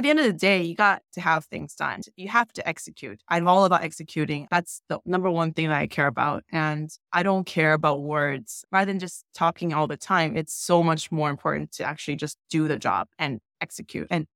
[0.00, 2.00] at the end of the day, you got to have things done.
[2.16, 3.20] You have to execute.
[3.28, 4.48] I'm all about executing.
[4.50, 6.42] That's the number one thing that I care about.
[6.50, 8.64] And I don't care about words.
[8.72, 12.38] Rather than just talking all the time, it's so much more important to actually just
[12.48, 14.06] do the job and execute.
[14.10, 14.26] And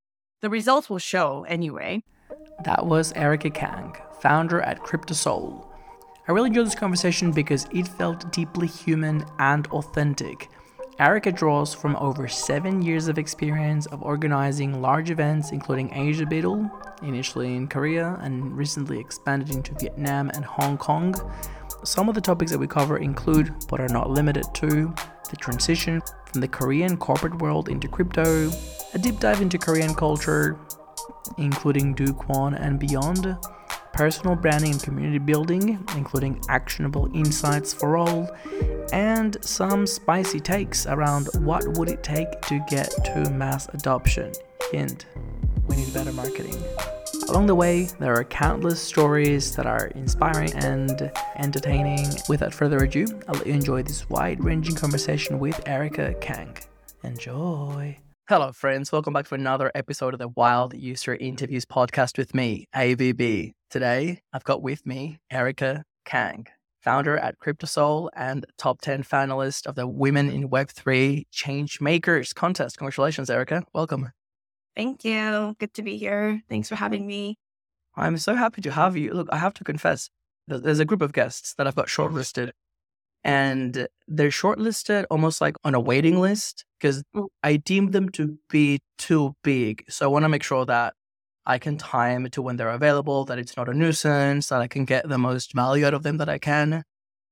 [0.43, 2.03] the results will show anyway.
[2.67, 5.67] That was Erica Kang, founder at KryptoSeoul.
[6.29, 10.51] I really enjoyed this conversation because it felt deeply human and authentic.
[11.01, 16.71] Erica draws from over seven years of experience of organizing large events, including Asia BUIDL,
[17.03, 21.13] initially in Korea and recently expanded into Vietnam and Hong Kong.
[21.83, 24.95] Some of the topics that we cover include, but are not limited to,
[25.31, 28.53] the transition from the Korean corporate world into crypto,
[28.95, 30.61] a deep dive into Korean culture,
[31.39, 33.37] including Do Kwon and beyond,
[33.95, 38.29] personal branding and community building, including actionable insights for all,
[38.93, 44.33] and some spicy takes around what would it take to get to mass adoption.
[44.73, 45.07] Hint,
[45.69, 46.63] we need better marketing.
[47.29, 52.09] Along the way, there are countless stories that are inspiring and entertaining.
[52.29, 56.57] Without further ado, I'll let you enjoy this wide ranging conversation with Erica Kang.
[57.03, 58.04] Enjoy!
[58.27, 58.91] Hello, friends.
[58.91, 63.53] Welcome back to another episode of the Wild User Interviews podcast with me, AVB.
[63.69, 66.47] Today, I've got with me Erica Kang,
[66.81, 72.79] founder at KryptoSeoul and top 10 finalist of the Women in Web3 Change Makers contest.
[72.79, 73.63] Congratulations, Erica.
[73.75, 74.11] Welcome.
[74.75, 75.55] Thank you.
[75.61, 76.41] Good to be here.
[76.49, 77.37] Thanks for having me.
[77.95, 79.13] I'm so happy to have you.
[79.13, 80.09] Look, I have to confess,
[80.49, 82.53] there's a group of guests that I've got shortlisted
[83.25, 87.27] and they're shortlisted almost like on a waiting list because mm.
[87.43, 89.85] I deem them to be too big.
[89.89, 90.95] So I want to make sure that
[91.47, 94.85] I can time to when they're available, that it's not a nuisance, that I can
[94.85, 96.85] get the most value out of them that I can.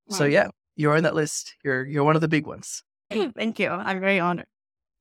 [0.09, 1.55] So yeah, you're on that list.
[1.63, 2.83] You're you're one of the big ones.
[3.09, 3.69] Thank you.
[3.69, 4.45] I'm very honored.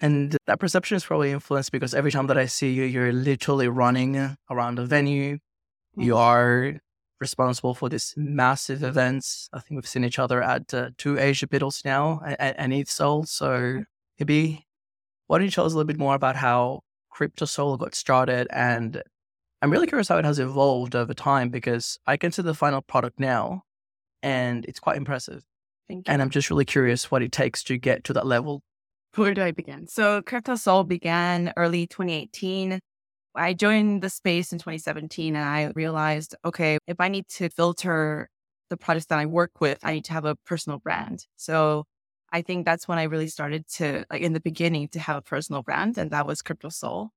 [0.01, 3.69] And that perception is probably influenced because every time that I see you, you're literally
[3.69, 5.39] running around the venue.
[5.97, 6.19] You mm.
[6.19, 6.81] are
[7.23, 9.49] responsible for this massive events.
[9.55, 12.91] I think we've seen each other at uh, two Asia BUIDLs now and, and ETH
[12.91, 13.25] Seoul.
[13.25, 13.85] So
[14.19, 14.67] maybe
[15.27, 18.49] why don't you tell us a little bit more about how Crypto KryptoSeoul got started?
[18.51, 19.03] And
[19.63, 22.83] I'm really curious how it has evolved over time because I can see the final
[22.83, 23.63] product now
[24.23, 25.43] and it's quite impressive.
[25.89, 26.13] Thank you.
[26.13, 28.63] And I'm just really curious what it takes to get to that level.
[29.15, 29.87] Where do I begin?
[29.87, 32.81] So CryptoSoul began early 2018
[33.35, 38.29] I joined the space in 2017 and I realized, okay, if I need to filter
[38.71, 41.27] the projects that I work with, I need to have a personal brand.
[41.37, 41.85] So
[42.33, 45.23] I think that's when I really started to, like in the beginning, to have a
[45.23, 47.11] personal brand, and that was KryptoSeoul.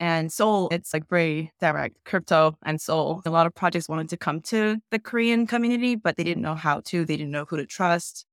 [0.00, 3.22] And Seoul, it's like very direct crypto and Seoul.
[3.24, 6.54] A lot of projects wanted to come to the Korean community, but they didn't know
[6.54, 7.04] how to.
[7.04, 8.26] They didn't know who to trust.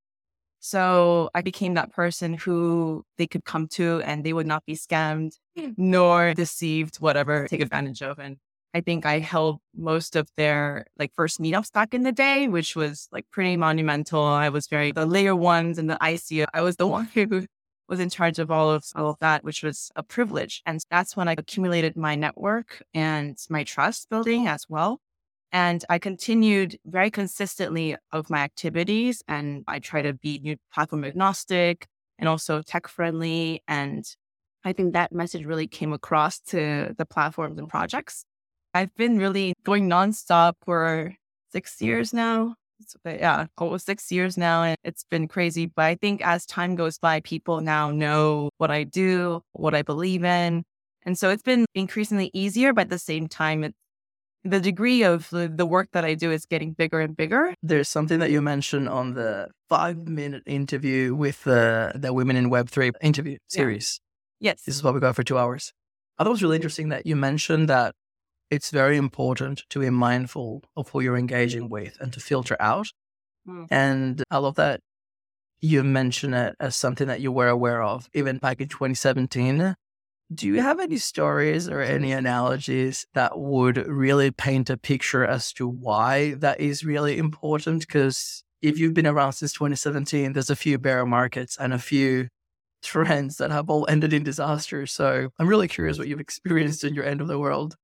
[0.59, 4.75] So I became that person who they could come to and they would not be
[4.75, 5.71] scammed hmm.
[5.77, 8.19] nor deceived, whatever, take advantage of.
[8.19, 8.37] And
[8.73, 12.75] I think I held most of their like first meetups back in the day, which
[12.75, 14.23] was like pretty monumental.
[14.23, 16.45] I was very the layer ones and the ICO.
[16.53, 17.45] I was the one who
[17.87, 20.61] was in charge of all of all of that, which was a privilege.
[20.65, 24.99] And that's when I accumulated my network and my trust building as well.
[25.51, 31.03] And I continued very consistently of my activities and I try to be new platform
[31.03, 31.87] agnostic
[32.19, 33.63] and also tech friendly.
[33.67, 34.05] And
[34.63, 38.25] I think that message really came across to the platforms and projects.
[38.73, 41.15] I've been really going nonstop for
[41.51, 42.55] six years now.
[43.05, 44.63] Uh, yeah, almost six years now.
[44.63, 45.65] And it's been crazy.
[45.65, 49.81] But I think as time goes by, people now know what I do, what I
[49.81, 50.63] believe in.
[51.03, 53.77] And so it's been increasingly easier, but at the same time, it's
[54.43, 57.53] the degree of the, the work that I do is getting bigger and bigger.
[57.61, 62.49] There's something that you mentioned on the five minute interview with uh, the Women in
[62.49, 63.99] Web3 interview series.
[64.39, 64.51] Yeah.
[64.51, 64.63] Yes.
[64.63, 65.73] This is what we got for two hours.
[66.17, 67.93] I thought it was really interesting that you mentioned that
[68.49, 72.87] it's very important to be mindful of who you're engaging with and to filter out.
[73.47, 73.67] Mm.
[73.69, 74.79] And I love that
[75.61, 79.75] you mention it as something that you were aware of even back in 2017
[80.33, 85.51] do you have any stories or any analogies that would really paint a picture as
[85.53, 87.81] to why that is really important?
[87.87, 92.27] Because if you've been around since 2017, there's a few bear markets and a few
[92.83, 94.85] trends that have all ended in disaster.
[94.85, 97.75] So I'm really curious what you've experienced in your end of the world.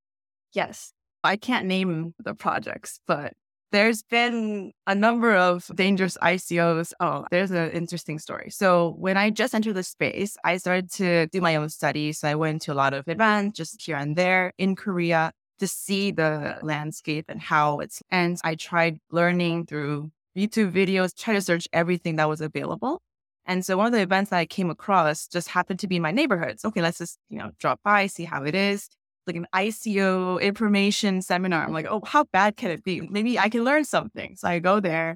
[0.54, 0.94] Yes.
[1.24, 3.34] I can't name the projects, but
[3.72, 6.94] there's been a number of dangerous ICOs.
[7.00, 8.50] Oh, there's an interesting story.
[8.50, 12.20] So when I just entered the space, I started to do my own studies.
[12.20, 15.68] So I went to a lot of events just here and there in Korea to
[15.68, 18.02] see the landscape and how it's.
[18.10, 23.02] And I tried learning through YouTube videos, try to search everything that was available.
[23.46, 26.02] And so one of the events that I came across just happened to be in
[26.02, 26.60] my neighborhood.
[26.60, 28.90] So, okay, let's just, you know, drop by, see how it is.
[29.28, 31.64] Like an ICO information seminar.
[31.66, 33.02] I'm like, oh, how bad can it be?
[33.02, 34.36] Maybe I can learn something.
[34.36, 35.16] So I go there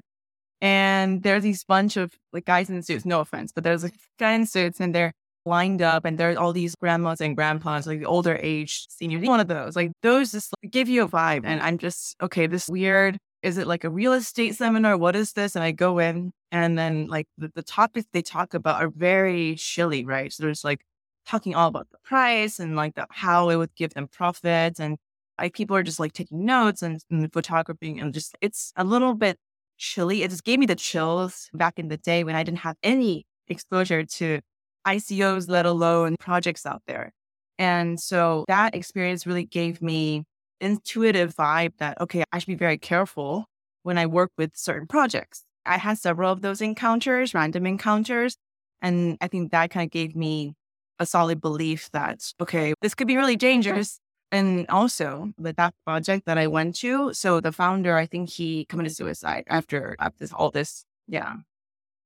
[0.60, 4.32] and there's these bunch of like guys in suits, no offense, but there's a guy
[4.32, 5.12] in suits and they're
[5.46, 9.26] lined up and there's all these grandmas and grandpas, like the older age seniors.
[9.26, 11.42] One of those, like those just like, give you a vibe.
[11.44, 13.18] And I'm just, okay, this weird.
[13.42, 14.98] Is it like a real estate seminar?
[14.98, 15.56] What is this?
[15.56, 19.54] And I go in and then like the, the topics they talk about are very
[19.54, 20.30] chilly, right?
[20.30, 20.82] So there's like
[21.26, 24.96] talking all about the price and like the, how it would give them profits and
[25.38, 29.14] like people are just like taking notes and, and photography and just it's a little
[29.14, 29.38] bit
[29.78, 30.22] chilly.
[30.22, 33.24] It just gave me the chills back in the day when I didn't have any
[33.48, 34.40] exposure to
[34.86, 37.12] ICOs, let alone projects out there.
[37.58, 40.24] And so that experience really gave me
[40.60, 43.46] intuitive vibe that, okay, I should be very careful
[43.82, 45.44] when I work with certain projects.
[45.66, 48.36] I had several of those encounters, random encounters.
[48.82, 50.54] And I think that kind of gave me
[51.00, 53.98] a solid belief that, okay, this could be really dangerous.
[54.30, 58.64] And also with that project that I went to, so the founder, I think he
[58.66, 60.84] committed suicide after, after all this.
[61.08, 61.38] Yeah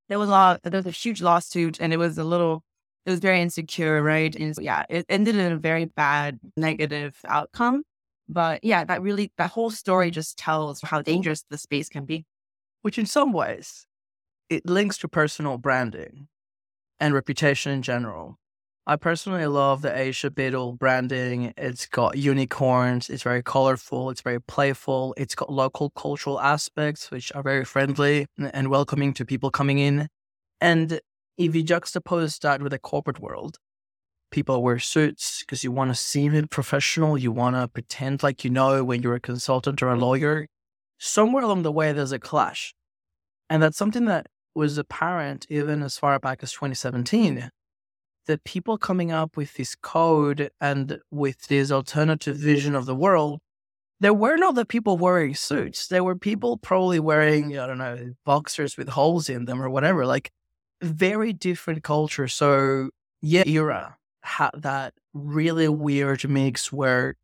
[0.09, 2.63] there was a lot, there was a huge lawsuit and it was a little,
[3.07, 4.35] it was very insecure, right?
[4.35, 7.83] And so, yeah, it ended in a very bad negative outcome.
[8.29, 12.25] But yeah, that really, that whole story just tells how dangerous the space can be.
[12.83, 13.87] Which in some ways,
[14.51, 16.29] it links to personal branding
[17.01, 18.39] and reputation in general.
[18.87, 21.55] I personally love the Asia BUIDL branding.
[21.57, 23.09] It's got unicorns.
[23.09, 24.11] It's very colorful.
[24.11, 25.15] It's very playful.
[25.17, 30.09] It's got local cultural aspects, which are very friendly and welcoming to people coming in.
[30.61, 31.01] And
[31.39, 33.57] if you juxtapose that with the corporate world,
[34.31, 37.17] people wear suits because you want to seem professional.
[37.17, 40.47] You want to pretend like you know when you're a consultant or a lawyer.
[40.99, 42.75] Somewhere along the way, there's a clash.
[43.49, 47.51] And that's something that was apparent even as far back as 2017
[48.27, 53.41] the people coming up with this code and with this alternative vision of the world,
[54.01, 55.87] there were not the people wearing suits.
[55.89, 60.07] There were people probably wearing, I don't know, boxers with holes in them or whatever,
[60.07, 60.31] like
[60.83, 62.29] very different culture.
[62.29, 62.91] So,
[63.23, 67.17] yeah, era had that really weird mix where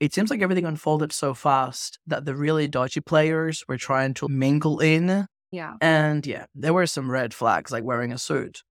[0.00, 4.28] it seems like everything unfolded so fast that the really dodgy players were trying to
[4.28, 5.26] mingle in.
[5.52, 5.74] Yeah.
[5.80, 8.62] And yeah, there were some red flags like wearing a suit.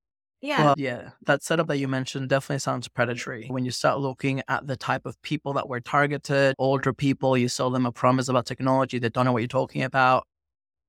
[0.42, 0.74] Yeah.
[0.76, 3.48] Yeah, that setup that you mentioned definitely sounds predatory.
[3.48, 7.48] When you start looking at the type of people that were targeted, older people, you
[7.48, 10.26] sell them a promise about technology, they don't know what you're talking about.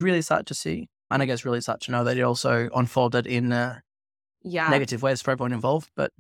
[0.01, 0.89] Really sad to see.
[1.11, 3.81] And I guess really sad to know that it also unfolded in uh,
[4.43, 4.71] yeah.
[4.71, 5.91] negative ways for everyone involved.
[5.95, 6.11] But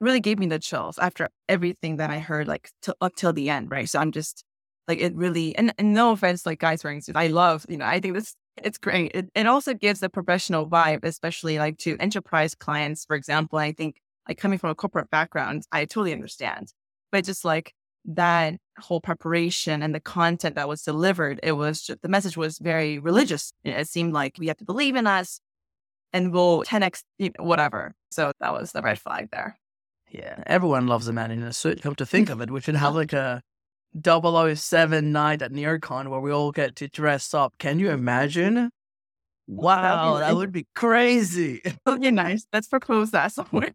[0.00, 3.50] really gave me the chills after everything that I heard, like t- up till the
[3.50, 3.88] end, right?
[3.88, 4.44] So I'm just
[4.86, 7.84] like, it really, and, and no offense, like guys wearing suits, I love, you know,
[7.84, 9.12] I think this it's great.
[9.14, 13.58] It, it also gives a professional vibe, especially like to enterprise clients, for example.
[13.58, 13.96] I think
[14.28, 16.72] like coming from a corporate background, I totally understand.
[17.10, 17.72] But just like
[18.04, 22.58] that whole preparation and the content that was delivered, it was just, the message was
[22.58, 23.52] very religious.
[23.64, 25.40] It seemed like we have to believe in us
[26.12, 27.94] and we'll 10x you know, whatever.
[28.10, 29.58] So that was the red flag there.
[30.10, 31.82] Yeah, everyone loves a man in a suit.
[31.82, 33.42] Come to think of it, we should have like a
[34.02, 37.54] 007 night at NearCon where we all get to dress up.
[37.58, 38.70] Can you imagine?
[39.46, 41.62] Wow, that would be crazy.
[41.86, 42.46] That'd be nice.
[42.52, 43.72] Let's propose that somewhere.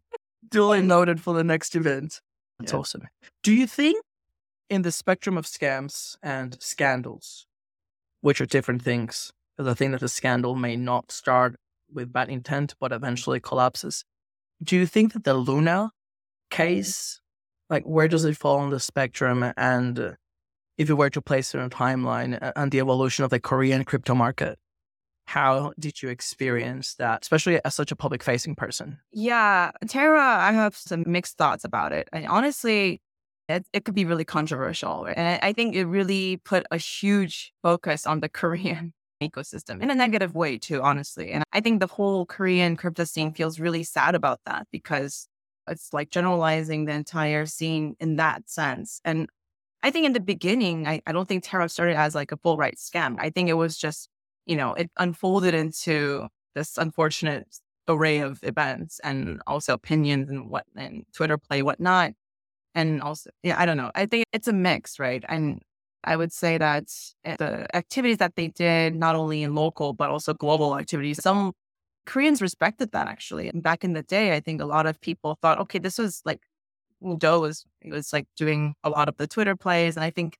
[0.50, 2.22] Duly noted for the next event.
[2.60, 2.80] That's yeah.
[2.80, 3.08] awesome.
[3.42, 4.04] Do you think
[4.70, 7.48] in the spectrum of scams and scandals,
[8.22, 11.56] which are different things, because I think that a scandal may not start
[11.92, 14.04] with bad intent, but eventually collapses.
[14.64, 15.92] Do you think that the Luna
[16.52, 16.56] mm-hmm.
[16.56, 17.20] case
[17.74, 20.12] like where does it fall on the spectrum and uh,
[20.78, 23.40] if you were to place it on a timeline uh, and the evolution of the
[23.40, 24.58] korean crypto market
[25.26, 29.00] how did you experience that especially as such a public facing person?
[29.12, 33.02] Yeah Terra i have some mixed thoughts about it and honestly
[33.50, 38.06] it, it could be really controversial and i think it really put a huge focus
[38.06, 42.26] on the korean ecosystem in a negative way too honestly and i think the whole
[42.26, 45.28] korean crypto scene feels really sad about that because
[45.68, 49.02] it's like generalizing the entire scene in that sense.
[49.06, 49.30] And
[49.82, 52.58] I think in the beginning, I, I don't think Terra started as like a full
[52.58, 53.16] right scam.
[53.20, 54.10] I think it was just,
[54.46, 57.48] you know, it unfolded into this unfortunate
[57.88, 62.14] array of events and also opinions and what and Twitter play, whatnot.
[62.76, 63.92] And also, yeah, I don't know.
[63.94, 65.24] I think it's a mix, right?
[65.28, 65.62] And
[66.04, 66.86] I would say that
[67.24, 71.54] eh, the activities that they did, not only in local, but also global activities, some
[72.06, 73.50] Koreans respected that actually.
[73.50, 76.22] And back in the day, I think a lot of people thought, okay, this was
[76.26, 76.42] like
[77.18, 79.96] Do was was like doing a lot of the Twitter plays.
[79.96, 80.38] And I think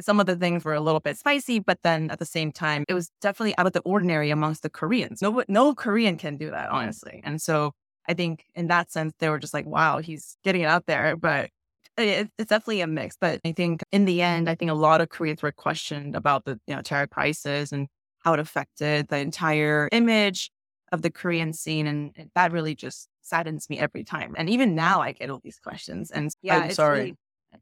[0.00, 2.84] some of the things were a little bit spicy, but then at the same time,
[2.88, 5.22] it was definitely out of the ordinary amongst the Koreans.
[5.22, 7.20] No, no Korean can do that, honestly.
[7.24, 7.72] And so
[8.08, 11.16] I think in that sense, they were just like, wow, he's getting it out there.
[11.16, 11.50] But
[11.96, 13.16] it, it's definitely a mix.
[13.20, 16.44] But I think in the end, I think a lot of Koreans were questioned about
[16.44, 17.86] the you know tariff prices and
[18.18, 20.50] how it affected the entire image
[20.94, 24.34] of the Korean scene, and that really just saddens me every time.
[24.38, 26.10] And even now, I get all these questions.
[26.10, 26.98] And yeah, I'm it's sorry.
[26.98, 27.16] really-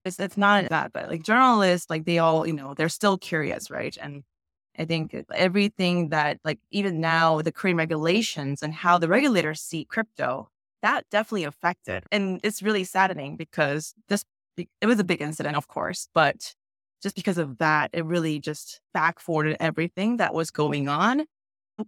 [0.07, 3.71] it's it's not that, but like journalists, like they all, you know, they're still curious,
[3.71, 3.95] right?
[4.01, 4.23] And
[4.79, 9.85] I think everything that, like, even now, the Korean regulations and how the regulators see
[9.85, 10.49] crypto,
[10.81, 12.05] that definitely affected.
[12.11, 14.25] And it's really saddening because this,
[14.57, 16.55] it was a big incident, of course, but
[17.03, 21.27] just because of that, it really just back forwarded everything that was going on.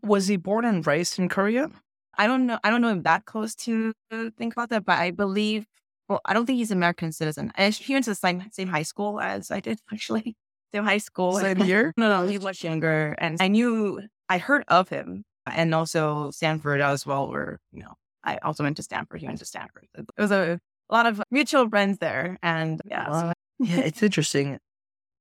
[0.03, 1.71] Was he born and raised in Korea?
[2.17, 2.59] I don't know.
[2.65, 3.93] I don't know him that close to
[4.39, 5.67] think about that, but I believe.
[6.09, 7.51] Well, I don't think he's an American citizen.
[7.57, 10.37] He went to the same same high school as I did, actually.
[10.75, 11.39] Same high school.
[11.39, 11.93] Same year?
[11.97, 13.15] No, no, he's much younger.
[13.19, 17.29] And I knew I heard of him, and also Stanford as well.
[17.31, 19.21] Where you know, I also went to Stanford.
[19.21, 19.87] He went to Stanford.
[19.97, 20.61] It was a,
[20.91, 24.59] a lot of mutual friends there, and yeah, so- Yeah, it's interesting.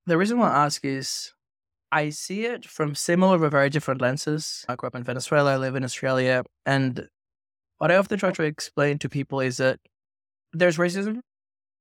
[0.05, 1.33] The reason why I ask is
[1.93, 4.65] I see it from similar but very different lenses.
[4.67, 7.07] I grew up in Venezuela, I live in Australia, and
[7.77, 9.79] what I often try to explain to people is that
[10.53, 11.21] there's racism,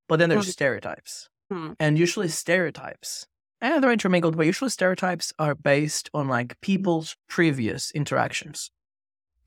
[0.07, 0.51] but then there's Mhm.
[0.51, 1.29] stereotypes.
[1.51, 1.73] Hmm.
[1.79, 3.25] And usually stereotypes,
[3.59, 8.69] and they're intermingled, but usually stereotypes are based on like people's previous interactions.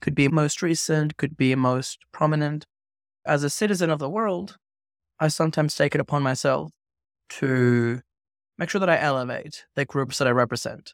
[0.01, 2.65] Could be most recent, could be most prominent.
[3.25, 4.57] As a citizen of the world,
[5.19, 6.71] I sometimes take it upon myself
[7.39, 8.01] to
[8.57, 10.93] make sure that I elevate the groups that I represent.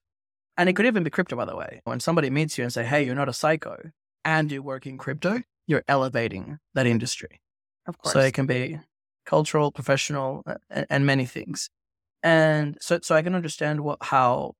[0.58, 1.82] And it could even be crypto, by the way.
[1.84, 3.92] When somebody meets you and say, hey, you're not a psycho
[4.24, 7.42] and you work in crypto, you're elevating that industry.
[7.88, 8.14] of course.
[8.14, 8.80] So it can be
[9.26, 11.70] cultural, professional, and, and many things.
[12.22, 14.54] And so, so I can understand what, how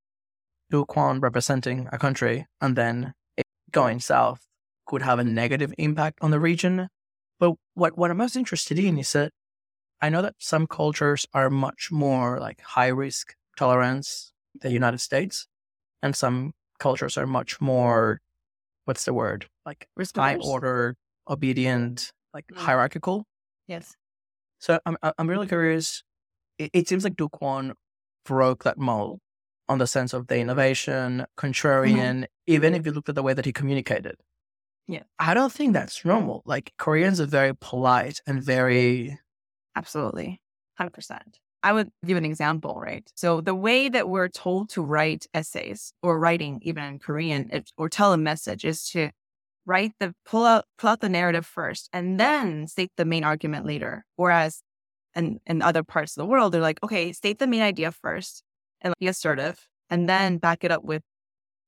[0.72, 4.42] Do Kwon representing a country and then it going south
[4.86, 6.90] could have a negative impact on the region.
[7.40, 9.32] But what, what I'm most interested in is that
[10.02, 14.32] I know that some cultures are much more like high risk tolerance,
[14.62, 15.48] the United States,
[16.02, 18.20] and some cultures are much more,
[18.86, 19.48] what's the word?
[19.66, 20.96] Like Risk high order,
[21.30, 22.58] obedient, like Mm.
[22.58, 23.26] hierarchical.
[23.68, 23.96] Yes.
[24.60, 26.04] So I'm I'm really curious.
[26.58, 27.74] It, it seems like Do Kwon
[28.26, 29.20] broke that mold
[29.70, 32.26] on the sense of the innovation, contrarian.
[32.48, 34.16] Even if you looked at the way that he communicated,
[34.88, 35.04] Yeah.
[35.20, 36.42] I don't think that's normal.
[36.46, 39.18] Like Koreans are very polite and very
[39.76, 40.42] Absolutely.
[40.80, 41.20] 100%.
[41.64, 43.10] I would give an example, right?
[43.16, 47.72] So the way that we're told to write essays or writing even in Korean it,
[47.78, 49.12] or tell a message is to
[49.66, 53.66] write the pull out pull out the narrative first and then state the main argument
[53.66, 54.04] later.
[54.18, 54.62] Whereas
[55.16, 58.44] in, in other parts of the world, they're like, okay, state the main idea first
[58.82, 61.02] and be assertive and then back it up with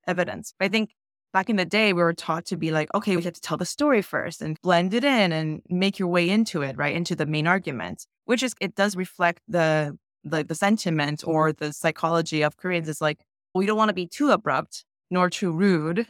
[0.07, 0.53] evidence.
[0.59, 0.91] I think
[1.35, 3.57] back in the day, we were taught to be like, okay, we have to tell
[3.57, 6.95] the story first and blend it in and make your way into it, right?
[6.95, 11.73] Into the main argument, which is, it does reflect the, the, the sentiment or the
[11.73, 12.87] psychology of Koreans.
[12.87, 13.19] It's like,
[13.53, 16.07] we don't want to be too abrupt nor too rude.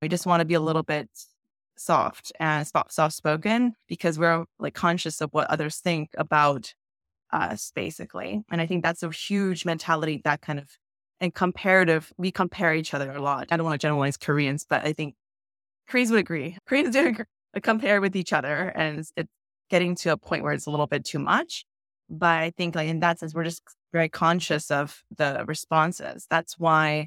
[0.00, 1.10] We just want to be a little bit
[1.76, 6.72] soft and soft spoken because we're like conscious of what others think about
[7.30, 8.42] us, basically.
[8.50, 10.70] And I think that's a huge mentality that kind of
[11.22, 13.46] and comparative, we compare each other a lot.
[13.50, 15.14] I don't want to generalize Koreans, but I think
[15.88, 16.58] Koreans would agree.
[16.66, 17.24] Koreans do agree-
[17.56, 19.30] uh, compare with each other, and it's, it's
[19.70, 21.64] getting to a point where it's a little bit too much.
[22.10, 23.62] But I think, like in that sense, we're just
[23.92, 26.26] very conscious of the responses.
[26.28, 27.06] That's why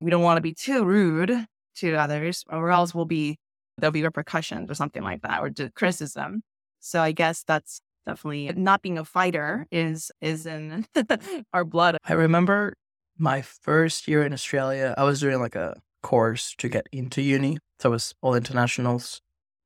[0.00, 1.46] we don't want to be too rude
[1.76, 3.36] to others, or else we'll be
[3.78, 6.42] there'll be repercussions or something like that, or criticism.
[6.80, 10.86] So I guess that's definitely not being a fighter is is in
[11.52, 11.98] our blood.
[12.04, 12.74] I remember
[13.18, 17.58] my first year in Australia, I was doing like a course to get into uni.
[17.80, 19.20] So it was all internationals,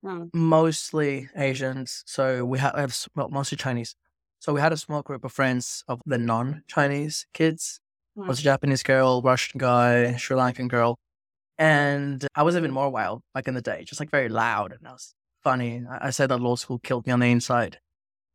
[0.05, 0.31] Mm.
[0.33, 2.03] mostly Asians.
[2.07, 3.95] So we had, have, well, mostly Chinese.
[4.39, 7.81] So we had a small group of friends of the non Chinese kids.
[8.17, 10.99] It was a Japanese girl, Russian guy, Sri Lankan girl.
[11.59, 14.73] And I was even more wild back in the day, just like very loud.
[14.73, 15.85] And I was funny.
[15.91, 17.79] I I said that law school killed me on the inside.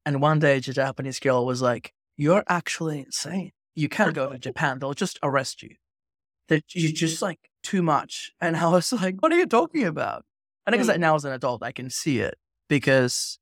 [0.06, 3.52] And one day, the Japanese girl was like, You're actually insane.
[3.76, 4.80] You can't go to Japan.
[4.80, 5.76] They'll just arrest you.
[6.48, 8.32] That you're just like too much.
[8.42, 10.24] And I was like, What are you talking about?
[10.66, 12.36] And I guess like now as an adult, I can see it
[12.70, 13.38] because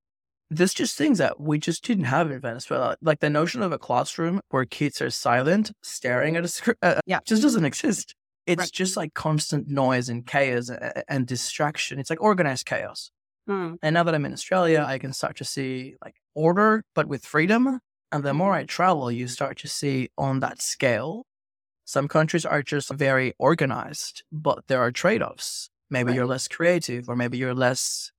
[0.49, 2.95] there's just things that we just didn't have in Venezuela.
[3.01, 6.99] Like the notion of a classroom where kids are silent, staring at a screen, uh,
[7.05, 7.19] Yeah.
[7.25, 8.13] just doesn't exist.
[8.45, 8.71] It's Right.
[8.71, 11.97] just like constant noise and chaos and, and distraction.
[11.99, 13.09] It's like organized chaos.
[13.49, 13.77] Mm.
[13.81, 17.25] And now that I'm in Australia, I can start to see like order, but with
[17.25, 17.79] freedom.
[18.13, 18.61] And the more mm-hmm.
[18.61, 21.25] I travel, you start to see on that scale,
[21.83, 25.69] some countries are just very organized, but there are trade offs.
[25.89, 26.15] Maybe Right.
[26.15, 28.11] you're less creative, or maybe you're less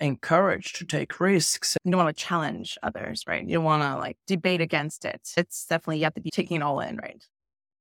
[0.00, 1.76] encouraged to take risks.
[1.84, 3.42] You don't want to challenge others, right?
[3.46, 5.22] You don't want to like debate against it.
[5.36, 7.24] It's definitely, you have to be taking it all in, right?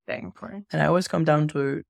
[0.07, 0.67] Very important.
[0.71, 1.81] And I always come down to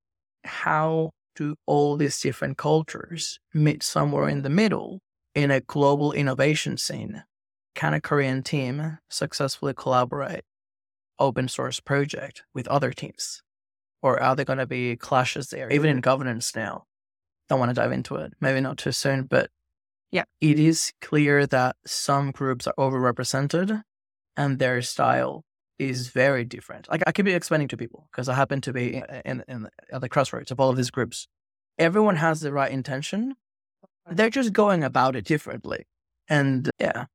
[0.45, 5.01] how do all these different cultures meet somewhere in the middle
[5.35, 7.23] in a global innovation scene?
[7.75, 10.43] Can a Korean team successfully collaborate
[11.19, 13.43] open source project with other teams?
[14.01, 16.85] Or are there going to be clashes there, even in governance now?
[17.49, 18.33] Don't want to dive into it.
[18.39, 19.49] Maybe not too soon, but
[20.11, 23.81] yeah, it is clear that some groups are overrepresented
[24.37, 25.43] and their style
[25.77, 26.89] is very different.
[26.89, 30.01] Like I could be explaining to people because I happen to be in, in, at
[30.01, 31.27] the crossroads of all of these groups.
[31.77, 33.35] Everyone has the right intention.
[34.09, 35.85] They're just going about it differently.
[36.29, 37.05] And yeah.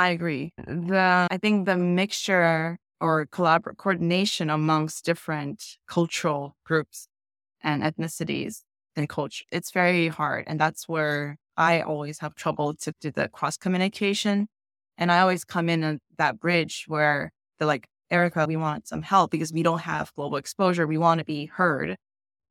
[0.00, 0.54] I agree.
[0.56, 7.06] The I think the mixture or collaborate coordination amongst different cultural groups
[7.62, 8.62] and ethnicities
[8.96, 10.44] and culture, it's very hard.
[10.46, 14.48] And that's where I always have trouble to do the cross communication.
[14.96, 19.02] And I always come in on that bridge where they're like, Erica, we want some
[19.02, 20.86] help because we don't have global exposure.
[20.86, 21.96] We want to be heard.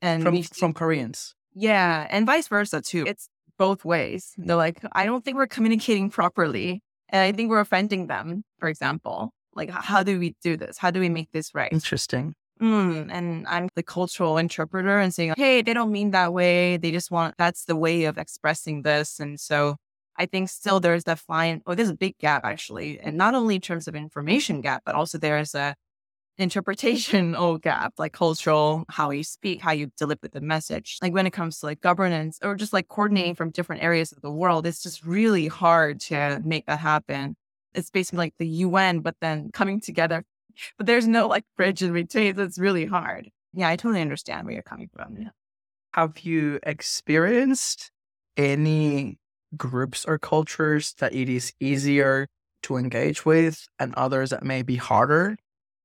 [0.03, 1.34] And from, from Koreans.
[1.56, 2.06] Yeah.
[2.12, 3.06] And vice versa too.
[3.08, 3.27] It's
[3.58, 4.34] both ways.
[4.38, 6.82] They're like, I don't think we're communicating properly.
[7.10, 9.32] And I think we're offending them, for example.
[9.54, 10.78] Like, how do we do this?
[10.78, 11.72] How do we make this right?
[11.72, 12.36] Interesting.
[12.62, 16.78] Mm, and I'm the cultural interpreter and saying, hey, they don't mean that way.
[16.78, 19.20] They just want, that's the way of expressing this.
[19.20, 19.78] And so
[20.18, 23.00] I think still there's that fine, oh, there's a big gap actually.
[23.00, 25.75] And not only in terms of information gap, but also there's a
[26.39, 30.98] interpretation oh gap, like cultural, how you speak, how you deliver the message.
[31.01, 33.38] Like when it comes to like governance or just like coordinating mm-hmm.
[33.38, 37.36] from different areas of the world, it's just really hard to make that happen.
[37.75, 40.24] It's basically like the UN, but then coming together.
[40.77, 42.36] But there's no like bridge in between.
[42.36, 43.29] So it's really hard.
[43.53, 45.17] Yeah, I totally understand where you're coming from.
[45.17, 45.29] Yeah.
[45.93, 47.91] Have you experienced
[48.38, 49.17] any
[49.58, 52.27] groups or cultures that it is easier
[52.63, 55.38] to engage with and others that may be harder?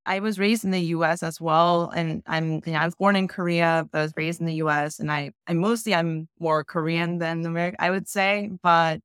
[0.06, 1.90] I was raised in the US as well.
[1.90, 4.54] And I'm you know, I was born in Korea, but I was raised in the
[4.54, 4.98] US.
[4.98, 8.50] And I, I mostly I'm more Korean than American, I would say.
[8.62, 9.00] But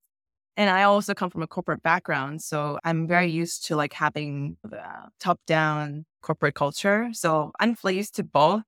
[0.57, 2.41] and I also come from a corporate background.
[2.41, 4.83] So I'm very used to like having the
[5.19, 7.09] top down corporate culture.
[7.13, 8.63] So I'm pleased to both.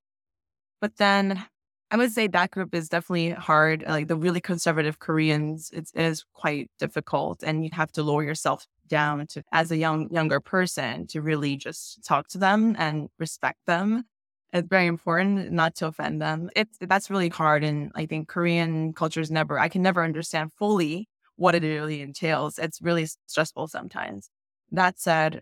[0.80, 1.46] But then
[1.92, 3.84] I would say that group is definitely hard.
[3.86, 8.66] Like the really conservative Koreans, it is quite difficult, and you have to lower yourself
[8.92, 13.60] down to as a young younger person to really just talk to them and respect
[13.68, 14.06] them.
[14.54, 16.50] It's very important not to offend them.
[16.56, 19.58] It's that's really hard, and I think Korean culture is never.
[19.60, 22.60] I can never understand fully what it really entails.
[22.60, 24.30] It's really stressful sometimes.
[24.72, 25.42] That said,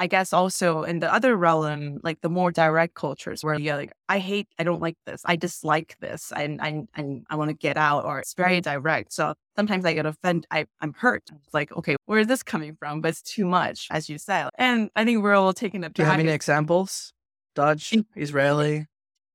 [0.00, 3.92] I guess also in the other realm, like the more direct cultures where you're like,
[4.08, 7.54] I hate, I don't like this, I dislike this, and I, I, I want to
[7.54, 8.72] get out, or it's very mm-hmm.
[8.72, 9.12] direct.
[9.12, 11.24] So sometimes I get offended, I, I'm hurt.
[11.44, 13.02] It's like, okay, where is this coming from?
[13.02, 14.48] But it's too much, as you said.
[14.54, 17.12] And I think we're all taking it Do you have any examples?
[17.54, 18.86] Dutch, Israeli?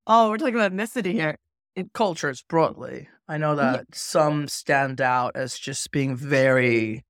[0.08, 1.38] Oh, we're talking about ethnicity here.
[1.76, 3.08] In cultures broadly.
[3.28, 3.84] I know that yeah.
[3.94, 7.04] some stand out as just being very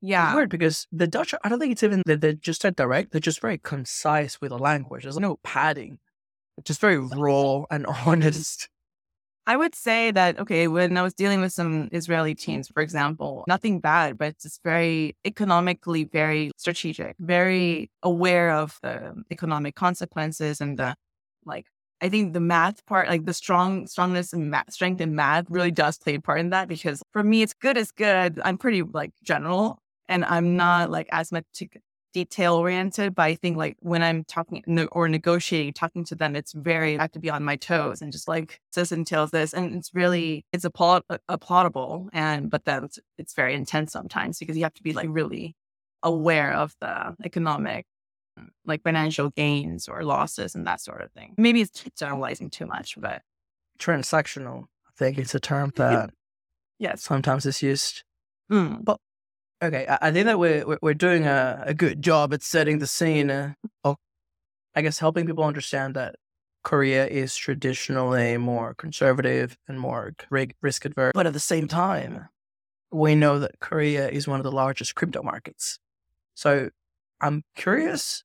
[0.00, 0.34] yeah.
[0.34, 3.12] weird because the Dutch, I don't think it's even that they're just that direct.
[3.12, 5.02] They're just very concise with the language.
[5.04, 5.98] There's no padding.
[6.56, 8.68] It's just very raw and honest.
[9.46, 13.44] I would say that, okay, when I was dealing with some Israeli teams, for example,
[13.48, 20.60] nothing bad, but it's just very economically very strategic, very aware of the economic consequences
[20.60, 20.94] and the
[21.46, 21.64] like
[22.00, 25.70] I think the math part, like the strong strongness and math, strength in math really
[25.70, 28.40] does play a part in that because for me, it's good as good.
[28.44, 31.44] I'm pretty like general and I'm not like as much
[32.14, 36.52] detail oriented, but I think like when I'm talking or negotiating, talking to them, it's
[36.52, 39.52] very, I have to be on my toes and just like this entails this.
[39.52, 42.08] And it's really, it's applaud, applaudable.
[42.12, 45.54] And, but then it's, it's very intense sometimes because you have to be like really
[46.02, 47.84] aware of the economic
[48.64, 51.34] like financial gains or losses and that sort of thing.
[51.36, 53.22] Maybe it's generalizing too much, but
[53.78, 54.64] transactional.
[54.86, 56.10] I think it's a term that
[56.78, 58.04] yes sometimes is used.
[58.50, 58.84] Mm.
[58.84, 58.98] But
[59.60, 63.28] Okay, I, think that we're we're doing a, a good job at setting the scene.
[63.28, 63.96] Uh, of,
[64.76, 66.14] I guess helping people understand that
[66.62, 72.28] Korea is traditionally more conservative and more risk adverse, but at the same time,
[72.92, 75.80] we know that Korea is one of the largest crypto markets.
[76.34, 76.70] So
[77.20, 78.22] I'm curious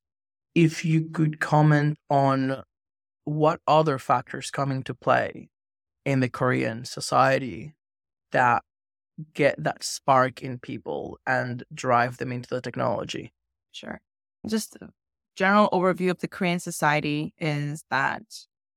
[0.54, 2.63] if you could comment on
[3.26, 5.50] what other factors come into play
[6.06, 7.74] in the Korean society
[8.32, 8.63] that
[9.34, 13.34] get that spark in people and drive them into the technology?
[13.71, 14.02] Sure.
[14.47, 14.78] Just
[15.36, 18.23] general overview of the Korean society is that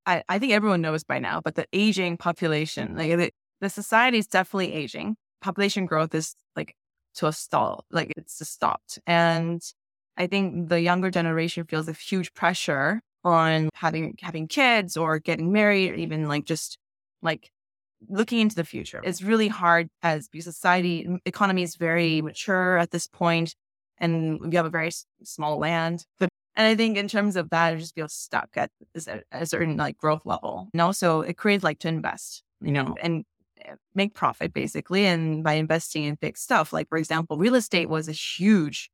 [0.07, 4.19] I, I think everyone knows by now, but the aging population, like the, the society
[4.19, 5.17] is definitely aging.
[5.41, 6.75] population growth is like
[7.17, 8.99] to a stall, like it's just stopped.
[9.07, 9.63] And
[10.17, 15.53] I think the younger generation feels a huge pressure on having having kids or getting
[15.53, 16.79] married, or even like just
[17.23, 17.51] like
[18.09, 19.01] looking into the future.
[19.05, 23.55] It's really hard as society economy is very mature at this point,
[23.99, 24.91] and we have a very
[25.23, 26.05] small land.
[26.19, 28.71] But and I think in terms of that, I just feel stuck at
[29.31, 30.69] a certain like growth level.
[30.73, 33.25] And also, it creates like to invest, you know, and
[33.61, 35.05] eh, make profit basically.
[35.07, 38.91] And by investing in big stuff, like for example, real estate was a huge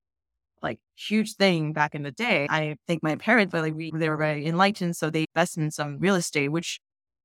[0.63, 2.47] like huge thing back in the day.
[2.49, 5.99] I think my parents, like we, they were very enlightened, so they invested in some
[5.99, 6.81] real estate, which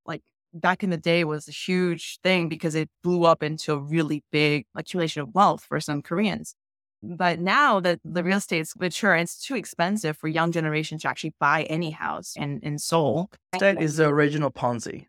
[0.06, 3.78] like back in the day was a huge thing because it blew up into a
[3.78, 6.54] really big accumulation of wealth for some Koreans.
[7.02, 11.34] But now that the real estate's mature, it's too expensive for young generation to actually
[11.38, 13.30] buy any house in, in Seoul.
[13.60, 15.06] That is the original Ponzi.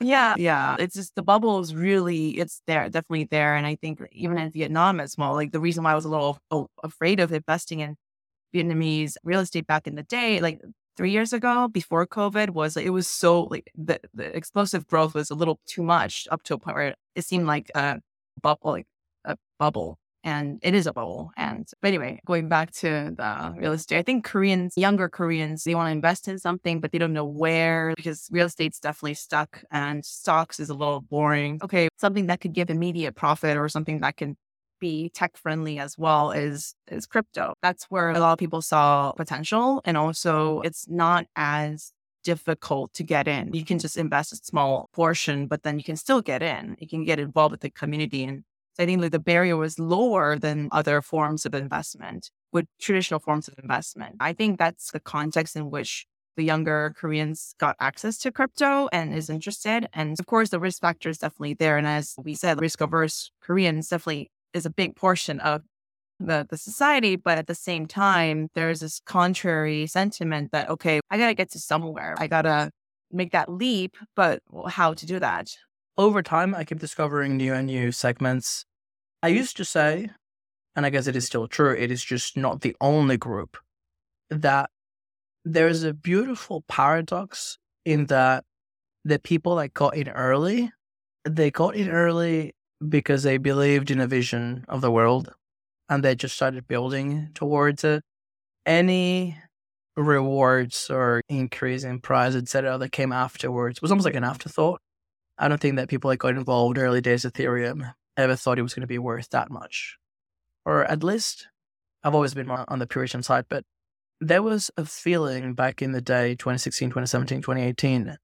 [0.00, 0.76] Yeah, yeah.
[0.78, 3.54] It's just the bubble is really it's there, definitely there.
[3.54, 6.08] And I think even in Vietnam as well, like the reason why I was a
[6.08, 6.38] little
[6.82, 7.96] afraid of investing in
[8.54, 10.60] Vietnamese real estate back in the day, like
[11.00, 15.30] three years ago before COVID, was it was so like the, the explosive growth was
[15.30, 18.00] a little too much up to a point where it seemed like a
[18.42, 18.86] bubble, like
[19.24, 21.30] a bubble and it is a bubble.
[21.38, 25.74] And but anyway, going back to the real estate, I think Koreans, younger Koreans, they
[25.74, 29.64] want to invest in something, but they don't know where because real estate's definitely stuck
[29.70, 31.60] and stocks is a little boring.
[31.64, 34.36] Okay, something that could give immediate profit or something that can
[34.80, 37.54] be tech friendly as well is is crypto.
[37.62, 41.92] That's where a lot of people saw potential and also it's not as
[42.24, 43.54] difficult to get in.
[43.54, 46.76] You can just invest a small portion, but then you can still get in.
[46.78, 48.44] You can get involved with the community and
[48.78, 53.46] I think like the barrier was lower than other forms of investment with traditional forms
[53.46, 54.16] of investment.
[54.20, 59.14] I think that's the context in which the younger Koreans got access to crypto and
[59.14, 59.88] is interested.
[59.92, 61.76] And of course, the risk factor is definitely there.
[61.76, 65.62] And as we said, risk averse Koreans definitely is a big portion of
[66.18, 67.16] the, the society.
[67.16, 71.50] But at the same time, there's this contrary sentiment that, okay, I got to get
[71.52, 72.14] to somewhere.
[72.18, 72.70] I got to
[73.10, 75.50] make that leap, but how to do that?
[75.98, 78.64] Over time, I keep discovering new and new segments
[79.22, 79.36] I mm.
[79.36, 80.10] used to say,
[80.76, 83.56] and I guess it is still true, it is just not the only group,
[84.30, 84.70] that
[85.44, 88.44] there's a beautiful paradox in that
[89.04, 90.70] the people that got in early,
[91.24, 92.54] they got in early
[92.88, 95.32] because they believed in a vision of the world
[95.88, 98.02] and they just started building towards it.
[98.64, 99.36] Any
[99.96, 104.80] rewards or increase in price, etc., that came afterwards was almost like an afterthought.
[105.38, 108.62] I don't think that people that got involved early days of Ethereum ever thought it
[108.62, 109.96] was going to be worth that much.
[110.64, 111.48] Or at least,
[112.04, 113.64] I've always been on the Puritan side, but
[114.20, 118.16] there was a feeling back in the day, 2016, 2017, 2018,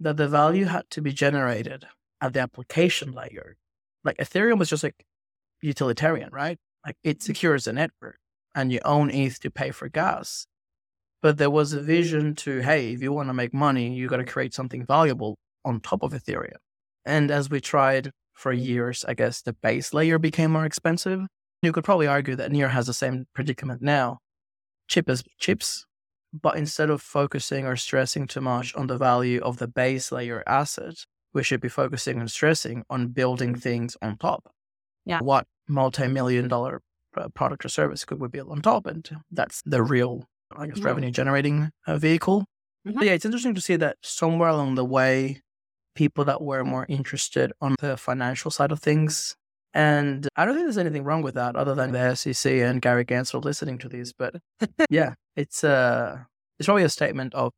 [0.00, 1.86] that the value had to be generated
[2.20, 3.56] at the application layer.
[4.04, 5.04] Like Ethereum was just like
[5.62, 6.58] utilitarian, right?
[6.84, 7.24] Like it mm-hmm.
[7.24, 8.18] secures the network
[8.54, 10.46] and you own ETH to pay for gas.
[11.22, 14.18] But there was a vision to, hey, if you want to make money, you got
[14.18, 16.58] to create something valuable on top of Ethereum.
[17.06, 21.22] And as we tried for years, I guess the base layer became more expensive.
[21.62, 24.18] You could probably argue that Near has the same predicament now.
[24.86, 25.86] Chip is chips,
[26.32, 30.42] but instead of focusing or stressing too much on the value of the base layer
[30.46, 34.50] asset, we should be focusing and stressing on building things on top.
[35.04, 35.18] Yeah.
[35.18, 36.80] What multi-million dollar
[37.16, 38.86] uh, product or service could we build on top?
[38.86, 42.46] And that's the real, I guess, revenue generating uh, vehicle.
[42.86, 43.02] Mm-hmm.
[43.02, 45.42] yeah, it's interesting to see that somewhere along the way,
[45.94, 49.34] people that were more interested on the financial side of things.
[49.72, 53.04] And I don't think there's anything wrong with that other than the SEC and Gary
[53.04, 54.12] Gensler listening to these.
[54.12, 54.36] But
[54.90, 56.18] yeah, it's, uh,
[56.58, 57.52] it's probably a statement of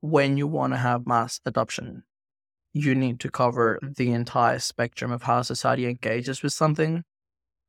[0.00, 2.02] when you want to have mass adoption,
[2.72, 7.04] you need to cover the entire spectrum of how society engages with something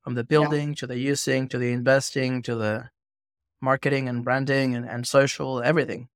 [0.03, 0.75] from the building yeah.
[0.75, 2.89] to the using to the investing to the
[3.61, 6.07] marketing and branding and, and social, everything.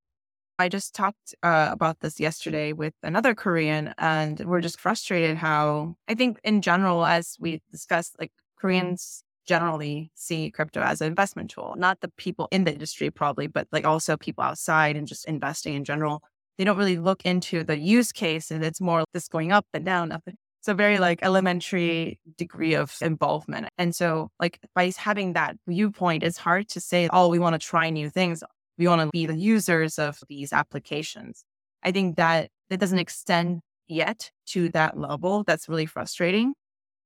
[0.58, 5.96] I just talked uh, about this yesterday with another Korean, and we're just frustrated how
[6.08, 11.52] I think, in general, as we discussed, like Koreans generally see crypto as an investment
[11.52, 15.26] tool, not the people in the industry, probably, but like also people outside and just
[15.26, 16.24] investing in general.
[16.58, 19.86] They don't really look into the use case, and it's more this going up and
[19.86, 20.24] down, up.
[20.26, 23.68] It's a very like elementary degree of involvement.
[23.78, 27.60] And so, like, by having that viewpoint, it's hard to say, oh, we want to
[27.60, 28.44] try new things
[28.78, 31.44] we want to be the users of these applications.
[31.84, 35.44] I think that it doesn't extend yet to that level.
[35.44, 36.54] That's really frustrating.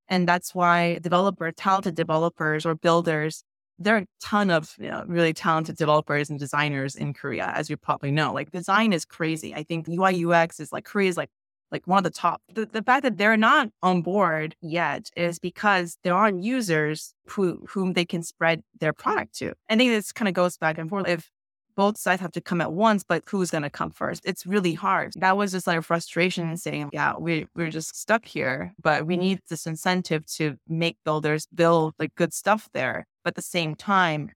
[0.08, 3.44] And that's why developer, talented developers or builders,
[3.80, 7.70] there are a ton of you know, really talented developers and designers in Korea, as
[7.70, 8.32] you probably know.
[8.32, 9.54] Like design is crazy.
[9.54, 11.30] I think UI UX is like Korea is like
[11.72, 12.42] like one of the top.
[12.52, 17.64] The, the fact that they're not on board yet is because there aren't users who
[17.68, 19.54] whom they can spread their product to.
[19.68, 21.08] I think this kind of goes back and forth.
[21.08, 21.30] If
[21.74, 24.22] both sides have to come at once, but who's going to come first?
[24.24, 25.12] It's really hard.
[25.16, 29.06] That was just like a frustration and saying, yeah, we, we're just stuck here, but
[29.06, 33.06] we need this incentive to make builders build like good stuff there.
[33.24, 34.30] But at the same time,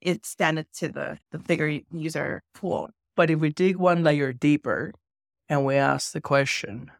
[0.00, 2.90] it's standard to the, the bigger user pool.
[3.16, 4.92] But if we dig one layer deeper
[5.48, 6.90] and we ask the question,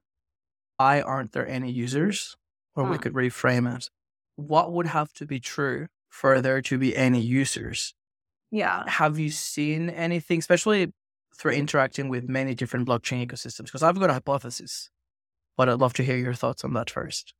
[0.76, 2.36] why aren't there any users?
[2.76, 3.02] Or we Hmm.
[3.02, 3.88] could reframe it.
[4.36, 7.94] What would have to be true for there to be any users?
[8.54, 8.84] Yeah.
[8.88, 10.92] Have you seen anything, especially
[11.36, 13.64] through interacting with many different blockchain ecosystems?
[13.64, 14.90] Because I've got a hypothesis,
[15.56, 17.34] but I'd love to hear your thoughts on that first.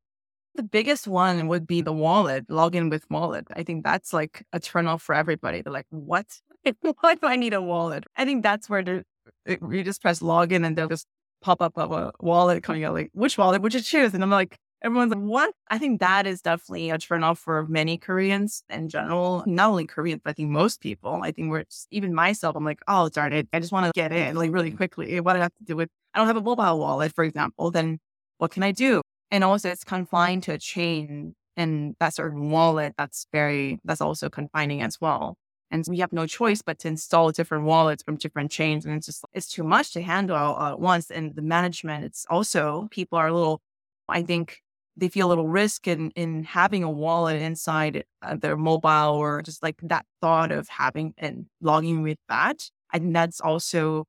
[0.57, 3.47] The biggest one would be the wallet, login with wallet.
[3.55, 5.63] I think that's like a turnoff for everybody.
[5.63, 6.27] They're like, what?
[7.01, 8.03] Why do I need a wallet?
[8.17, 9.05] I think that's where the,
[9.47, 11.07] eh, you just press login and they'll just
[11.43, 14.15] pop up a wallet coming out like, which wallet would you choose?
[14.15, 15.55] And I'm like, everyone's like, what?
[15.69, 19.43] I think that is definitely a turn off for many Koreans in general.
[19.47, 21.21] Not only Koreans, but I think most people.
[21.23, 23.49] I think we're just, even myself, I'm like, oh, darn it.
[23.53, 24.77] I just want to get in like really mm-hmm.
[24.77, 25.19] quickly.
[25.21, 27.71] What do I have to do with, I don't have a mobile wallet, for example,
[27.71, 27.99] then
[28.39, 29.01] what can I do?
[29.31, 34.29] And also it's confined to a chain and that certain wallet that's very that's also
[34.29, 35.37] confining as well.
[35.71, 38.85] And we have no choice but to install different wallets from different chains.
[38.85, 41.11] And it's just it's too much to handle all at once.
[41.11, 43.61] And the management, it's also people are a little
[44.09, 44.61] I think
[44.97, 49.43] they feel a little risk in in having a wallet inside uh, their mobile or
[49.43, 52.71] just like that thought of having and logging with that.
[52.93, 54.07] I think that's also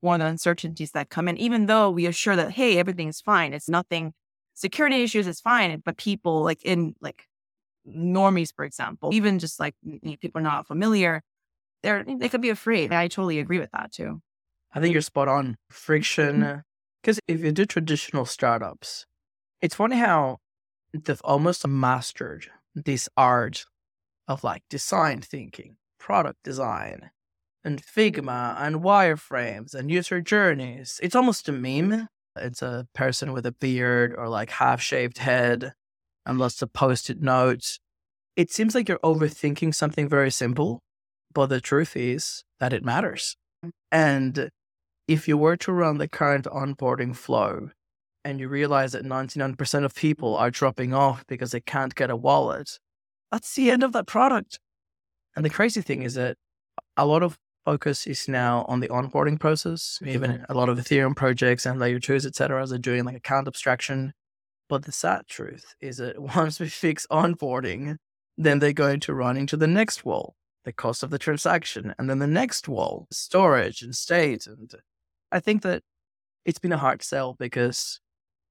[0.00, 3.52] one of the uncertainties that come in, even though we assure that, hey, everything's fine.
[3.52, 4.12] It's nothing
[4.54, 7.26] security issues is fine, but people like in like
[7.86, 9.74] normies, for example, even just like
[10.20, 11.22] people are not familiar,
[11.82, 12.92] they're they could be afraid.
[12.92, 14.20] I totally agree with that too.
[14.72, 15.44] I think you're spot on.
[15.44, 15.52] Mm-hmm.
[15.70, 16.62] Friction.
[17.02, 19.06] Because if you do traditional startups,
[19.60, 20.38] it's funny how
[20.92, 23.64] they've almost mastered this art
[24.26, 27.10] of like design thinking, product design,
[27.64, 31.00] and Figma and wireframes and user journeys.
[31.02, 32.08] It's almost a meme.
[32.36, 35.72] It's a person with a beard or like half shaved head
[36.24, 37.80] and lots of post it notes.
[38.36, 40.80] It seems like you're overthinking something very simple,
[41.34, 43.36] but the truth is that it matters.
[43.64, 43.70] Mm.
[43.90, 44.50] And
[45.08, 47.70] if you were to run the current onboarding flow
[48.28, 52.16] and you realize that 99% of people are dropping off because they can't get a
[52.16, 52.78] wallet,
[53.32, 54.60] that's the end of that product.
[55.34, 56.36] And the crazy thing is that
[56.98, 59.98] a lot of focus is now on the onboarding process.
[60.04, 63.48] Even a lot of Ethereum projects and layer twos, et cetera, are doing like account
[63.48, 64.12] abstraction.
[64.68, 67.96] But the sad truth is that once we fix onboarding,
[68.36, 70.34] then they're going to run into the next wall,
[70.66, 74.46] the cost of the transaction, and then the next wall, storage and state.
[74.46, 74.70] And
[75.32, 75.82] I think that
[76.44, 78.00] it's been a hard sell because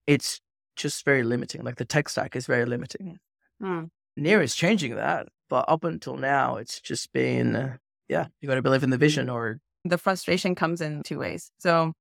[0.08, 0.42] it's
[0.76, 1.64] just very limiting.
[1.64, 3.20] Like the tech stack is very limiting.
[3.62, 3.86] Hmm.
[4.16, 8.56] Near is changing that, but up until now, it's just been, uh, yeah, you got
[8.56, 11.52] to believe in the vision or The frustration comes in two ways.
[11.60, 11.94] So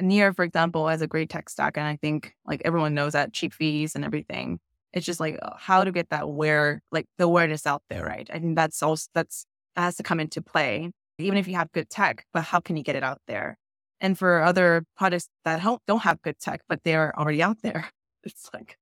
[0.00, 3.32] Near, for example, has a great tech stack, and I think like everyone knows that
[3.32, 4.60] cheap fees and everything.
[4.92, 8.28] It's just like uh, how to get that where, like the awareness out there, right?
[8.32, 9.44] I think that's also that's
[9.74, 10.90] that has to come into play.
[11.18, 13.56] Even if you have good tech, but how can you get it out there?
[14.00, 17.90] And for other products that help, don't have good tech, but they're already out there,
[18.24, 18.76] it's like,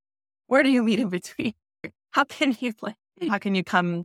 [0.46, 1.54] where do you meet in between?
[2.10, 3.28] How can you like, hmm.
[3.28, 4.04] how can you come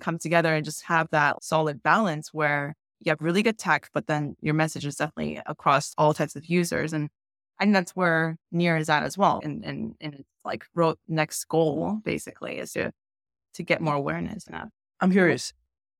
[0.00, 4.06] come together and just have that solid balance where you have really good tech, but
[4.06, 6.92] then your message is definitely across all types of users.
[6.92, 7.08] And
[7.58, 9.40] I think that's where Near is at as well.
[9.42, 12.92] And and and it's like wrote next goal basically is to
[13.54, 14.68] to get more awareness and that.
[15.00, 15.52] I'm curious.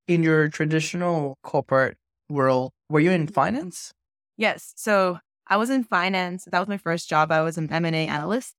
[0.09, 1.97] In your traditional corporate
[2.29, 3.33] world, were you in mm-hmm.
[3.33, 3.93] finance?
[4.37, 4.73] Yes.
[4.77, 6.47] So I was in finance.
[6.51, 7.31] That was my first job.
[7.33, 8.55] I was an M and A analyst.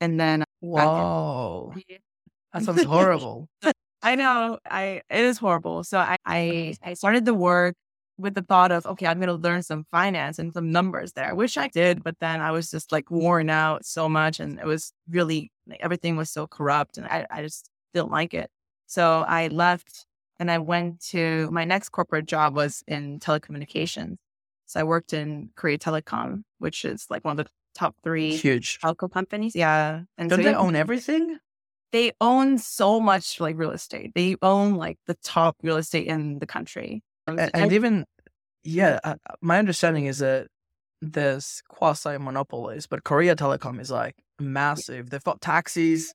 [0.00, 1.74] And then Whoa,
[2.52, 3.48] that sounds horrible.
[4.02, 5.84] I know I it is horrible.
[5.84, 7.74] So I, I I started the work
[8.18, 11.32] with the thought of okay, I'm gonna learn some finance and some numbers there, I
[11.32, 14.66] wish I did, but then I was just like worn out so much and it
[14.66, 18.50] was really like, everything was so corrupt and I, I just didn't like it.
[18.86, 20.06] So I left
[20.38, 24.16] and I went to my next corporate job was in telecommunications.
[24.70, 28.78] So I worked in Korea Telecom, which is like one of the top three Huge.
[28.78, 29.56] telco companies.
[29.56, 30.02] Yeah.
[30.16, 31.38] And Don't so they yeah, own everything?
[31.90, 34.12] they own so much like real estate.
[34.14, 37.02] They own like the top real estate in the country.
[37.26, 38.04] And, and even,
[38.62, 40.46] yeah, uh, uh, my understanding is that
[41.02, 45.10] there's quasi monopolies, but Korea Telecom is like massive.
[45.10, 46.14] They've got taxis,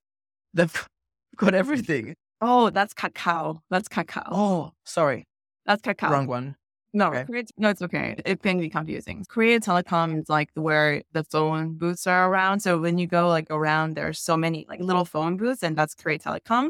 [0.54, 0.88] they've
[1.36, 2.16] got everything.
[2.40, 3.60] oh, that's Kakao.
[3.70, 4.30] That's Kakao.
[4.32, 5.26] Oh, sorry,
[5.66, 6.10] that's Kakao.
[6.10, 6.56] wrong one.
[6.96, 7.26] No, Okay.
[7.26, 8.16] Korea, no, it's okay.
[8.26, 9.26] It can be confusing.
[9.28, 12.62] Korea Telecom is like where the phone booths are around.
[12.62, 15.94] So when you go like around, there's so many like little phone booths, and that's
[15.94, 16.70] Korea Telecom.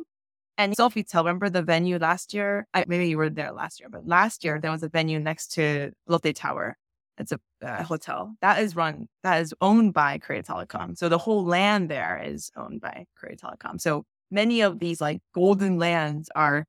[0.58, 2.66] And Sofitel, remember the venue last year?
[2.74, 5.50] I, maybe you were there last year, but last year there was a venue next
[5.54, 6.76] to Lotte Tower.
[7.20, 10.98] It's a uh, hotel that is run that is owned by Korea Telecom.
[10.98, 13.80] So the whole land there is owned by Korea Telecom.
[13.80, 16.66] So many of these like golden lands are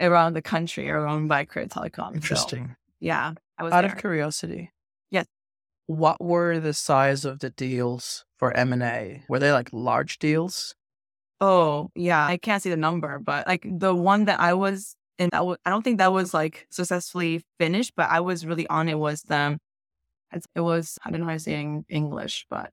[0.00, 0.90] around the country
[1.26, 2.10] by Korea Telecom.
[2.10, 2.76] So, Interesting.
[3.00, 3.92] yeah, I was Out there.
[3.92, 4.70] of curiosity.
[5.10, 5.26] Yes.
[5.86, 9.22] What were the size of the deals for M&A?
[9.28, 10.74] Were they like large deals?
[11.40, 12.26] Oh, yeah.
[12.26, 15.82] I can't see the number, but like the one that I was in, I don't
[15.82, 19.58] think that was like successfully finished, but I was really on it was the,
[20.54, 22.72] it was, I don't know how to say in English, but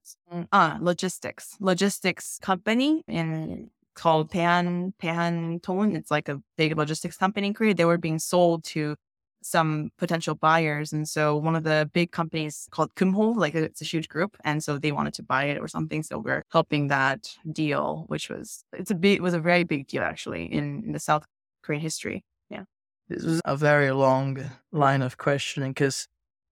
[0.51, 5.95] uh, logistics, logistics company in called Pan, Pan Tone.
[5.95, 7.73] It's like a big logistics company in Korea.
[7.73, 8.95] They were being sold to
[9.41, 10.93] some potential buyers.
[10.93, 14.37] And so one of the big companies called Kumho, like uh, it's a huge group.
[14.43, 16.03] And so they wanted to buy it or something.
[16.03, 19.87] So we're helping that deal, which was, it's a big, it was a very big
[19.87, 21.25] deal actually in, in the South
[21.63, 22.23] Korean history.
[22.49, 22.63] Yeah,
[23.09, 24.37] this was a very long
[24.71, 26.07] line of questioning because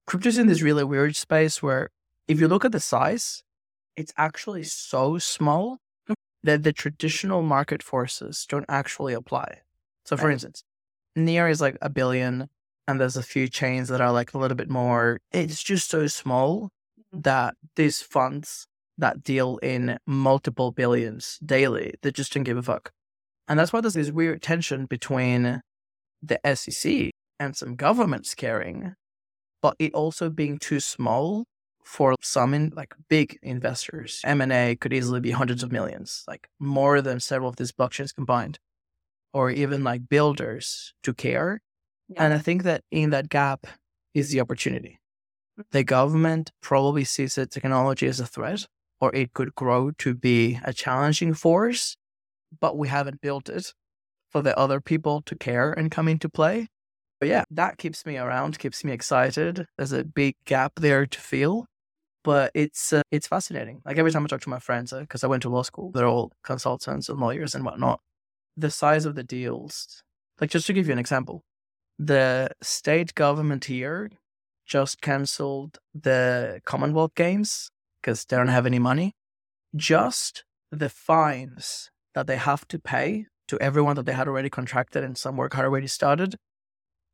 [0.08, 1.90] crypto's in this really weird space where
[2.28, 3.44] if you look at the size,
[3.96, 5.80] it's actually so small
[6.46, 9.62] that the traditional market forces don't actually apply.
[10.06, 10.34] So, for Right.
[10.34, 10.64] instance,
[11.16, 12.50] Near is like a billion,
[12.88, 15.20] and there's a few chains that are like a little bit more.
[15.32, 17.22] It's just so small mm-hmm.
[17.22, 22.92] that these funds that deal in multiple billions daily, they just don't give a fuck.
[23.48, 25.62] And that's why there's this weird tension between
[26.22, 28.96] the SEC and some governments caring,
[29.62, 31.46] but it also being too small
[31.86, 34.20] for some in, like big investors.
[34.24, 38.60] M&A could easily be hundreds of millions, like more than several of these blockchains combined,
[39.34, 41.62] or even like builders to care.
[42.18, 43.68] And I think that in that gap
[44.14, 45.00] is the opportunity.
[45.60, 45.64] Mm.
[45.72, 48.66] The government probably sees the technology as a threat,
[49.00, 51.96] or it could grow to be a challenging force,
[52.60, 53.74] but we haven't built it
[54.32, 56.68] for the other people to care and come into play.
[57.20, 59.66] But yeah, that keeps me around, keeps me excited.
[59.78, 61.66] There's a big gap there to feel,
[62.26, 63.82] but it's uh, it's fascinating.
[63.86, 66.08] Like every time I talk to my friends, because I went to law school, they're
[66.08, 68.02] all consultants and lawyers and whatnot.
[68.58, 70.04] The size of the deals,
[70.42, 71.44] like just to give you an example,
[72.00, 74.10] the state government here
[74.66, 77.70] just cancelled the Commonwealth Games
[78.02, 79.14] because they don't have any money.
[79.76, 85.04] Just the fines that they have to pay to everyone that they had already contracted
[85.04, 86.38] and some work had already started,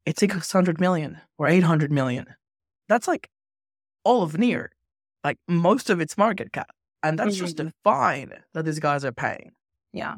[0.06, 2.28] it's 600 million or 800 million.
[2.88, 3.30] That's like
[4.06, 4.72] all of near,
[5.24, 6.70] like most of its market cap.
[7.04, 9.52] And that's just a fine that these guys are paying.
[9.92, 10.18] Yeah.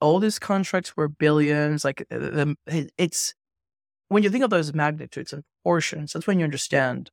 [0.00, 1.84] All these contracts were billions.
[1.84, 2.56] Like uh, the,
[2.96, 3.34] it's
[4.08, 7.10] when you think of those magnitudes and portions, that's when you understand.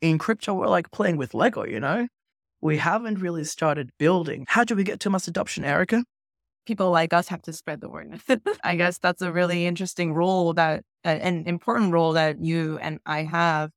[0.00, 2.08] In crypto, we're like playing with Lego, you know?
[2.60, 4.46] We haven't really started building.
[4.48, 6.02] How do we get to mass adoption, Erica?
[6.66, 8.20] people like us have to spread the word.
[8.64, 12.98] I guess that's a really interesting role that, uh, an important role that you and
[13.06, 13.70] I have.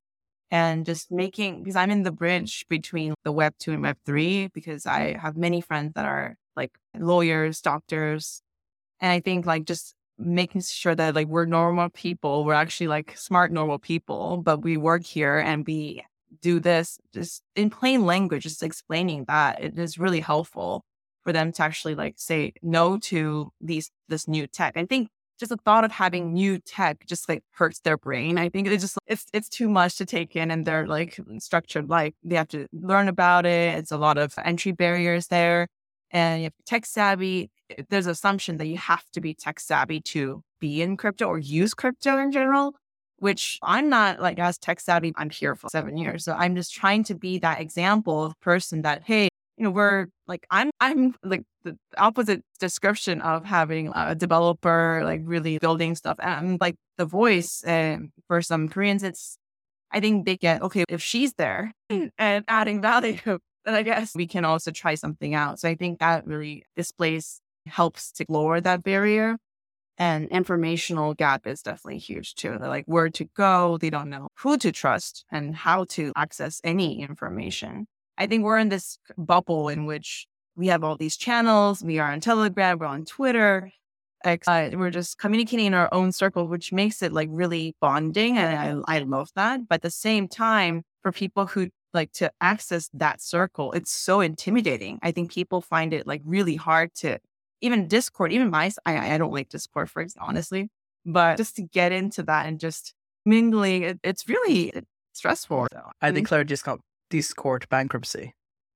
[0.56, 4.48] And just making, because I'm in the bridge between the Web 2 and Web 3,
[4.54, 8.42] because I have many friends that are like lawyers, doctors.
[9.02, 13.18] And I think like just making sure that like we're normal people, we're actually like
[13.18, 16.06] smart, normal people, but we work here and we
[16.42, 20.86] do this just in plain language, just explaining that it is really helpful
[21.26, 24.78] for them to actually like say no to these this new tech.
[24.78, 28.38] I think just the thought of having new tech just like hurts their brain.
[28.38, 31.90] I think it just it's it's too much to take in and they're like structured
[31.90, 33.78] like they have to learn about it.
[33.78, 35.68] It's a lot of entry barriers there.
[36.12, 37.50] And you have tech savvy.
[37.70, 41.40] Eh, there's assumption that you have to be tech savvy to be in crypto or
[41.40, 42.74] use crypto in general,
[43.18, 45.14] which I'm not like as tech savvy.
[45.18, 46.24] I'm here for seven years.
[46.24, 50.08] So I'm just trying to be that example of person that, hey, you know, we're
[50.28, 56.18] like, I'm, I'm like the opposite description of having a developer, like really building stuff.
[56.20, 59.38] And I'm like the voice and for some Koreans, it's,
[59.92, 62.12] I think they get, okay, if she's there and
[62.48, 65.60] adding value, then I guess we can also try something out.
[65.60, 69.38] So I think that really displays, helps to lower that barrier.
[69.98, 72.58] And informational gap is definitely huge too.
[72.60, 73.78] They're like where to go.
[73.78, 77.88] They don't know who to trust and how to access any information.
[78.18, 81.84] I think we're in this bubble in which we have all these channels.
[81.84, 83.72] We are on Telegram, we're on Twitter.
[84.24, 88.38] Uh, we're just communicating in our own circle, which makes it like really bonding.
[88.38, 89.68] And I, I love that.
[89.68, 94.22] But at the same time, for people who like to access that circle, it's so
[94.22, 94.98] intimidating.
[95.04, 97.20] I think people find it like really hard to
[97.62, 100.70] even Discord, even my, I, I don't like Discord for honestly,
[101.06, 102.94] but just to get into that and just
[103.26, 103.84] mingling.
[103.84, 104.74] It, it's really
[105.14, 105.68] stressful.
[106.02, 106.80] I declared Discord,
[107.10, 108.34] Discord bankruptcy.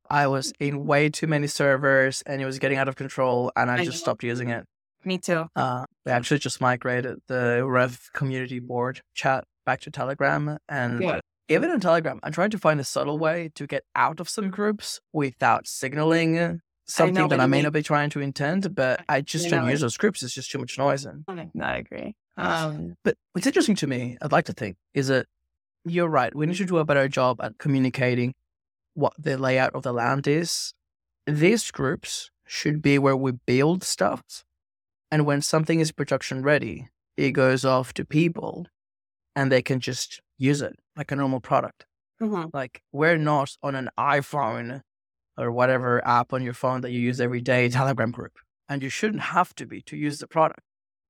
[0.09, 3.69] I was in way too many servers and it was getting out of control and
[3.69, 4.65] I, I just stopped using it.
[5.05, 5.45] Me too.
[5.55, 10.57] Uh, we actually just migrated the Rev community board chat back to Telegram.
[10.67, 11.21] And Good.
[11.47, 14.49] even in Telegram, I'm trying to find a subtle way to get out of some
[14.49, 17.63] groups without signaling something what that I may mean.
[17.65, 20.23] not be trying to intend, but I just I don't use those groups.
[20.23, 21.05] It's just too much noise.
[21.05, 21.23] And
[21.61, 22.15] I agree.
[22.35, 25.27] Um, but what's interesting to me, I'd like to think, is that
[25.85, 26.33] you're right.
[26.35, 28.33] We need to do a better job at communicating
[28.93, 30.73] what the layout of the land is.
[31.25, 34.43] These groups should be where we build stuff.
[35.11, 38.67] And when something is production ready, it goes off to people
[39.35, 41.85] and they can just use it like a normal product.
[42.21, 42.49] mhm.
[42.53, 44.81] Like we're not on an iPhone
[45.37, 48.33] or whatever app on your phone that you use every day, Telegram group.
[48.67, 50.59] And you shouldn't have to be to use the product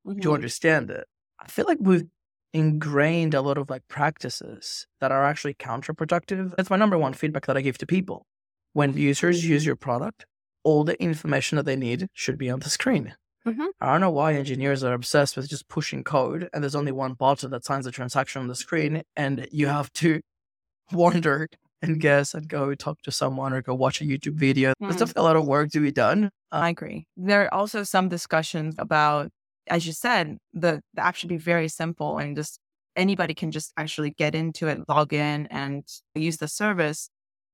[0.05, 0.33] to Mhm.
[0.33, 1.07] understand it.
[1.39, 2.07] I feel like we've
[2.53, 6.55] ingrained a lot of like practices that are actually counterproductive.
[6.57, 8.25] That's my number one feedback that I give to people.
[8.73, 10.25] When users use your product,
[10.63, 13.15] all the information that they need should be on the screen.
[13.45, 13.67] Mhm.
[13.79, 17.13] I don't know why engineers are obsessed with just pushing code and there's only one
[17.13, 20.19] button that signs the transaction on the screen and you have to
[20.91, 21.47] wonder
[21.81, 24.73] and guess and go talk to someone or go watch a YouTube video.
[24.79, 24.99] There's Mhm.
[24.99, 26.29] definitely a lot of work to be done.
[26.51, 27.05] I agree.
[27.15, 29.31] There are also some discussions about,
[29.69, 32.59] as you said, the, the app should be very simple and just
[32.95, 35.83] anybody can just actually get into it, log in and
[36.15, 37.09] use the service.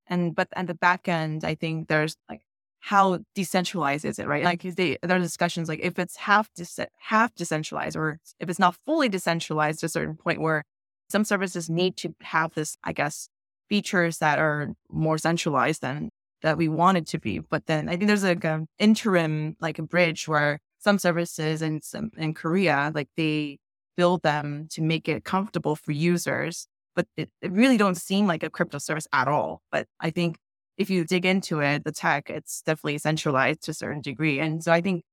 [0.07, 2.41] And but at the back end, I think there's like
[2.79, 4.43] how decentralized is it, right?
[4.43, 8.59] Like they, there are discussions like if it's half de- half decentralized or if it's
[8.59, 10.63] not fully decentralized to a certain point where
[11.09, 13.27] some services need to have this, I guess,
[13.69, 16.09] features that are more centralized than
[16.43, 17.39] that we want it to be.
[17.39, 21.81] But then I think there's like an interim, like a bridge where some services in
[21.81, 23.57] some in Korea, like they
[23.97, 28.43] build them to make it comfortable for users, but it, it really don't seem like
[28.43, 29.61] a crypto service at all.
[29.71, 30.37] But I think
[30.77, 34.39] if you dig into it, the tech, it's definitely centralized to a certain degree.
[34.39, 35.03] And so I think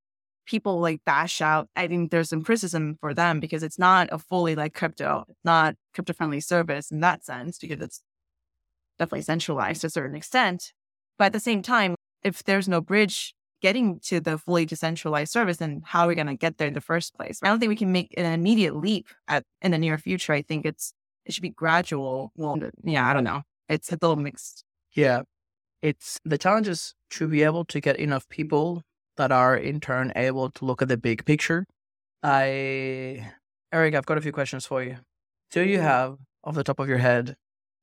[0.46, 1.68] people like bash out.
[1.74, 5.76] I think there's some criticism for them because it's not a fully like crypto, not
[5.94, 8.02] crypto friendly service in that sense because it's
[8.98, 10.72] definitely centralized to a certain extent.
[11.18, 15.60] But at the same time, if there's no bridge getting to the fully decentralized service,
[15.60, 17.40] and how are we going to get there in the first place?
[17.42, 20.32] I don't think we can make an immediate leap at in the near future.
[20.32, 20.92] I think it's
[21.24, 22.32] it should be gradual.
[22.36, 23.42] Well, yeah, I don't know.
[23.68, 24.64] It's a little mixed.
[24.92, 25.22] Yeah.
[25.80, 28.82] It's the challenge is to be able to get enough people
[29.16, 31.66] that are in turn able to look at the big picture.
[32.22, 33.32] I,
[33.72, 34.96] Eric, I've got a few questions for you.
[35.50, 35.82] Do you mm.
[35.82, 37.36] have, off the top of your head,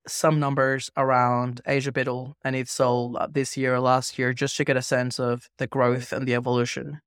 [0.06, 4.56] some numbers around Asia BUIDL and its sold uh, this year or last year, just
[4.56, 7.00] to get a sense of the growth and the evolution?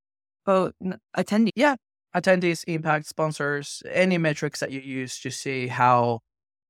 [0.45, 1.75] But n- attending, Yeah.
[2.15, 6.19] Attendees, impact, sponsors, any metrics that you use to see how.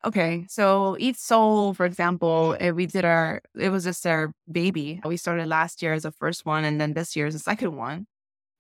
[0.06, 5.02] Okay, so ETH Seoul, for example, eh, we did our, it was just our baby.
[5.04, 7.76] We started last year as the first one, and then this year is the second
[7.76, 8.06] one.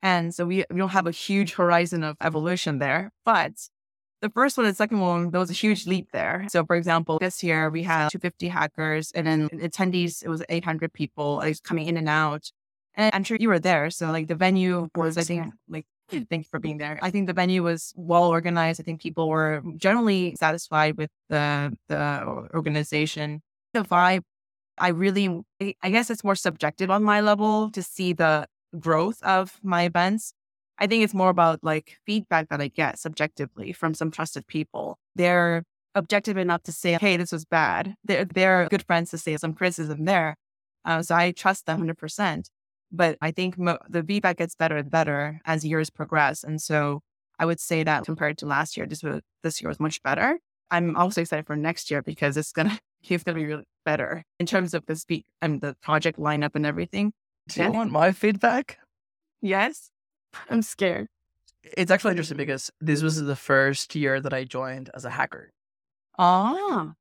[0.02, 3.12] And so we, we don't have a huge horizon of evolution there.
[3.24, 3.54] But
[4.24, 6.46] the first one and second one, there was a huge leap there.
[6.48, 10.94] So, for example, this year we had 250 hackers, and then attendees, it was 800
[10.94, 12.50] people like, coming in and out.
[12.96, 13.90] And I'm sure you were there.
[13.90, 15.86] So, like, the venue was, I think, like,
[16.30, 17.00] Thank you for being there.
[17.02, 18.80] I think the venue was well organized.
[18.80, 23.42] I think people were generally satisfied with the the organization.
[23.74, 24.22] The vibe,
[24.78, 25.42] I really,
[25.82, 28.48] I guess it's more subjective on my level to see the
[28.80, 30.34] growth of my events.
[30.80, 34.98] I think it's more about like feedback that I get subjectively from some trusted people.
[35.16, 35.64] They're
[35.96, 39.54] objective enough to say, "Hey, this was bad." They're they're good friends to say some
[39.54, 40.36] criticism there,
[40.86, 42.50] uh, so I trust them hundred percent.
[42.92, 46.44] But I think mo- the feedback gets better and better as years progress.
[46.44, 47.02] And so
[47.40, 50.38] I would say that compared to last year, this was, this year was much better.
[50.70, 54.46] I'm also excited for next year because it's gonna it's gonna be really better in
[54.46, 57.14] terms of the speak and the project lineup and everything.
[57.50, 58.78] Do you want my feedback?
[59.42, 59.90] Yes,
[60.50, 61.08] I'm scared.
[61.78, 65.52] It's actually interesting because this was the first year that I joined as a hacker.
[66.20, 66.94] Ah,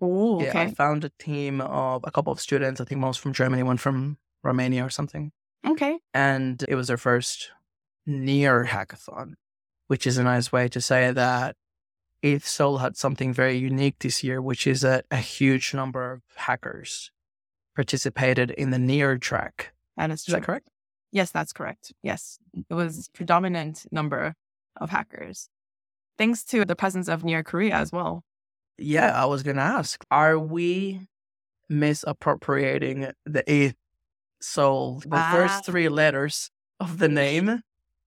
[0.00, 2.80] oh, Yeah, I okay, found a team of a couple of students.
[2.80, 5.32] I think most from Germany, one from Romania or something.
[5.66, 5.98] okay.
[6.14, 7.50] And it was their first
[8.06, 9.34] near hackathon,
[9.88, 11.56] which is a nice way to say that
[12.22, 16.22] ETH Seoul had something very unique this year, which is that a huge number of
[16.36, 17.10] hackers
[17.76, 19.72] participated in the near track.
[19.96, 20.68] And Is that correct?
[21.12, 21.92] Yes, that's correct.
[22.02, 22.38] Yes,
[22.68, 24.34] it was predominant number
[24.76, 25.48] of hackers,
[26.18, 28.22] thanks to the presence of near Korea as well.
[28.76, 31.08] Yeah, I was going to ask are we
[31.70, 33.74] misappropriating the ETH
[34.40, 35.32] Seoul, the Ah.
[35.32, 37.62] first three letters of the name?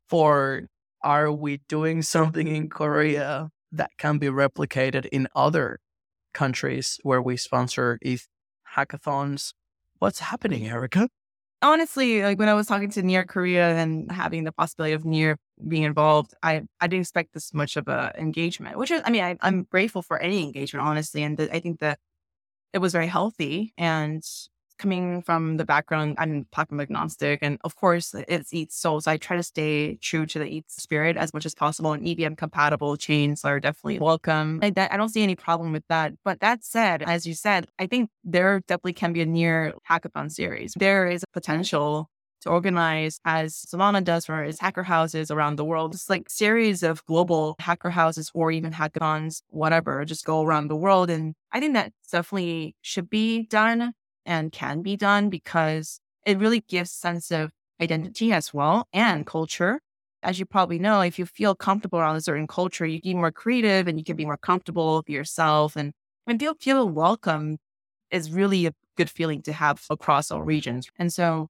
[0.07, 0.67] For
[1.03, 5.79] are we doing something in Korea that can be replicated in other
[6.33, 8.27] countries where we sponsor ETH
[8.75, 9.53] hackathons.
[9.99, 11.09] What's happening, Erica?
[11.61, 15.37] Honestly, like when I was talking to Near Korea and having the possibility of Near
[15.67, 19.23] being involved, I, I didn't expect this much of a engagement, which is, I mean,
[19.23, 21.23] I, am grateful for any engagement, honestly.
[21.23, 21.99] And the, I think that
[22.73, 24.23] it was very healthy and
[24.81, 27.39] coming from the background, I'm platform agnostic.
[27.41, 28.99] And of course, it's ETH Seoul.
[28.99, 31.93] So I try to stay true to the ETH spirit as much as possible.
[31.93, 34.59] And EVM compatible chains are definitely welcome.
[34.61, 36.13] I, I don't see any problem with that.
[36.25, 40.31] But that said, as you said, I think there definitely can be a near hackathon
[40.31, 40.73] series.
[40.75, 42.09] There is potential
[42.41, 45.93] to organize as Solana does for its hacker houses around the world.
[45.93, 50.75] It's like series of global hacker houses or even hackathons, whatever, just go around the
[50.75, 51.11] world.
[51.11, 53.93] And I think that definitely should be done
[54.25, 57.51] and can be done because it really gives sense of
[57.81, 59.79] identity as well and culture.
[60.23, 63.15] As you probably know, if you feel comfortable around a certain culture, you can be
[63.15, 65.93] more creative and you can be more comfortable with yourself and,
[66.27, 67.57] and feel, feel welcome
[68.11, 70.87] is really a good feeling to have across all regions.
[70.99, 71.47] And so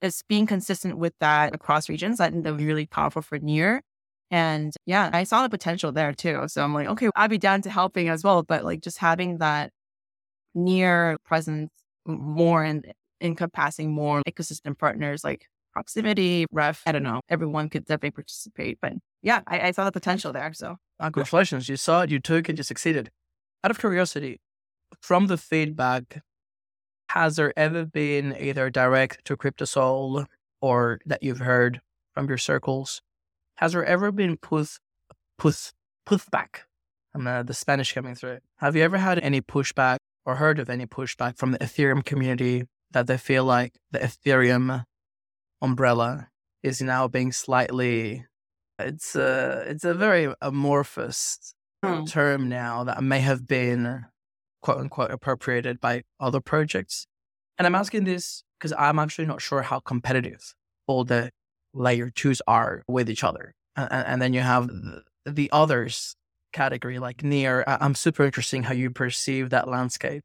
[0.00, 2.20] it's being consistent with that across regions.
[2.20, 3.82] I think that really powerful for Near.
[4.30, 6.44] And yeah, I saw the potential there too.
[6.48, 8.42] So I'm like, okay, I'd be down to helping as well.
[8.42, 9.70] But like just having that
[10.54, 11.70] near presence
[12.06, 16.82] more and encompassing more ecosystem partners like proximity, ref.
[16.86, 17.20] I don't know.
[17.28, 18.78] Everyone could definitely participate.
[18.80, 20.52] But yeah, I, I saw the potential there.
[20.52, 21.68] So congratulations.
[21.68, 23.10] You saw it, you took it, you succeeded.
[23.62, 24.40] Out of curiosity,
[25.00, 26.22] from the feedback,
[27.10, 30.26] has there ever been either direct to KryptoSeoul
[30.60, 31.80] or that you've heard
[32.14, 33.02] from your circles?
[33.56, 34.78] Has there ever been push,
[35.38, 35.72] push,
[36.06, 36.60] pushback?
[37.14, 38.38] I'm uh, the Spanish coming through.
[38.56, 42.64] Have you ever had any pushback or heard of any pushback from the Ethereum community
[42.90, 44.84] that they feel like the Ethereum
[45.62, 46.28] umbrella
[46.62, 48.26] is now being slightly
[48.78, 51.54] it's a it's a very amorphous
[51.84, 52.04] hmm.
[52.04, 54.04] term now that may have been
[54.60, 57.06] quote unquote appropriated by other projects.
[57.56, 60.54] And I'm asking this because I'm actually not sure how competitive
[60.86, 61.30] all the
[61.72, 63.54] layer twos are with each other.
[63.76, 66.16] And, and then you have the, the others
[66.56, 70.24] category like near uh, i'm super interested how you perceive that landscape.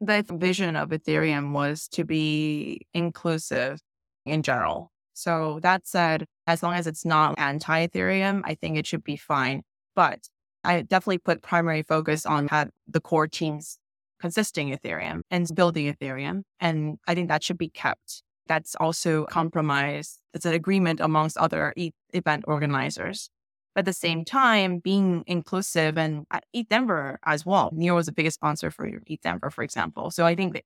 [0.00, 3.80] The vision of ethereum was to be inclusive
[4.26, 4.90] in general.
[5.14, 9.62] So that said as long as it's not anti-ethereum i think it should be fine.
[9.96, 10.20] But
[10.64, 13.78] i definitely put primary focus on had the core teams
[14.20, 18.22] consisting ethereum and building ethereum and i think that should be kept.
[18.46, 21.72] That's also compromise it's an agreement amongst other
[22.12, 23.30] event organizers
[23.74, 27.70] but at the same time, being inclusive and at ETH Denver as well.
[27.72, 30.10] Neo was the biggest sponsor for ETH Denver, for example.
[30.10, 30.62] So I think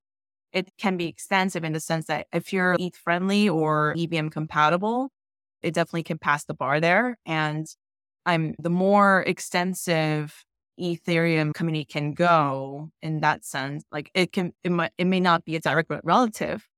[0.53, 5.11] it can be extensive in the sense that if you're ETH friendly or EVM compatible,
[5.63, 7.17] it definitely can pass the bar there.
[7.27, 7.67] And
[8.27, 10.45] I'm the more extensive
[10.79, 15.45] Ethereum community can go in that sense, like it can, it might, it may not
[15.45, 16.69] be a direct relative,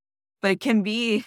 [0.41, 1.24] but it can be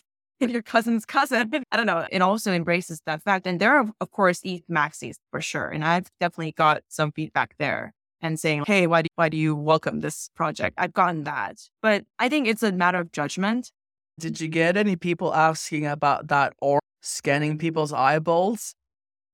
[0.50, 1.52] your cousin's cousin.
[1.72, 2.06] I don't know.
[2.12, 3.48] It also embraces that fact.
[3.48, 5.68] And there are, of course, ETH maxis for sure.
[5.68, 9.56] And I've definitely got some feedback there and saying, hey, why do, why do you
[9.56, 10.76] welcome this project?
[10.78, 11.58] I've gotten that.
[11.82, 13.72] But I think it's a matter of judgment.
[14.20, 18.74] Did you get any people asking about that or scanning people's eyeballs?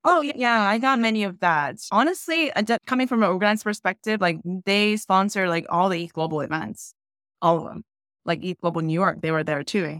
[0.05, 1.75] Oh, yeah, I got many of that.
[1.91, 2.51] Honestly,
[2.87, 6.93] coming from an organized perspective, like they sponsor like all the ETH Global events,
[7.41, 7.83] all of them.
[8.25, 9.99] Like ETH Global New York, they were there too.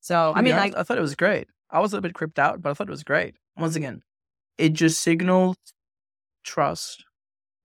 [0.00, 1.48] So, I mean, honest, I, I thought it was great.
[1.70, 3.36] I was a bit creeped out, but I thought it was great.
[3.56, 3.84] Once mm-hmm.
[3.84, 4.02] again,
[4.58, 5.56] it just signaled
[6.42, 7.04] trust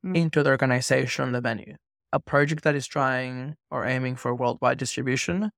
[0.06, 0.16] mm.
[0.16, 1.76] into the organization, the venue.
[2.14, 5.52] A project that is trying or aiming for worldwide distribution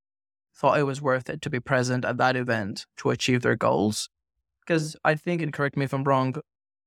[0.55, 4.09] thought it was worth it to be present at that event to achieve their goals.
[4.61, 5.07] Because mm-hmm.
[5.07, 6.35] I think, and correct me if I'm wrong,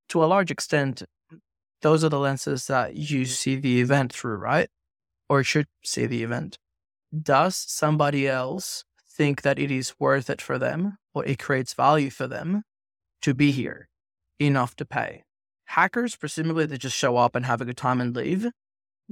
[0.08, 1.02] to a large extent,
[1.82, 3.26] those are the lenses that you mm.
[3.26, 4.68] see the event through, right?
[5.28, 6.58] Or should see the event.
[7.16, 8.84] Does somebody else
[9.20, 12.62] think that it is worth it for them or it creates value for them
[13.20, 13.90] to be here
[14.38, 15.24] enough to pay.
[15.66, 18.46] Hackers, presumably, they just show up and have a good time and leave.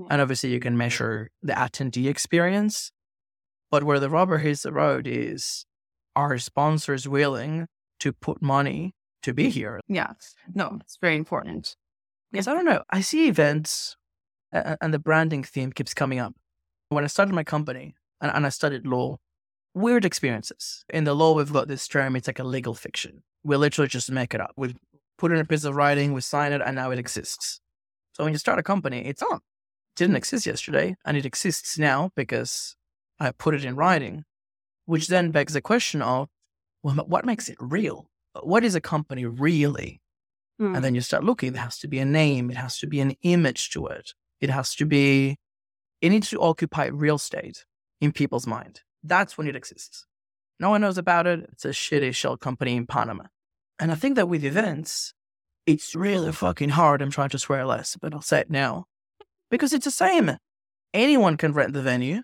[0.09, 2.91] And obviously, you can measure the attendee experience.
[3.71, 5.67] But where the rubber hits the road is
[6.17, 7.67] are sponsors willing
[8.01, 8.95] to put money
[9.25, 9.79] to be here?
[9.89, 10.15] Yeah.
[10.55, 11.77] No, it's very important.
[12.33, 12.83] Because I don't know.
[12.89, 13.95] I see events
[14.53, 16.33] and the branding theme keeps coming up.
[16.89, 19.19] When I started my company and I studied law,
[19.75, 20.85] weird experiences.
[20.89, 23.23] In the law, we've got this term, it's like a legal fiction.
[23.45, 24.53] We literally just make it up.
[24.57, 24.75] We
[25.17, 27.61] put in a piece of writing, we sign it, and now it exists.
[28.13, 29.37] So when you start a company, it's on.
[29.37, 29.41] It
[29.97, 32.77] didn't exist yesterday, and it exists now because
[33.21, 34.25] I put it in writing,
[34.87, 36.29] which then begs the question of,
[36.83, 38.09] well, what makes it real?
[38.43, 40.01] What is a company really?
[40.61, 40.75] Mm.
[40.75, 43.01] And then you start looking, there has to be a name, it has to be
[43.01, 44.13] an image to it.
[44.41, 45.37] It has to be,
[46.01, 47.65] it needs to occupy real estate
[48.01, 48.83] in people's mind.
[49.03, 50.07] That's when it exists.
[50.61, 51.47] No one knows about it.
[51.53, 53.25] It's a shitty shell company in Panama.
[53.79, 55.15] And I think that with events,
[55.67, 57.01] it's really fucking hard.
[57.01, 58.87] I'm trying to swear less, but I'll say it now.
[59.51, 60.37] Because it's the same.
[60.93, 62.23] Anyone can rent the venue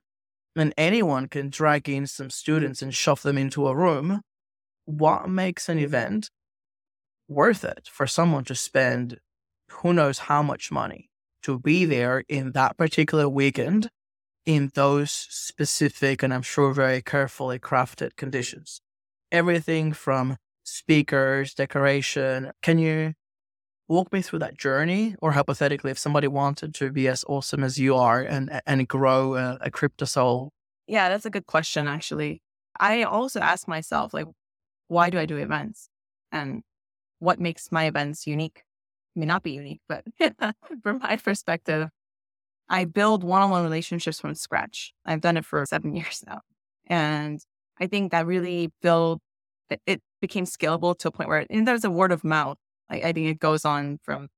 [0.56, 4.22] and anyone can drag in some students and shove them into a room.
[4.84, 6.30] What makes an event
[7.28, 9.18] worth it for someone to spend
[9.70, 11.10] who knows how much money
[11.42, 13.90] to be there in that particular weekend
[14.46, 18.80] in those specific and I'm sure very carefully crafted conditions.
[19.32, 22.52] Everything from speakers, decoration.
[22.62, 23.14] Can you
[23.88, 25.16] walk me through that journey?
[25.20, 29.34] Or hypothetically, if somebody wanted to be as awesome as you are and and grow
[29.34, 30.50] a, a KryptoSeoul?
[30.86, 32.42] Yeah, that's a good question, actually.
[32.78, 34.26] I also ask myself, like,
[34.88, 35.88] why do I do events?
[36.30, 36.62] And
[37.18, 38.62] what makes my events unique?
[39.16, 40.04] may not be unique, but
[40.82, 41.88] from my perspective,
[42.68, 44.92] I build one on one relationships from scratch.
[45.04, 46.40] I've done it for seven years now.
[46.86, 47.40] And
[47.80, 49.20] I think that really built,
[49.86, 52.56] it, became scalable to a point where, and there's a word of mouth.
[52.88, 54.28] I, I think it goes on from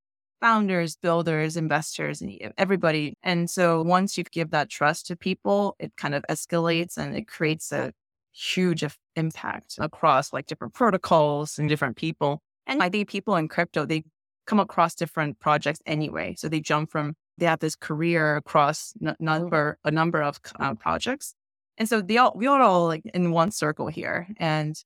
[0.41, 3.17] founders, builders, investors, and everybody.
[3.23, 7.29] And so once you give that trust to people, it kind of escalates and it
[7.29, 7.93] creates a
[8.33, 12.43] huge impact across like different protocols and different people.
[12.67, 14.05] And I think people in crypto, they
[14.47, 16.35] come across different projects anyway.
[16.37, 20.75] So they jump from, they have this career across n- number, a number of uh,
[20.75, 21.35] projects.
[21.79, 24.29] And so they all, we are all like in one circle here.
[24.39, 24.77] And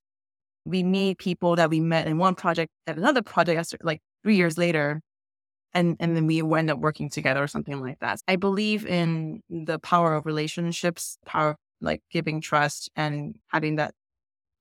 [0.64, 4.58] we meet people that we met in one project at another project, like three years
[4.58, 5.00] later.
[5.72, 8.20] And, and then we end up working together or something like that.
[8.26, 13.94] I believe in the power of relationships, power like giving trust and having that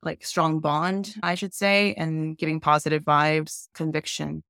[0.04, 4.44] like strong bond, I should say, and giving positive vibes, conviction.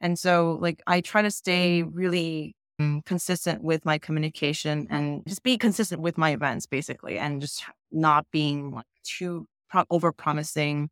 [0.00, 5.42] And so, like, I try to stay really Mm, consistent with my communication and just
[5.42, 10.88] be consistent with my events, basically, and just not being like too pro- over promising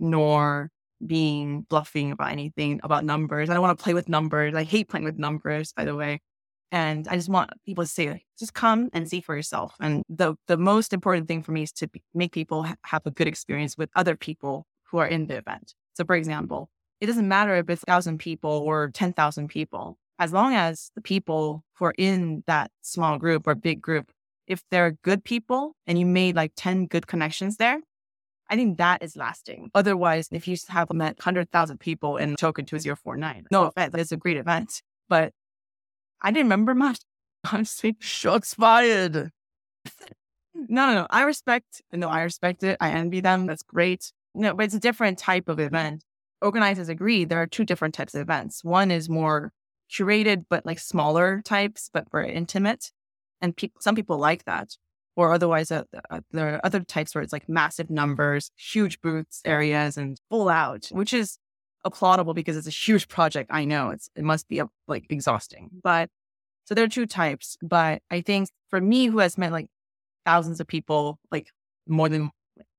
[0.00, 0.70] nor
[1.06, 3.48] being bluffing about anything about numbers.
[3.50, 4.54] I don't want to play with numbers.
[4.54, 6.20] I hate playing with numbers, by the way.
[6.72, 9.74] And I just want people to say, just come and see for yourself.
[9.80, 13.06] And the the most important thing for me is to be, make people ha- have
[13.06, 15.74] a good experience with other people who are in the event.
[15.94, 16.68] So, for example,
[17.00, 21.00] it doesn't matter if it's thousand people or ten thousand people, as long as the
[21.00, 24.10] people who are in that small group or big group,
[24.46, 27.80] if they're good people and you made like ten good connections there,
[28.50, 29.70] I think that is lasting.
[29.74, 34.38] Otherwise, if you have met 100,000 people in Token 2049, no offense, it's a great
[34.38, 35.32] event, but
[36.22, 37.00] I didn't remember much.
[37.52, 39.30] Honestly, shots fired.
[40.54, 41.06] no, no, no.
[41.10, 42.76] I respect, no, I respect it.
[42.80, 43.46] I envy them.
[43.46, 44.12] That's great.
[44.34, 46.04] No, but it's a different type of event.
[46.40, 48.64] Organizers agree there are two different types of events.
[48.64, 49.52] One is more
[49.90, 52.90] curated, but like smaller types, but very intimate.
[53.40, 54.76] And pe- some people like that.
[55.16, 59.42] Or otherwise, uh, uh, there are other types where it's like massive numbers, huge booths
[59.44, 61.38] areas, and full out, which is
[61.84, 63.50] applaudable because it's a huge project.
[63.52, 66.08] I know it's it must be like exhausting, but
[66.66, 67.56] so there are two types.
[67.62, 69.66] But I think for me, who has met like
[70.24, 71.48] thousands of people, like
[71.88, 72.30] more than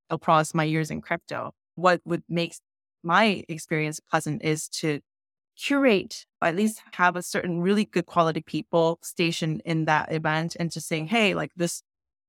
[0.09, 2.55] across my years in crypto, what would make
[3.03, 4.99] my experience pleasant is to
[5.59, 10.71] curate, at least have a certain really good quality people stationed in that event and
[10.71, 11.83] just saying, hey, like this,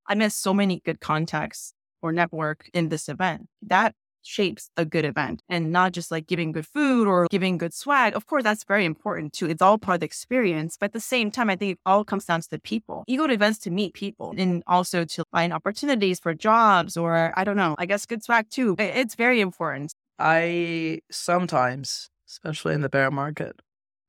[0.07, 3.47] I met so many good contacts or network in this event.
[3.61, 7.73] That shapes a good event and not just like giving good food or giving good
[7.73, 8.15] swag.
[8.15, 9.47] Of course, that's very important too.
[9.47, 10.77] It's all part of the experience.
[10.79, 13.03] But at the same time, I think it all comes down to the people.
[13.07, 17.33] You go to events to meet people and also to find opportunities for jobs or
[17.35, 18.75] I don't know, I guess good swag too.
[18.77, 19.93] It's very important.
[20.19, 23.61] I sometimes, especially in the bear market,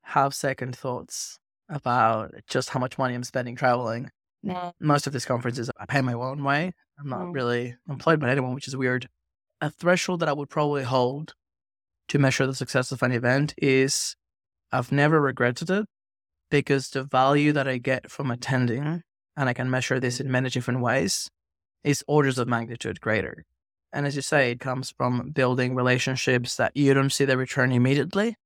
[0.02, 4.10] have second thoughts about just how much money I'm spending traveling.
[4.42, 4.72] No.
[4.80, 6.72] Most of these conferences, I pay my own way.
[6.98, 7.34] I'm not mm.
[7.34, 9.08] really employed by anyone, which is weird
[9.62, 11.34] a threshold that I would probably hold
[12.08, 14.16] to measure the success of an event is
[14.72, 15.86] I've never regretted it
[16.50, 19.02] because the value that I get from attending,
[19.36, 21.30] and I can measure this in many different ways,
[21.84, 23.44] is orders of magnitude greater.
[23.92, 27.72] And as you say, it comes from building relationships that you don't see the return
[27.72, 28.36] immediately,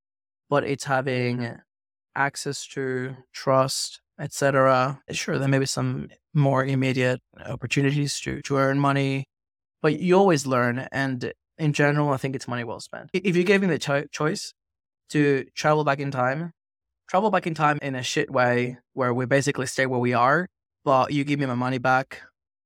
[0.49, 1.57] but it's having
[2.15, 5.01] access to trust, etc.
[5.11, 9.25] Sure, there may be some more immediate opportunities to, to earn money,
[9.81, 10.87] but you always learn.
[10.91, 13.09] And in general, I think it's money well spent.
[13.13, 14.53] If you gave me the cho- choice
[15.09, 16.51] to travel back in time,
[17.07, 20.47] travel back in time in a shit way where we basically stay where we are,
[20.83, 22.21] but you give me my money back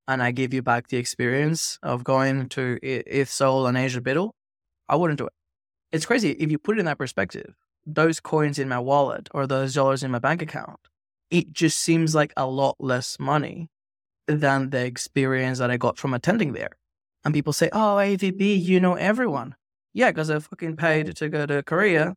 [0.08, 4.30] and I give you back the experience of going to ETH Seoul and Asia BUIDL,
[4.88, 5.32] I wouldn't do it.
[5.92, 7.54] It's crazy if you put it in that perspective.
[7.86, 10.78] those coins in my wallet or those dollars in my bank account,
[11.30, 13.68] it just seems like a lot less money
[14.26, 16.70] than the experience that I got from attending there.
[17.24, 19.54] And people say, oh, AVB, you know everyone.
[19.94, 22.14] Yeah, because I fucking paid to go to Korea.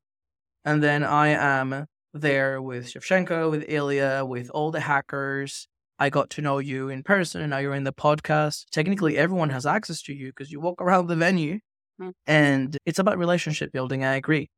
[0.64, 5.68] And then I am there with Shevchenko, with Ilya, with all the hackers.
[5.98, 8.66] I got to know you in person and now you're in the podcast.
[8.72, 11.60] Technically, everyone has access to you because you walk around the venue
[12.02, 12.12] mm.
[12.28, 14.04] and it's about relationship building.
[14.04, 14.50] I agree.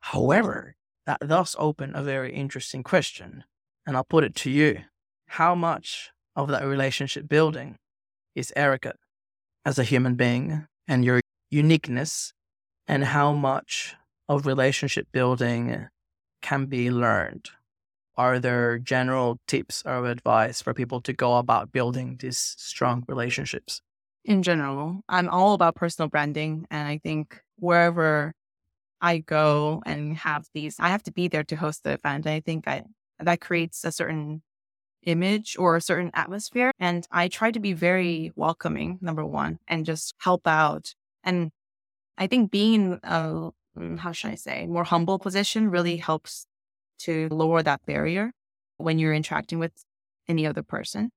[0.00, 0.76] However,
[1.06, 3.44] that does open a very interesting question.
[3.86, 4.80] And I'll put it to you.
[5.28, 7.76] How much of that relationship building
[8.34, 8.94] is Erica
[9.64, 11.20] as a human being and your
[11.50, 12.32] uniqueness,
[12.86, 13.96] and how much
[14.28, 15.88] of relationship building
[16.42, 17.50] can be learned?
[18.16, 23.82] Are there general tips or advice for people to go about building these strong relationships?
[24.24, 26.66] In general, I'm all about personal branding.
[26.70, 28.32] And I think wherever
[29.00, 32.26] I go and have these, I have to be there to host the event.
[32.26, 32.84] And I think I,
[33.20, 34.42] that creates a certain
[35.02, 36.72] image or a certain atmosphere.
[36.80, 40.94] And I try to be very welcoming, number one, and just help out.
[41.22, 41.50] And
[42.18, 46.46] I think being a, mm, how should I say, more humble position really helps
[47.00, 48.32] to lower that barrier
[48.78, 49.72] when you're interacting with
[50.28, 51.10] any other person.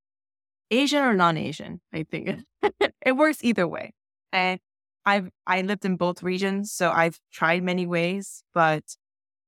[0.71, 2.30] Asian or non-Asian, I think
[2.63, 2.71] mm.
[3.05, 3.93] it works either way.
[4.32, 4.59] And
[5.05, 8.84] I've I lived in both regions, so I've tried many ways, but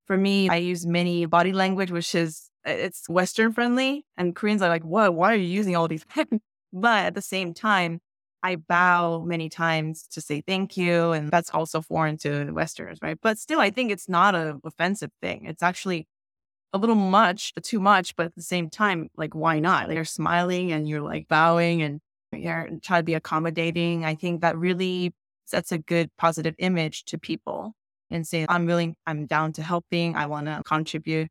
[0.07, 4.69] for me, I use many body language, which is it's Western friendly, and Koreans are
[4.69, 5.13] like, "What?
[5.13, 6.05] Why are you using all these?"
[6.73, 7.99] but at the same time,
[8.43, 13.17] I bow many times to say thank you, and that's also foreign to Westerners, right?
[13.21, 15.45] But still, I think it's not a offensive thing.
[15.45, 16.07] It's actually
[16.74, 19.88] a little much, too much, but at the same time, like, why not?
[19.88, 21.99] Like, you're smiling and you're like bowing and
[22.32, 24.05] you're trying to be accommodating.
[24.05, 25.13] I think that really
[25.45, 27.74] sets a good positive image to people
[28.09, 31.30] and say, I'm willing, I'm down to helping, I want to contribute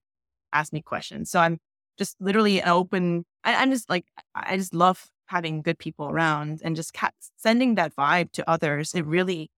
[0.53, 1.31] ask me questions.
[1.31, 1.59] So I'm
[1.99, 3.25] just literally open.
[3.45, 6.97] I, am just like, I just love having good people around and just
[7.37, 8.95] sending that vibe to others.
[8.95, 9.51] It really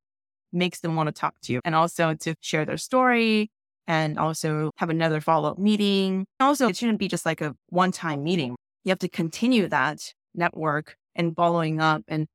[0.53, 3.51] makes them want to talk to you and also to share their story
[3.87, 6.24] and also have another follow up meeting.
[6.41, 8.57] Also, it shouldn't be just like a one time meeting.
[8.85, 12.26] You have to continue that network and following up and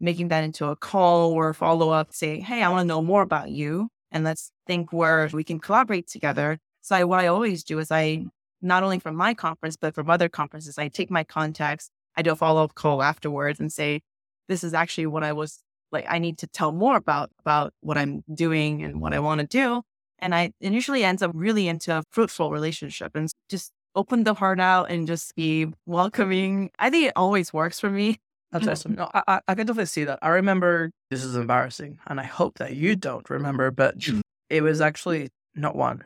[0.00, 3.22] making that into a call or follow up, say, Hey, I want to know more
[3.22, 3.88] about you.
[4.10, 7.90] And let's think where we can collaborate together so I, what I always do is
[7.90, 8.26] I,
[8.60, 12.32] not only from my conference, but from other conferences, I take my contacts, I do
[12.32, 14.02] a follow up call afterwards and say,
[14.48, 17.96] this is actually what I was like, I need to tell more about, about what
[17.96, 19.80] I'm doing and what I want to do.
[20.18, 24.60] And I initially ends up really into a fruitful relationship and just open the heart
[24.60, 26.70] out and just be welcoming.
[26.78, 28.18] I think it always works for me.
[28.52, 28.94] That's awesome.
[28.94, 30.20] No, I, I can definitely see that.
[30.22, 34.20] I remember this is embarrassing, and I hope that you don't remember, but mm.
[34.48, 36.04] it was actually not one,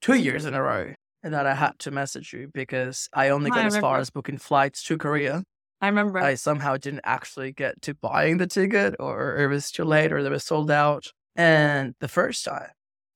[0.00, 3.66] two years in a row that I had to message you because I only got
[3.66, 5.42] as far as booking flights to Korea.
[5.80, 6.18] I remember.
[6.18, 10.22] I somehow didn't actually get to buying the ticket or it was too late or
[10.22, 11.08] they were sold out.
[11.36, 12.68] And the first time,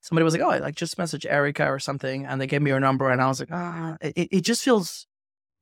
[0.06, 2.24] somebody was like, oh, like just message Erica or something.
[2.26, 3.10] And they gave me her number.
[3.10, 5.06] And I was like, ah, it, it just feels,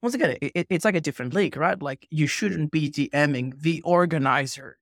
[0.02, 1.80] once again, it, it's like a different league, right?
[1.80, 4.76] Like you shouldn't be DMing the organizer.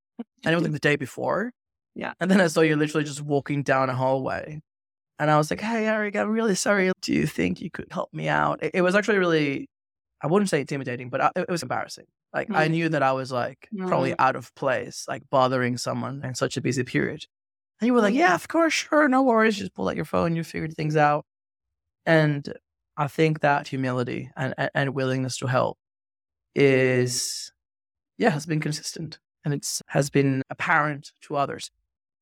[0.45, 1.53] and it was like the day before.
[1.95, 2.15] Yeah.
[2.21, 4.61] And then I saw you literally just walking down a hallway
[5.23, 6.91] and I was like, hey, Eric, I'm really sorry.
[7.01, 8.61] Do you think you could help me out?
[8.61, 9.69] It, it was actually really,
[10.21, 12.07] I wouldn't say intimidating, but I, it was embarrassing.
[12.35, 12.57] Like mm.
[12.57, 13.87] I knew that I was like mm.
[13.87, 17.27] probably out of place, like bothering someone in such a busy period.
[17.83, 18.21] And you were like, mm-hmm.
[18.21, 19.57] yeah, of course, sure, no worries.
[19.57, 21.27] Just pull out your phone, you figured things out.
[22.07, 22.55] And
[22.97, 25.79] I think that humility and, and willingness to help
[26.55, 27.51] is,
[28.19, 31.73] yeah, has been consistent and it's has been apparent to others.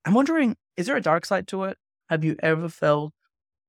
[0.07, 1.77] I'm wondering, is there a dark side to it?
[2.09, 3.13] Have you ever felt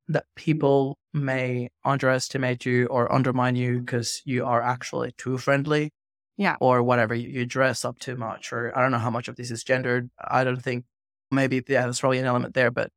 [0.07, 5.91] that people may underestimate you or undermine you because you are actually too friendly?
[6.37, 6.55] Yeah.
[6.61, 9.51] Or whatever, you, dress up too much, or I don't know how much of this
[9.51, 10.09] is gendered.
[10.25, 10.85] I don't think
[11.31, 12.91] maybe, yeah, there's probably an element there, but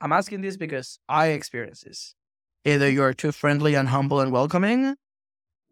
[0.00, 2.14] I'm asking this because I experience this.
[2.64, 4.96] Either you're too friendly and humble and welcoming,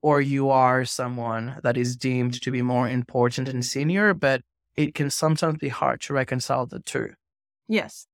[0.03, 4.43] or you are someone that is deemed to be more important and senior, but
[4.77, 7.11] it can sometimes be hard to reconcile the two.
[7.69, 8.07] Yes.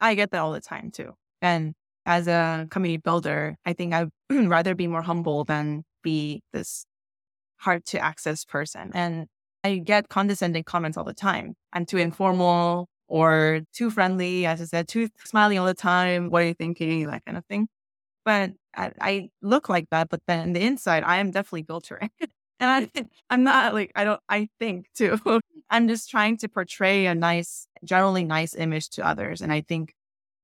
[0.00, 1.14] I get that all the time too.
[1.42, 1.74] And
[2.06, 6.84] as a community builder, I think I'd rather be more humble than be this
[7.58, 8.90] hard to access person.
[8.94, 9.26] And
[9.62, 11.54] I get condescending comments all the time.
[11.72, 16.30] I'm too informal or too friendly, as I said, too smiling all the time.
[16.30, 17.08] What are you thinking?
[17.08, 17.68] That kind of thing.
[18.24, 22.10] But I, I look like that, but then the inside, I am definitely filtering.
[22.60, 25.18] and I, I'm not like, I don't, I think too.
[25.70, 29.40] I'm just trying to portray a nice, generally nice image to others.
[29.40, 29.92] And I think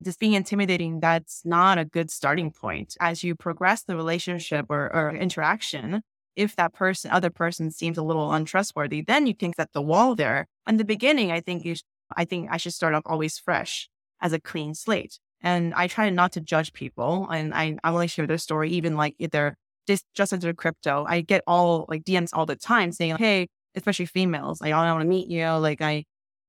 [0.03, 2.97] just being intimidating, that's not a good starting point.
[3.01, 6.03] As you progress the relationship or, or interaction,
[6.35, 10.17] if that person, other person seems a little untrustworthy, then you can set the wall
[10.17, 10.47] there.
[10.69, 11.77] In the beginning, I think you,
[12.17, 13.89] I think I should start off always fresh
[14.21, 15.19] as a clean slate.
[15.43, 18.97] And I try not to judge people, and I I only share their story, even
[18.97, 21.05] like either just just into crypto.
[21.09, 25.07] I get all like DMs all the time saying, "Hey, especially females, I want to
[25.09, 25.47] meet you.
[25.51, 26.05] Like I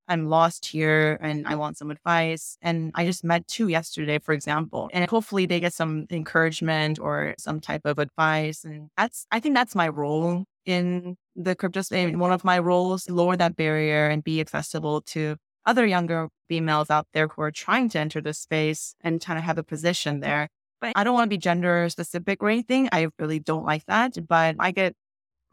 [0.07, 2.57] I'm lost here and I want some advice.
[2.61, 7.35] And I just met two yesterday, for example, and hopefully they get some encouragement or
[7.37, 8.63] some type of advice.
[8.63, 12.15] And that's, I think that's my role in the crypto space.
[12.15, 15.35] One of my roles, lower that barrier and be accessible to
[15.67, 19.41] other younger females out there who are trying to enter the space and trying to
[19.41, 20.47] have a position there.
[20.79, 22.89] But I don't want to be gender specific or anything.
[22.91, 24.17] I really don't like that.
[24.27, 24.95] But I get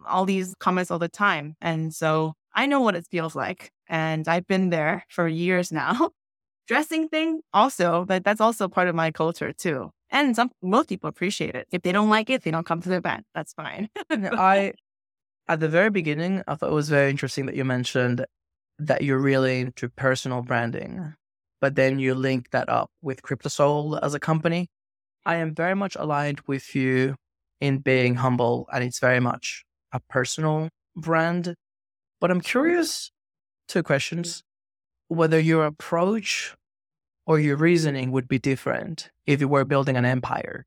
[0.07, 1.57] all these comments all the time.
[1.61, 3.71] And so I know what it feels like.
[3.89, 6.11] And I've been there for years now.
[6.67, 9.91] Dressing thing also, but that's also part of my culture too.
[10.11, 11.67] And some most people appreciate it.
[11.71, 13.27] If they don't like it, they don't come to the event.
[13.35, 13.91] That's fine.
[14.11, 14.73] I
[15.47, 18.25] at the very beginning, I thought it was very interesting that you mentioned
[18.79, 21.15] that you're really into personal branding,
[21.61, 24.69] but then you link that up with KryptoSeoul as a company.
[25.25, 27.17] I am very much aligned with you
[27.61, 31.55] in being humble, and it's very much a personal brand.
[32.21, 33.11] But I'm curious
[33.69, 34.43] two questions
[35.09, 36.55] whether your approach
[37.27, 40.67] or your reasoning would be different if you were building an empire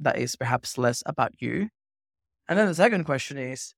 [0.00, 1.68] that is perhaps less about you.
[2.48, 3.74] And then the second question is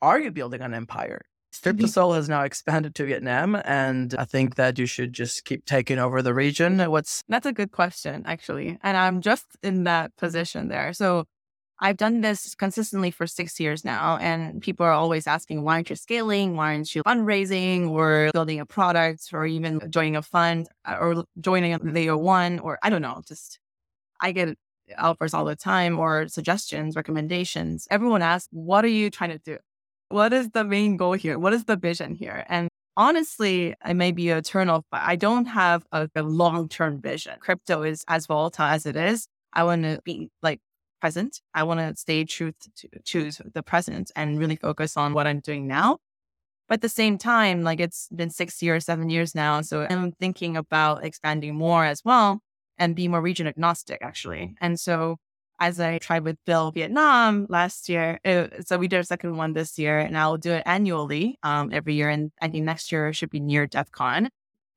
[0.00, 1.22] Are you building an empire?
[1.60, 5.98] KryptoSeoul has now expanded to Vietnam, and I think that you should just keep taking
[5.98, 6.78] over the region.
[6.90, 8.78] What's that's a good question, actually.
[8.82, 10.92] And I'm just in that position there.
[10.92, 11.24] So
[11.78, 15.90] I've done this consistently for six years now, and people are always asking, why aren't
[15.90, 16.56] you scaling?
[16.56, 21.24] Why aren't you fundraising or building a product or even joining a fund uh, or
[21.40, 22.60] joining a layer one?
[22.60, 23.58] Or I don't know, just
[24.20, 24.56] I get
[24.96, 27.86] offers all the time or suggestions, recommendations.
[27.90, 29.58] Everyone asks, what are you trying to do?
[30.08, 31.38] What is the main goal here?
[31.38, 32.44] What is the vision here?
[32.48, 37.00] And honestly, it may be a eternal, but I don't have a, a long term
[37.00, 37.34] vision.
[37.40, 39.26] Crypto is as volatile as it is.
[39.52, 40.60] I want to be like
[41.00, 41.40] present.
[41.54, 45.40] I want to stay true to choose the present and really focus on what I'm
[45.40, 45.98] doing now.
[46.68, 49.60] But at the same time, like it's been six years, seven years now.
[49.60, 52.40] So I'm thinking about expanding more as well
[52.78, 54.54] and be more region agnostic, actually.
[54.60, 55.16] And so
[55.58, 59.54] as I tried with BUIDL Vietnam last year, it, so we did a second one
[59.54, 62.10] this year, and I'll do it annually um, every year.
[62.10, 64.28] And I think next year should be near DEF CON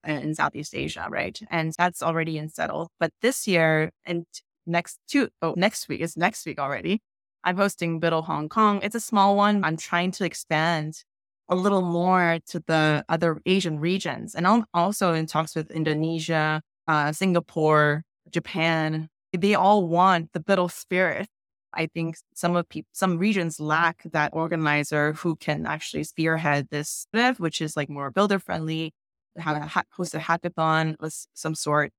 [0.06, 1.40] in Southeast Asia, right?
[1.50, 2.92] And that's already in settle.
[3.00, 4.26] But this year, and
[4.66, 7.02] next two oh next week is next week already.
[7.44, 8.80] I'm hosting BUIDL Hong Kong.
[8.84, 9.64] It's a small one.
[9.64, 11.04] I'm trying to expand
[11.50, 16.62] a little more to the other Asian regions, and I'm also in talks with Indonesia,
[16.88, 19.10] uh, Singapore, Japan.
[19.38, 21.28] They all want the BUIDL spirit.
[21.74, 27.06] I think some of people, some regions lack that organizer who can actually spearhead this,
[27.38, 28.94] which is like more builder friendly,
[29.38, 31.92] have a host a hackathon of some sort.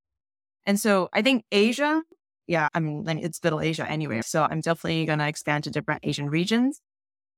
[0.66, 2.02] And so I think Asia
[2.50, 4.22] yeah, I mean, it's Middle Asia anyway.
[4.22, 6.80] So I'm definitely going to expand to different Asian regions.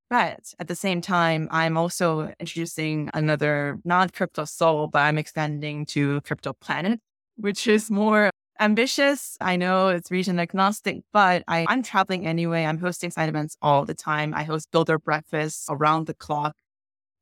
[0.09, 6.23] But at the same time, I'm also introducing another non KryptoSeoul, but I'm expanding to
[6.23, 6.97] KryptoPlanet,
[7.37, 8.31] which is more
[8.63, 9.37] ambitious.
[9.41, 12.65] I know it's region agnostic, but I, I'm traveling anyway.
[12.65, 14.33] I'm hosting side events all the time.
[14.35, 16.57] I host builder breakfasts around the clock.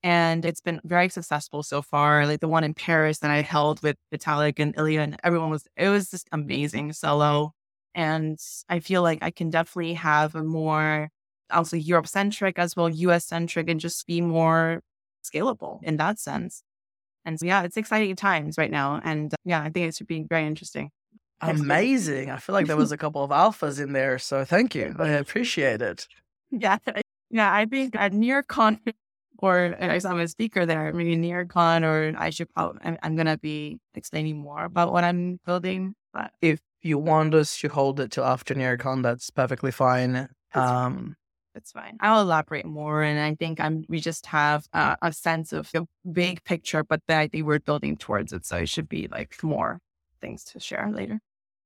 [0.03, 2.27] And it's been very successful so far.
[2.27, 5.67] Like the one in Paris that I held with Vitalik and Ilya and everyone was,
[5.77, 7.53] it was just amazing solo.
[7.95, 8.39] And
[8.69, 11.09] I feel like I can definitely have a more
[11.51, 14.83] also Europe centric as well, US centric, and just be more
[15.25, 16.63] scalable in that sense.
[17.25, 19.01] And so, yeah, it's exciting times right now.
[19.05, 20.91] And yeah, I think it should be very interesting.
[21.41, 22.31] Amazing.
[22.31, 24.19] I feel like there was a couple of alphas in there.
[24.19, 24.95] So thank you.
[24.99, 26.07] I appreciate it.
[26.53, 26.79] Yeah.
[27.31, 27.55] Yeah.
[27.55, 28.81] I think at NearCon
[29.39, 33.29] or as I'm a speaker there, maybe NearCon or I should probably, I'm, I'm going
[33.29, 35.95] to be explaining more about what I'm building.
[36.13, 40.13] But if you want us to hold it till after NearCon, that's perfectly fine.
[40.13, 41.17] That's um, fine.
[41.55, 41.97] That's fine.
[42.01, 43.85] I'll elaborate more, and I think I'm.
[43.89, 47.97] We just have uh, a sense of the big picture, but I think we're building
[47.97, 49.81] towards it, so it should be like more
[50.21, 51.21] things to share later.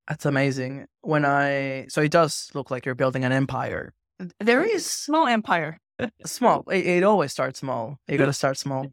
[0.09, 0.87] That's amazing.
[1.01, 3.95] When I so it does look like you're building an empire.
[4.41, 5.79] There is small empire.
[6.27, 6.65] small.
[6.71, 7.99] It, it always starts small.
[8.09, 8.87] You got to start small.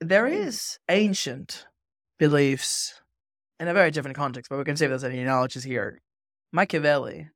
[0.00, 1.66] There is ancient
[2.18, 3.00] beliefs
[3.60, 6.00] in a very different context, but we can save those any analogies here.
[6.52, 7.28] Machiavelli,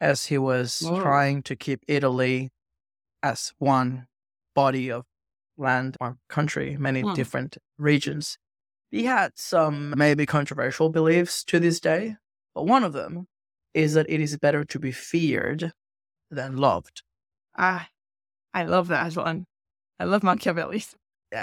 [0.00, 1.00] as he was Whoa.
[1.00, 2.50] trying to keep Italy
[3.22, 4.06] as one
[4.54, 5.04] body of
[5.56, 7.14] land or country, many hmm.
[7.14, 8.38] different regions,
[8.90, 12.16] he had some maybe controversial beliefs to this day,
[12.56, 13.28] but one of them
[13.74, 15.72] is that it is better to be feared
[16.30, 17.02] than loved.
[17.58, 17.88] Ah,
[18.54, 19.44] I love that one.
[20.00, 20.82] I love Machiavelli.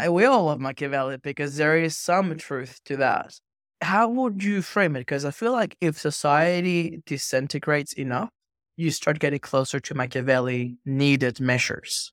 [0.09, 3.35] We all love Machiavelli because there is some truth to that.
[3.81, 5.01] How would you frame it?
[5.01, 8.29] Because I feel like if society disintegrates enough,
[8.75, 12.11] you start getting closer to Machiavelli needed measures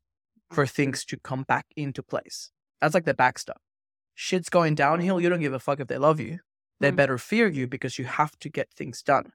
[0.51, 2.51] for things to come back into place.
[2.83, 3.63] That's like the backstop.
[4.15, 5.23] Shit's going downhill.
[5.23, 6.41] You don't give a fuck if they love you.
[6.81, 6.97] They Mm.
[6.97, 9.33] better fear you because you have to get things done.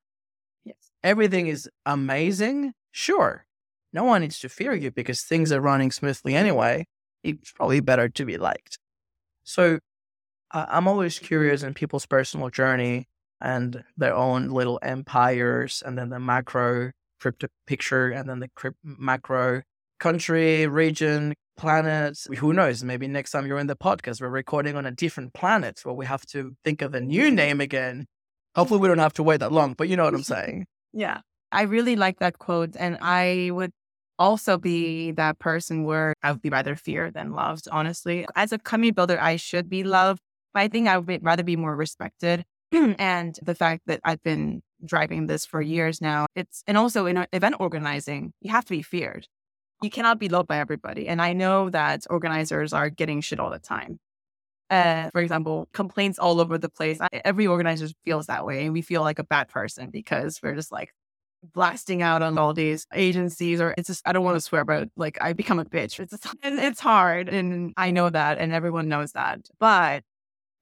[0.63, 0.91] Yes.
[1.03, 2.73] Everything is amazing.
[2.91, 3.45] Sure.
[3.93, 6.85] No one needs to fear you because things are running smoothly anyway.
[7.23, 8.77] It's probably better to be liked.
[9.43, 9.79] So
[10.51, 13.07] uh, I'm always curious in people's personal journey
[13.41, 18.79] and their own little empires and then the macro crypto picture and then the crypt-
[18.83, 19.61] macro
[19.99, 22.17] country, region, planet.
[22.37, 22.83] Who knows?
[22.83, 26.05] Maybe next time you're in the podcast, we're recording on a different planet where we
[26.05, 27.35] have to think of a new mm-hmm.
[27.35, 27.95] name again.
[27.95, 28.59] Mm-hmm.
[28.59, 30.65] Hopefully, we don't have to wait that long, but you know what I'm saying.
[30.93, 31.21] Yeah.
[31.51, 32.75] I really like that quote.
[32.77, 33.71] And I would
[34.17, 38.25] also be that person where I would be rather feared than loved, honestly.
[38.35, 40.19] As a community builder, I should be loved,
[40.53, 42.43] but I think I would rather be more respected.
[42.71, 47.25] and the fact that I've been driving this for years now, it's, and also in
[47.31, 49.27] event organizing, you have to be feared.
[49.81, 51.07] You cannot be loved by everybody.
[51.07, 53.99] And I know that organizers are getting shit all the time.
[54.69, 56.99] Uh, for example, complaints all over the place.
[57.23, 58.65] Every organizer feels that way.
[58.65, 60.91] And we feel like a bad person because we're just like
[61.53, 64.89] blasting out on all these agencies or it's just, I don't want to swear, but
[64.95, 65.99] like I become a bitch.
[65.99, 67.29] It's, just, it's hard.
[67.29, 69.41] And I know that and everyone knows that.
[69.59, 70.03] But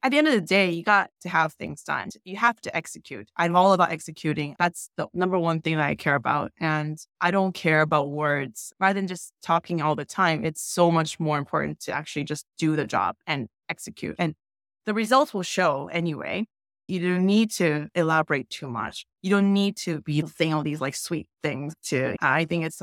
[0.04, 2.10] at the end of the day, you got to have things done.
[2.26, 3.30] You have to execute.
[3.38, 4.56] I'm all about executing.
[4.60, 6.52] That's the number one thing that I care about.
[6.60, 10.44] And I don't care about words rather than just talking all the time.
[10.44, 14.16] It's so much more important to actually just do the job and execute.
[14.20, 14.36] And
[14.86, 16.48] the results will show anyway.
[16.90, 19.06] You don't need to elaborate too much.
[19.22, 22.82] You don't need to be saying all these like sweet things to, I think it's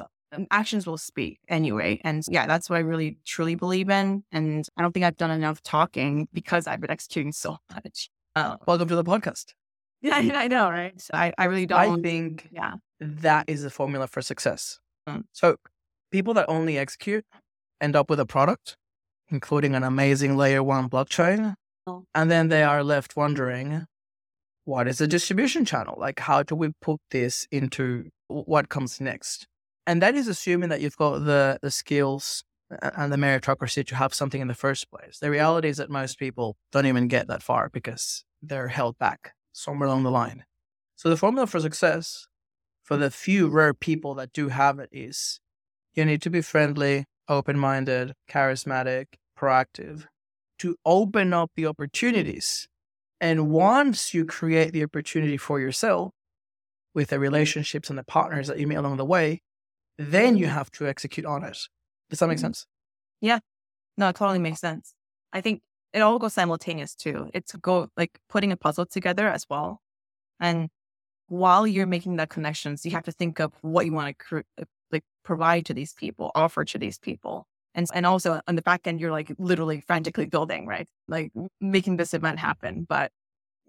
[0.50, 2.00] actions will speak anyway.
[2.04, 4.24] And yeah, that's what I really truly believe in.
[4.32, 8.10] And I don't think I've done enough talking because I've been executing so much.
[8.36, 9.54] Uh, Welcome to the podcast.
[10.02, 10.98] yeah, I know, right?
[11.00, 11.98] So I, I really don't.
[11.98, 12.74] I think yeah.
[13.00, 14.78] that is the formula for success.
[15.08, 15.24] Mm.
[15.32, 15.56] So,
[16.10, 17.24] people that only execute
[17.80, 18.76] end up with a product,
[19.28, 21.54] including an amazing layer one blockchain.
[21.86, 22.04] Oh.
[22.14, 23.86] And then they are left wondering
[24.64, 25.96] what is the distribution channel?
[25.98, 29.46] Like, how do we put this into what comes next?
[29.86, 34.14] And that is assuming that you've got the, the skills and the meritocracy to have
[34.14, 35.18] something in the first place.
[35.18, 39.32] The reality is that most people don't even get that far because they're held back
[39.52, 40.44] somewhere along the line.
[40.96, 42.28] So, the formula for success
[42.82, 45.40] for the few rare people that do have it is
[45.94, 49.06] you need to be friendly, open minded, charismatic,
[49.38, 50.06] proactive
[50.58, 52.68] to open up the opportunities.
[53.20, 56.12] And once you create the opportunity for yourself
[56.94, 59.40] with the relationships and the partners that you meet along the way,
[60.00, 61.58] then you have to execute on it.
[62.10, 62.42] Does that make Mhm.
[62.42, 62.66] sense?
[63.96, 64.94] No, it totally makes sense.
[65.32, 67.30] I think it all goes simultaneous too.
[67.34, 69.80] It's go like putting a puzzle together as well.
[70.40, 70.70] And
[71.28, 74.64] while you're making that connections, you have to think of what you want to cr-
[74.92, 77.46] like provide to these people, offer to these people.
[77.74, 80.88] And, and also on the back end, you're like literally frantically building, right?
[81.08, 82.86] Like making this event happen.
[82.88, 83.12] But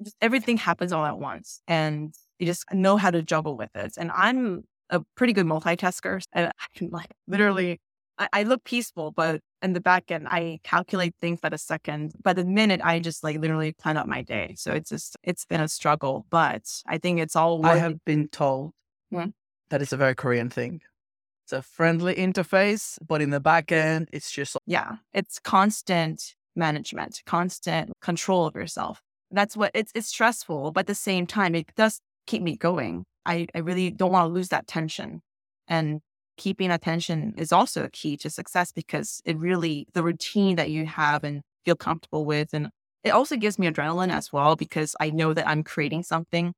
[0.04, 3.94] just everything happens all at once and you just know how to juggle with it.
[3.98, 6.22] And I'm a pretty good multitasker.
[6.34, 7.80] And I can like literally,
[8.18, 12.14] I, I look peaceful, but in the back end, I calculate things by the second.
[12.22, 14.56] By the minute, I just like literally plan out my day.
[14.58, 18.28] So it's just, it's been a struggle, but I think it's all I have been
[18.28, 18.74] told
[19.10, 19.28] Yeah.
[19.70, 20.82] that it's a very Korean thing.
[21.46, 27.22] It's a friendly interface, but in the back end, it's just yeah, it's constant management,
[27.26, 29.02] constant control of yourself.
[29.32, 33.06] That's what it's it's stressful, but at the same time, it does keep me going.
[33.26, 35.22] I, I really don't want to lose that tension.
[35.68, 36.02] And
[36.38, 40.86] keeping attention is also a key to success because it really the routine that you
[40.86, 42.54] have and feel comfortable with.
[42.54, 42.70] And
[43.04, 46.54] it also gives me adrenaline as well because I know that I'm creating something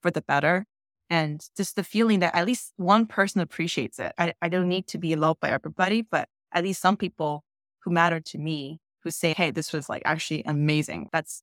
[0.00, 0.66] for the better.
[1.10, 4.12] And just the feeling that at least one person appreciates it.
[4.18, 7.44] I, I don't need to be loved by everybody, but at least some people
[7.80, 11.08] who matter to me who say, hey, this was like actually amazing.
[11.12, 11.42] That's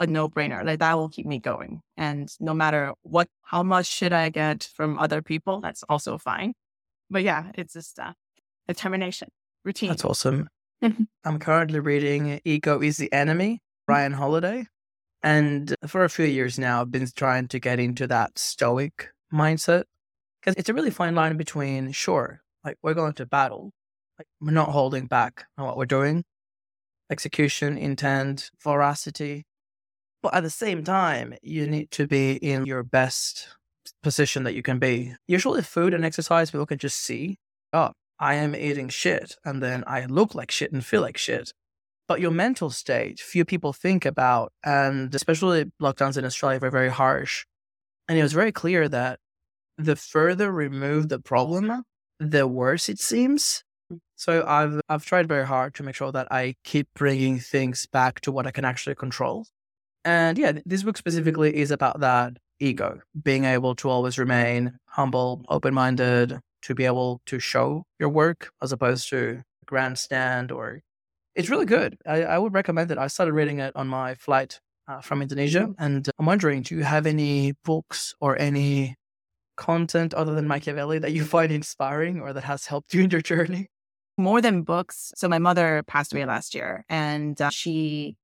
[0.00, 0.64] a no brainer.
[0.64, 1.80] Like that will keep me going.
[1.96, 6.54] And no matter what, how much shit I get from other people, that's also fine.
[7.10, 8.12] But yeah, it's just uh,
[8.66, 9.28] determination,
[9.64, 9.90] routine.
[9.90, 10.48] That's awesome.
[10.82, 14.66] I'm currently reading Ego is the Enemy, Ryan Holiday.
[15.22, 19.84] And for a few years now, I've been trying to get into that stoic mindset
[20.40, 23.72] because it's a really fine line between, sure, like we're going to battle,
[24.18, 26.24] like we're not holding back on what we're doing,
[27.10, 29.46] execution, intent, veracity.
[30.24, 33.46] But at the same time, you need to be in your best
[34.02, 35.14] position that you can be.
[35.28, 37.36] Usually, food and exercise, people can just see,
[37.74, 39.36] oh, I am eating shit.
[39.44, 41.52] And then I look like shit and feel like shit.
[42.08, 46.88] But your mental state, few people think about, and especially lockdowns in Australia were very
[46.88, 47.44] harsh.
[48.08, 49.18] And it was very clear that
[49.76, 51.82] the further removed the problem,
[52.18, 53.62] the worse it seems.
[53.92, 53.98] Mm.
[54.16, 58.22] So I've I've tried very hard to make sure that I keep bringing things back
[58.22, 59.44] to what I can actually control.
[60.04, 65.44] And yeah, this book specifically is about that ego, being able to always remain humble,
[65.48, 70.80] open-minded, to be able to show your work as opposed to grandstand or
[71.34, 71.98] it's really good.
[72.06, 72.98] I, I would recommend it.
[72.98, 75.68] I started reading it on my flight uh, from Indonesia.
[75.78, 78.96] And I'm wondering, do you have any books or any
[79.56, 83.20] content other than Machiavelli that you find inspiring or that has helped you in your
[83.20, 83.68] journey?
[84.16, 85.12] More than books.
[85.16, 88.16] So my mother passed away last year and uh, she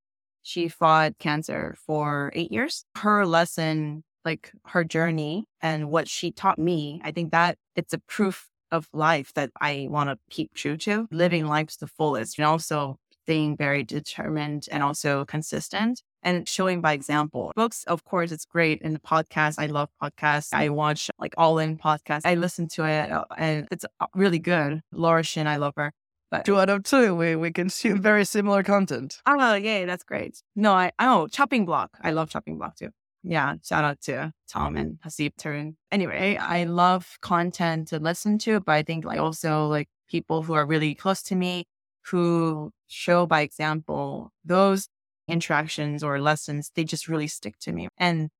[0.42, 2.84] she fought cancer for 8 years.
[2.96, 7.98] Her lesson, like her journey and what she taught me, I think that it's a
[7.98, 12.38] proof of life that I want to keep true to, living life to the fullest
[12.38, 17.52] and also being very determined and also consistent and showing by example.
[17.54, 18.82] Books, of course, it's great.
[18.82, 20.48] In the podcast, I love podcasts.
[20.52, 22.22] I watch like All In podcast.
[22.24, 24.82] I listen to it uh, and it's uh, really good.
[24.92, 25.92] Laura Shin, I love her.
[26.30, 29.18] But two out of two, we, we consume very similar content.
[29.26, 30.42] Oh, yeah, that's great.
[30.54, 31.90] No, I, oh, Chopping Block.
[32.02, 32.90] I love Chopping Block too.
[33.22, 35.74] Yeah, shout out to Tom and Haseeb Tarun.
[35.92, 40.54] Anyway, I love content to listen to, but I think like also like people who
[40.54, 41.64] are really close to me
[42.06, 44.88] who show by example those
[45.28, 47.88] interactions or lessons, they just really stick to me.
[47.98, 48.30] And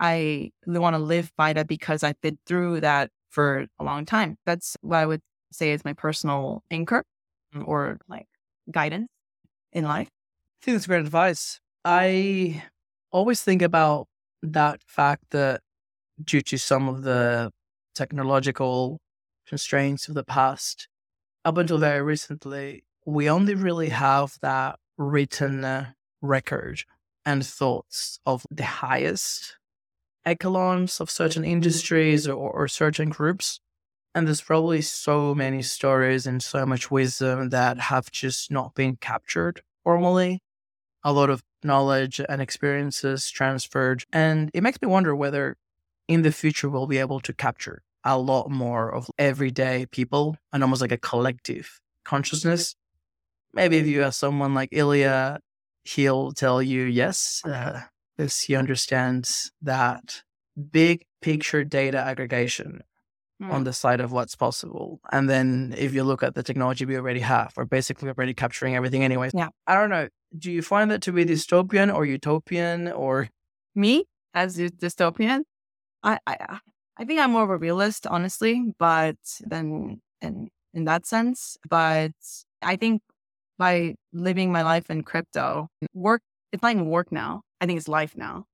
[0.00, 4.36] I want to live by that because I've been through that for a long time.
[4.44, 5.22] That's what I would
[5.52, 7.04] say is my personal anchor
[7.64, 8.26] or like
[8.70, 9.08] guidance
[9.72, 10.08] in life.
[10.62, 11.60] I think that's great advice.
[11.84, 12.64] I
[13.10, 14.08] always think about
[14.42, 15.60] that fact that
[16.22, 17.50] due to some of the
[17.94, 19.00] technological
[19.46, 20.88] constraints of the past,
[21.44, 25.92] up until very recently, we only really have that written uh,
[26.22, 26.82] record
[27.26, 29.56] and thoughts of the highest
[30.24, 33.60] echelons of certain industries or, or certain groups.
[34.14, 38.96] And there's probably so many stories and so much wisdom that have just not been
[38.96, 40.40] captured formally.
[41.02, 44.04] A lot of knowledge and experiences transferred.
[44.12, 45.56] And it makes me wonder whether
[46.06, 50.62] in the future we'll be able to capture a lot more of everyday people and
[50.62, 52.76] almost like a collective consciousness.
[53.52, 55.40] Maybe if you have someone like Ilya,
[55.84, 57.80] he'll tell you yes, uh,
[58.16, 60.22] because he understands that
[60.70, 62.82] big picture data aggregation
[63.42, 63.50] mm.
[63.50, 65.00] on the side of what's possible.
[65.12, 68.76] And then if you look at the technology we already have, we're basically already capturing
[68.76, 69.30] everything anyway.
[69.34, 69.48] Yeah.
[69.66, 70.08] I don't know.
[70.36, 73.28] Do you find that to be dystopian or utopian or
[73.74, 74.04] me
[74.34, 75.42] as dystopian?
[76.02, 76.58] I, I
[76.96, 81.56] I think I'm more of a realist, honestly, but then in in that sense.
[81.68, 82.12] But
[82.62, 83.02] I think
[83.58, 86.22] by living my life in crypto, work
[86.52, 87.42] it's not even work now.
[87.60, 88.44] I think it's life now.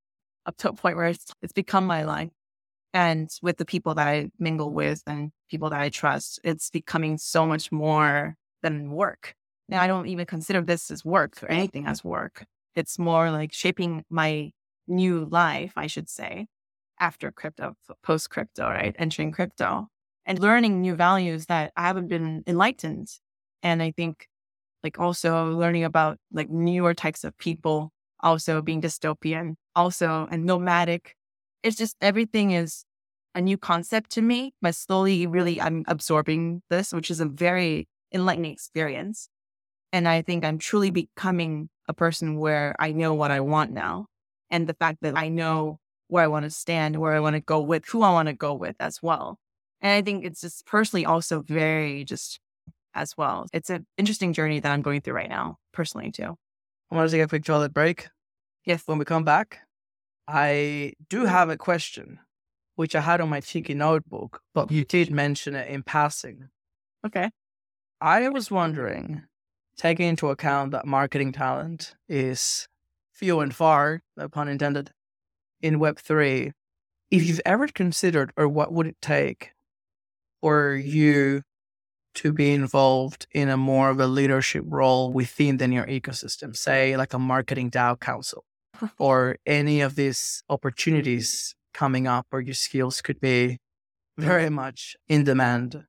[0.46, 2.30] Up to a point where it's it's become my life.
[2.92, 7.18] And with the people that I mingle with and people that I trust, it's becoming
[7.18, 9.34] so much more than work.
[9.68, 12.44] Now I don't even consider this as work or anything as work.
[12.74, 14.50] It's more like shaping my
[14.88, 16.46] new life, I should say,
[16.98, 18.94] after crypto, post crypto, right?
[18.98, 19.88] Entering crypto
[20.26, 23.08] and learning new values that I haven't been enlightened.
[23.62, 24.26] And I think
[24.82, 31.14] like also learning about like newer types of people, also being dystopian, also and nomadic.
[31.62, 32.84] It's just everything is
[33.34, 37.88] a new concept to me, but slowly really I'm absorbing this, which is a very
[38.12, 39.28] enlightening experience.
[39.92, 44.06] And I think I'm truly becoming a person where I know what I want now.
[44.50, 45.78] And the fact that I know
[46.08, 48.34] where I want to stand, where I want to go with, who I want to
[48.34, 49.38] go with as well.
[49.80, 52.40] And I think it's just personally also very just
[52.94, 53.46] as well.
[53.52, 56.36] It's an interesting journey that I'm going through right now, personally, too.
[56.90, 58.08] I want to take a quick toilet break.
[58.64, 58.82] Yes.
[58.86, 59.60] When we come back,
[60.32, 62.20] I do have a question,
[62.76, 66.48] which I had on my cheeky notebook, but you did mention it in passing.
[67.04, 67.30] Okay.
[68.00, 69.22] I was wondering,
[69.76, 72.68] taking into account that marketing talent is
[73.12, 74.92] few and far, no pun intended,
[75.60, 76.52] in Web3,
[77.10, 79.50] if you've ever considered or what would it take
[80.40, 81.42] for you
[82.14, 86.96] to be involved in a more of a leadership role within the near ecosystem, say
[86.96, 88.44] like a marketing DAO council
[88.98, 93.58] or any of these opportunities coming up where your skills could be
[94.18, 95.84] very much in demand.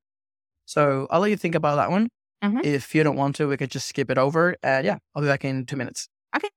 [0.65, 2.09] So I'll let you think about that one.
[2.43, 2.59] Mm-hmm.
[2.63, 4.55] If you don't want to, we could just skip it over.
[4.63, 6.07] And yeah, I'll be back in two minutes.
[6.35, 6.49] Okay.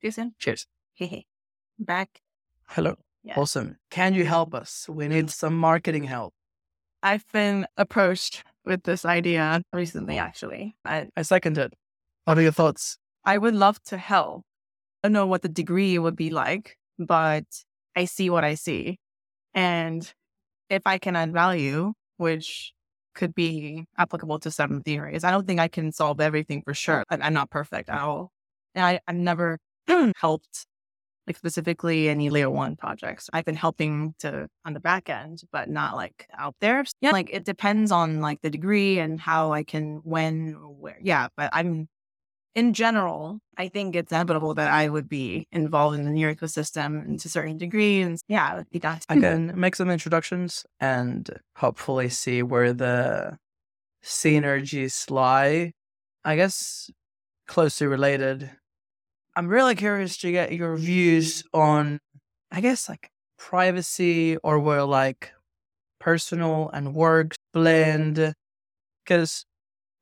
[0.00, 0.34] See you soon.
[0.38, 0.66] Cheers.
[0.94, 1.26] Hey,
[1.78, 2.20] back.
[2.68, 2.96] Hello.
[3.24, 3.34] Yeah.
[3.36, 3.76] Awesome.
[3.90, 4.86] Can you help us?
[4.88, 6.32] We need some marketing help.
[7.02, 10.76] I've been approached with this idea recently, actually.
[10.84, 11.74] I, I second it.
[12.24, 12.98] What are your thoughts?
[13.24, 14.44] I would love to help.
[15.06, 17.44] Don't know what the degree would be like, but
[17.94, 18.98] I see what I see.
[19.54, 20.12] And
[20.68, 22.72] if I can add value, which
[23.14, 27.04] could be applicable to some theories, I don't think I can solve everything for sure.
[27.08, 28.32] I'm not perfect at all.
[28.74, 29.60] And I, I've never
[30.16, 30.66] helped
[31.28, 33.30] like specifically any layer one projects.
[33.32, 36.84] I've been helping to on the back end, but not like out there.
[37.00, 40.98] Yeah, like it depends on like the degree and how I can, when, where.
[41.00, 41.86] Yeah, but I'm
[42.56, 47.20] in general, I think it's inevitable that I would be involved in the near ecosystem
[47.20, 48.00] to a certain degree.
[48.00, 49.06] And yeah, I would be that.
[49.06, 53.36] Can make some introductions and hopefully see where the
[54.02, 55.72] synergies lie.
[56.24, 56.90] I guess
[57.46, 58.50] closely related.
[59.36, 62.00] I'm really curious to get your views on,
[62.50, 65.32] I guess, like privacy or where like
[66.00, 68.32] personal and work blend.
[69.04, 69.44] Because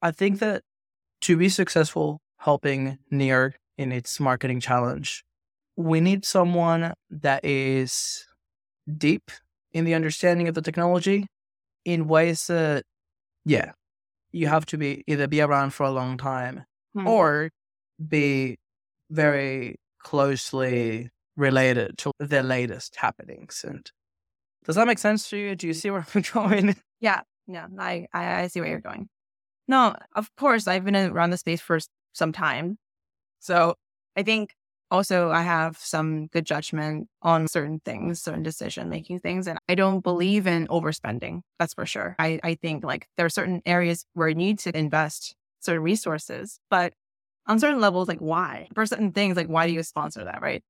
[0.01, 0.63] I think that
[1.23, 5.25] to be successful helping Near in its marketing challenge,
[5.77, 8.27] we need someone that is
[8.99, 9.31] deep
[9.73, 11.27] in the understanding of the technology
[11.85, 12.85] in ways that,
[13.45, 13.73] yeah,
[14.31, 16.65] you have to be either be around for a long time
[16.95, 17.09] Hmm.
[17.09, 17.51] or
[18.09, 18.57] be
[19.11, 23.65] very closely related to the latest happenings.
[23.67, 23.91] And
[24.65, 25.57] does that make sense to you?
[25.57, 26.77] Do you see where I'm going?
[27.01, 29.09] Yeah, yeah, I, I, I see where you're going.
[29.67, 31.79] No, of course, I've been around the space for
[32.15, 32.79] s- some time.
[33.41, 33.75] So
[34.17, 34.55] I think
[34.91, 39.47] also I have some good judgment on certain things, certain decision making things.
[39.49, 41.43] And I don't believe in overspending.
[41.59, 42.17] That's for sure.
[42.19, 46.59] I, I think like there are certain areas where you need to invest certain resources,
[46.71, 46.93] but
[47.47, 48.69] on certain levels, like why?
[48.75, 50.63] For certain things, like why do you sponsor that, right?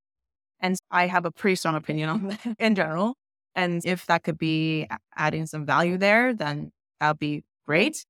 [0.61, 3.16] And I have a pretty strong opinion on that in general.
[3.55, 8.05] And if that could be adding some value there, then that'd be great.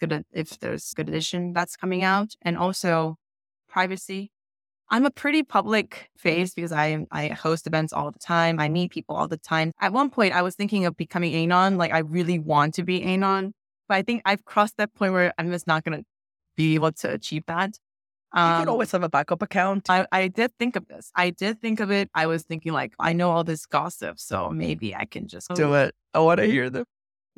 [0.00, 3.16] Good if there's good edition that's coming out, and also
[3.68, 4.30] privacy.
[4.90, 8.58] I'm a pretty public face because I I host events all the time.
[8.58, 9.72] I meet people all the time.
[9.80, 11.76] At one point, I was thinking of becoming anon.
[11.76, 13.52] Like I really want to be anon,
[13.88, 16.04] but I think I've crossed that point where I'm just not going to
[16.56, 17.78] be able to achieve that.
[18.34, 19.88] you Um, could always have a backup account.
[19.90, 21.10] I, I did think of this.
[21.14, 22.10] I did think of it.
[22.14, 25.74] I was thinking like, I know all this gossip, so maybe I can just Do
[25.74, 25.94] it.
[26.14, 26.84] I want to hear them.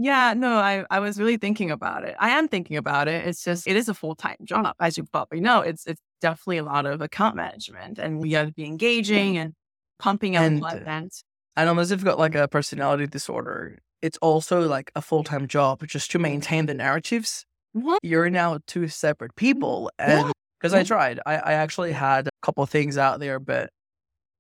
[0.02, 2.16] Yeah, no, I, I was really thinking about it.
[2.18, 3.27] I am thinking about it.
[3.27, 5.60] It's just it is a full time job, as you probably know.
[5.60, 9.52] It's it's definitely a lot of account management, and we got to be engaging and
[9.98, 11.22] pumping out And- content.
[11.56, 15.86] And unless you've got like a personality disorder, it's also like a full time job
[15.86, 17.44] just to maintain the narratives.
[17.72, 17.98] What?
[18.02, 19.90] You're now two separate people.
[19.98, 23.68] And because I tried, I, I actually had a couple things out there, but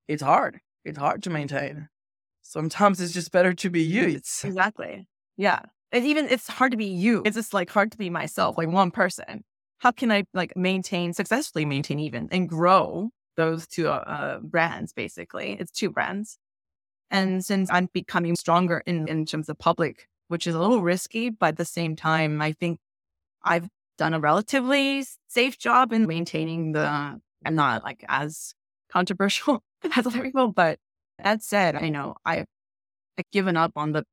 [0.08, 0.60] it's hard.
[0.86, 1.88] It's hard to maintain.
[2.40, 4.04] Sometimes it's just better to be you.
[4.08, 5.06] It's Exactly.
[5.40, 5.60] Yeah.
[5.90, 7.22] And even it's hard to be you.
[7.24, 9.42] It's just like hard to be myself, like one person.
[9.78, 13.08] How can I like maintain successfully maintain even and grow
[13.38, 14.92] those two uh, uh, brands?
[14.92, 16.36] Basically, it's two brands.
[17.10, 21.30] And since I'm becoming stronger in in terms of public, which is a little risky,
[21.30, 22.78] but at the same time, I think
[23.42, 27.18] I've done a relatively safe job in maintaining the.
[27.46, 28.52] I'm not like as
[28.92, 29.62] controversial
[29.96, 30.78] as other people, but
[31.24, 32.44] that said, I know I
[33.18, 34.04] I've given up on the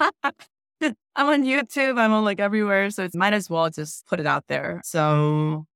[0.00, 1.98] I'm on YouTube.
[1.98, 2.90] I'm on like everywhere.
[2.90, 4.80] So it's might as well just put it out there.
[4.84, 5.66] So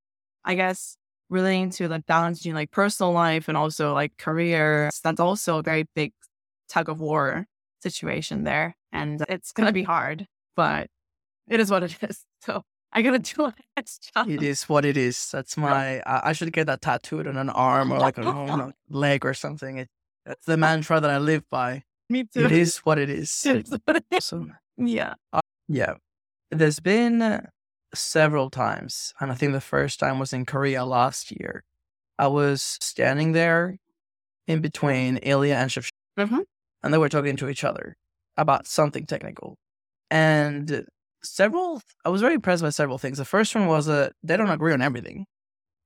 [0.45, 0.97] I guess
[1.29, 5.85] relating to like balancing like personal life and also like career, that's also a very
[5.95, 6.13] big
[6.69, 7.47] tug of war
[7.81, 8.77] situation there.
[8.93, 10.27] And it's going to be hard,
[10.57, 10.89] but
[11.49, 12.25] it is what it is.
[12.43, 14.29] So I got to do my best job.
[14.29, 15.31] it is what it is.
[15.31, 16.01] That's my.
[16.01, 19.25] I, I should get that tattooed on an arm or like a, on a leg
[19.25, 19.79] or something.
[19.79, 19.89] It,
[20.27, 21.85] that's the mantra that I live by.
[22.11, 22.45] Me too.
[22.45, 23.43] It is what it is.
[23.47, 24.25] It's what it is.
[24.25, 24.47] So
[24.77, 25.15] Yeah.
[25.69, 25.95] Yeah.
[26.51, 27.47] There's been uh,
[27.95, 31.63] several times, and I think the first time was in Korea last year.
[32.19, 33.79] I was standing there
[34.49, 36.45] in between Ilya and Shiv, Mhm.
[36.83, 37.97] and they were talking to each other
[38.37, 39.57] about something technical.
[40.11, 40.87] And
[41.23, 43.19] several, I was very impressed by several things.
[43.19, 45.27] The first one was that they don't agree on everything.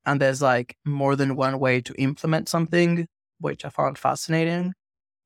[0.06, 3.06] And there's like more than one way to implement something,
[3.40, 4.74] which I found fascinating.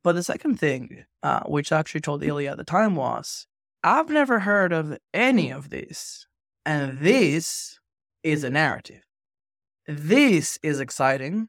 [0.04, 3.46] But the second thing, uh, which I actually told Ilya at the time, was
[3.82, 6.26] I've never heard of any of this.
[6.64, 7.78] And this
[8.22, 9.02] is a narrative.
[9.86, 11.48] This is exciting.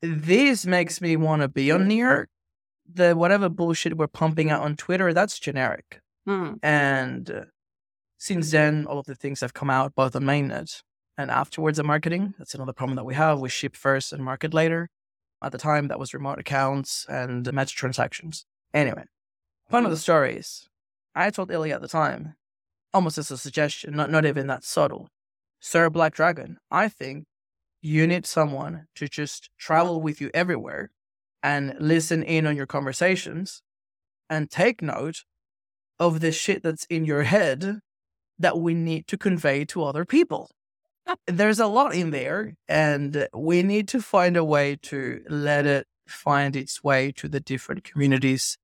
[0.00, 2.28] This makes me want to be on near
[2.92, 5.12] the whatever bullshit we're pumping out on Twitter.
[5.12, 6.00] That's generic.
[6.26, 6.54] Hmm.
[6.62, 7.44] And uh,
[8.18, 10.82] since then, all of the things have come out both on mainnet
[11.18, 12.34] and afterwards in marketing.
[12.38, 13.40] That's another problem that we have.
[13.40, 14.90] We ship first and market later.
[15.44, 18.46] At the time, that was remote accounts and meta transactions.
[18.72, 19.04] Anyway,
[19.68, 20.00] one of the hmm.
[20.00, 20.70] stories
[21.14, 22.34] I told Ilya at the time,
[22.94, 25.10] almost as a suggestion, not, not even that subtle.
[25.60, 27.26] Sir Black Dragon, I think
[27.82, 30.90] you need someone to just travel with you everywhere
[31.42, 33.60] and listen in on your conversations
[34.30, 35.24] and take note
[35.98, 37.80] of the shit that's in your head
[38.38, 40.50] that we need to convey to other people.
[41.26, 45.86] There's a lot in there, and we need to find a way to let it
[46.06, 48.58] find its way to the different communities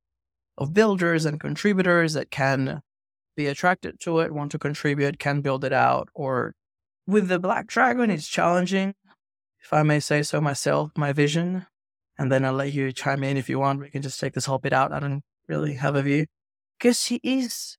[0.59, 2.83] of builders and contributors that can
[3.37, 6.09] be attracted to it, want to contribute, can build it out.
[6.15, 6.55] Or
[7.07, 8.95] with the Black Dragon, it's challenging,
[9.63, 11.67] if I may say so myself, my vision.
[12.19, 13.81] And then I'll let you chime in if you want.
[13.81, 14.93] We can just take this whole bit out.
[14.93, 16.27] I don't really have a view.
[16.79, 17.79] Because he is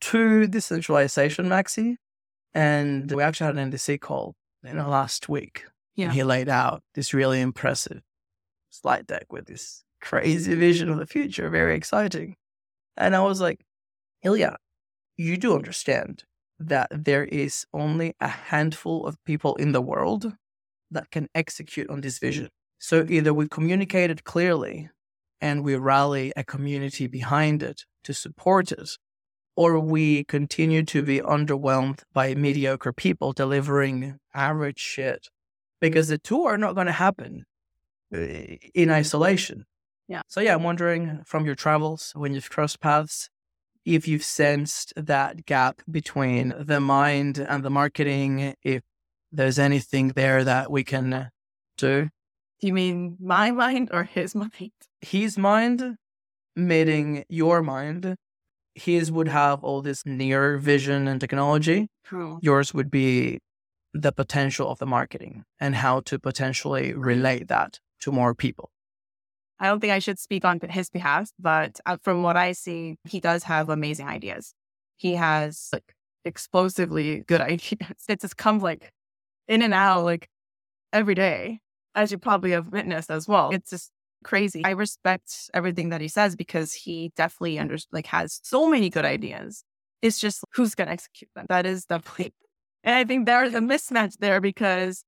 [0.00, 1.96] to decentralization, Maxi.
[2.54, 5.64] And we actually had an NDC call in the last week.
[5.94, 6.12] Yeah.
[6.12, 8.02] he laid out this really impressive
[8.70, 12.36] slide deck with this crazy vision of the future, very exciting.
[12.96, 13.60] And I was like,
[14.22, 14.56] Ilya,
[15.16, 16.24] you do understand
[16.58, 20.34] that there is only a handful of people in the world
[20.90, 22.48] that can execute on this vision.
[22.78, 24.90] So either we communicate it clearly
[25.40, 28.90] and we rally a community behind it to support it,
[29.56, 35.28] or we continue to be underwhelmed by mediocre people delivering average shit
[35.80, 37.44] because the two are not going to happen
[38.14, 38.18] uh,
[38.74, 39.64] in isolation.
[40.08, 40.22] Yeah.
[40.28, 43.28] So, yeah, I'm wondering from your travels, when you've crossed paths,
[43.84, 48.82] if you've sensed that gap between the mind and the marketing, if
[49.32, 51.30] there's anything there that we can
[51.76, 52.10] do.
[52.60, 54.72] Do you mean my mind or his mind?
[55.00, 55.96] His mind
[56.54, 58.16] meeting your mind
[58.76, 61.88] his would have all this near vision and technology.
[62.42, 63.38] Yours would be
[63.94, 68.70] the potential of the marketing and how to potentially relate that to more people.
[69.58, 72.96] I don't think I should speak on his behalf, but uh, from what I see,
[73.04, 74.52] he does have amazing ideas.
[74.96, 75.94] He has like
[76.26, 78.04] explosively good ideas.
[78.08, 78.92] It's just comes like
[79.48, 80.28] in and out like
[80.92, 81.60] every day,
[81.94, 83.50] as you probably have witnessed as well.
[83.50, 83.90] It's just
[84.24, 84.62] crazy.
[84.64, 89.04] I respect everything that he says because he definitely under like has so many good
[89.04, 89.64] ideas.
[90.02, 91.46] It's just who's going to execute them.
[91.48, 92.34] That is definitely,
[92.84, 95.04] and I think there's a mismatch there because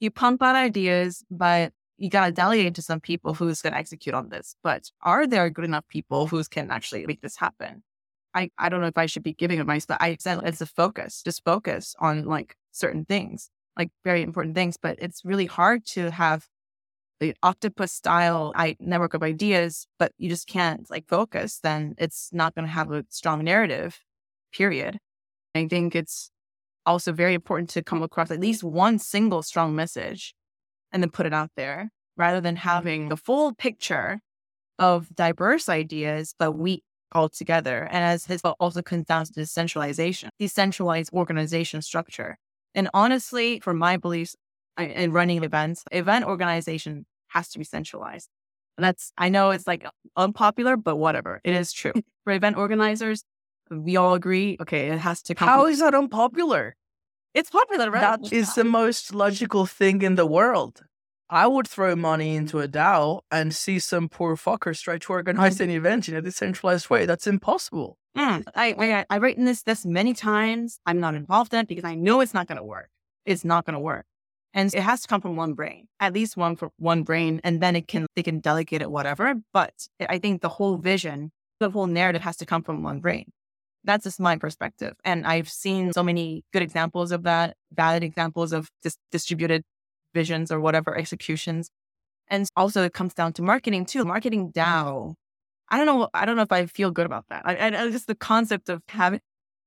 [0.00, 3.78] you pump out ideas, but you got to delegate to some people who's going to
[3.78, 4.54] execute on this.
[4.62, 7.82] But are there good enough people who can actually make this happen?
[8.34, 10.66] I, I don't know if I should be giving advice, but I said it's a
[10.66, 14.76] focus, just focus on like certain things, like very important things.
[14.76, 16.46] But it's really hard to have
[17.20, 22.54] the octopus style network of ideas, but you just can't like focus, then it's not
[22.54, 23.98] going to have a strong narrative,
[24.52, 24.98] period.
[25.54, 26.30] I think it's
[26.86, 30.34] also very important to come across at least one single strong message
[30.92, 34.20] and then put it out there rather than having the full picture
[34.78, 36.82] of diverse ideas, but weak
[37.12, 37.88] all together.
[37.90, 42.38] And as his also comes down to decentralization, decentralized organization structure.
[42.74, 44.36] And honestly, for my beliefs,
[44.78, 48.28] in running events, event organization has to be centralized.
[48.76, 49.84] And that's, I know it's like
[50.16, 51.40] unpopular, but whatever.
[51.44, 51.92] It is true.
[52.24, 53.24] For event organizers,
[53.70, 55.48] we all agree, okay, it has to come.
[55.48, 56.76] How is that unpopular?
[57.34, 58.00] It's popular, right?
[58.00, 60.82] That is the most logical thing in the world.
[61.30, 65.60] I would throw money into a DAO and see some poor fuckers try to organize
[65.60, 67.04] an event in a decentralized way.
[67.04, 67.98] That's impossible.
[68.16, 70.80] Mm, I, I I've written this this many times.
[70.86, 72.88] I'm not involved in it because I know it's not going to work.
[73.26, 74.06] It's not going to work.
[74.54, 77.60] And it has to come from one brain, at least one for one brain, and
[77.60, 79.34] then it can they can delegate it whatever.
[79.52, 81.30] But I think the whole vision,
[81.60, 83.30] the whole narrative has to come from one brain.
[83.84, 84.94] That's just my perspective.
[85.04, 89.62] And I've seen so many good examples of that, valid examples of dis- distributed
[90.14, 91.70] visions or whatever executions.
[92.28, 94.04] And also it comes down to marketing too.
[94.04, 95.14] Marketing DAO.
[95.70, 96.08] I don't know.
[96.14, 97.42] I don't know if I feel good about that.
[97.44, 99.20] I, I just the concept of having,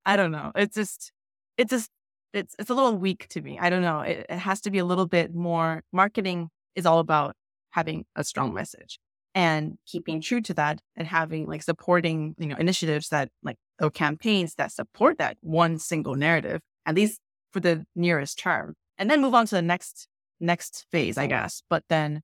[0.06, 0.52] I don't know.
[0.56, 1.12] It's just,
[1.58, 1.90] it just
[2.34, 3.60] it's it's a little weak to me.
[3.60, 4.02] I don't know.
[4.02, 5.84] It, it has to be a little bit more.
[5.92, 7.36] Marketing is all about
[7.72, 9.00] having a strong message
[9.34, 13.90] and keeping true to that and having like supporting you know initiatives that like or
[13.90, 17.20] campaigns that support that one single narrative at least
[17.52, 20.08] for the nearest term and then move on to the next
[20.40, 22.22] next phase i guess but then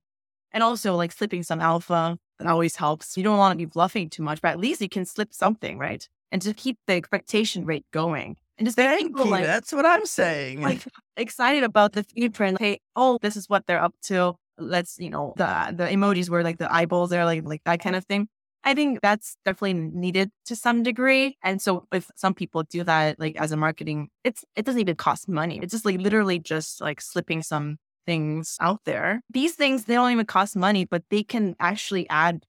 [0.52, 4.10] and also like slipping some alpha that always helps you don't want to be bluffing
[4.10, 7.64] too much but at least you can slip something right and to keep the expectation
[7.64, 9.30] rate going and just Thank people you.
[9.30, 10.60] like That's what I'm saying.
[10.62, 10.84] like
[11.16, 14.34] excited about the future and hey, oh, this is what they're up to.
[14.58, 17.80] Let's, you know, the uh, the emojis were like the eyeballs there, like like that
[17.80, 18.28] kind of thing.
[18.64, 21.36] I think that's definitely needed to some degree.
[21.44, 24.96] And so if some people do that like as a marketing, it's it doesn't even
[24.96, 25.60] cost money.
[25.62, 29.20] It's just like literally just like slipping some things out there.
[29.30, 32.44] These things, they don't even cost money, but they can actually add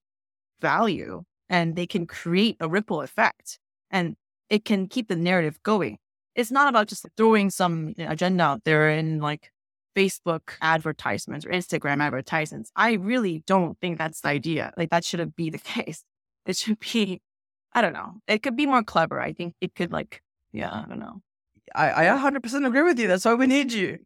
[0.60, 3.58] value and they can create a ripple effect
[3.90, 4.16] and
[4.50, 5.98] it can keep the narrative going.
[6.34, 9.50] It's not about just throwing some agenda out there in like
[9.96, 12.70] Facebook advertisements or Instagram advertisements.
[12.76, 14.72] I really don't think that's the idea.
[14.76, 16.04] Like that shouldn't be the case.
[16.46, 17.20] It should be,
[17.72, 18.14] I don't know.
[18.26, 19.20] It could be more clever.
[19.20, 20.20] I think it could like,
[20.52, 21.20] yeah, I don't know.
[21.74, 23.06] I, I 100% agree with you.
[23.06, 23.98] That's why we need you.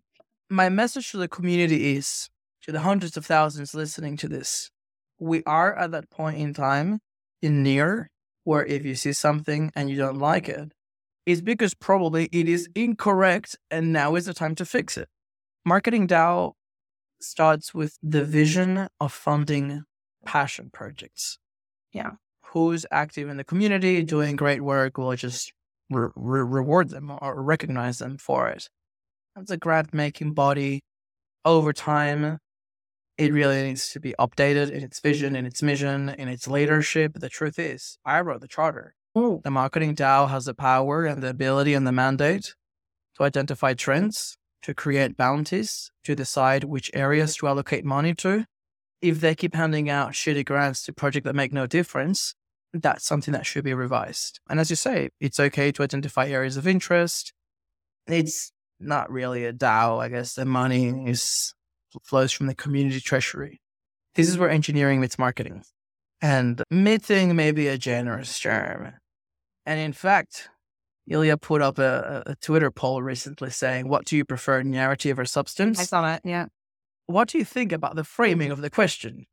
[0.50, 2.28] My message to the community is
[2.62, 4.70] to the hundreds of thousands listening to this.
[5.18, 7.00] We are at that point in time
[7.40, 8.10] in near
[8.44, 10.72] where if you see something and you don't like it,
[11.26, 15.08] it's because probably it is incorrect and now is the time to fix it.
[15.64, 16.52] Marketing DAO
[17.20, 19.84] starts with the vision of funding
[20.26, 21.38] passion projects.
[21.92, 22.12] Yeah.
[22.52, 25.52] Who's active in the community, doing great work, will just
[25.90, 28.68] re- re- reward them or recognize them for it.
[29.34, 30.82] That's a grant making body.
[31.46, 32.38] Over time,
[33.16, 37.12] it really needs to be updated in its vision, in its mission, in its leadership.
[37.14, 38.94] The truth is, I wrote the charter.
[39.16, 39.40] Ooh.
[39.44, 42.54] The marketing DAO has the power and the ability and the mandate
[43.16, 48.46] to identify trends, to create bounties, to decide which areas to allocate money to.
[49.00, 52.34] If they keep handing out shitty grants to projects that make no difference,
[52.72, 54.40] that's something that should be revised.
[54.48, 57.32] And as you say, it's okay to identify areas of interest.
[58.08, 58.50] It's
[58.80, 60.34] not really a DAO, I guess.
[60.34, 61.54] The money is
[62.02, 63.60] flows from the community treasury.
[64.14, 65.62] This is where engineering meets marketing.
[66.20, 68.94] And meeting may be a generous term.
[69.66, 70.48] And in fact,
[71.08, 75.24] Ilya put up a, a Twitter poll recently saying, What do you prefer, narrative or
[75.24, 75.78] substance?
[75.78, 76.22] I saw that.
[76.24, 76.46] Yeah.
[77.06, 79.26] What do you think about the framing of the question?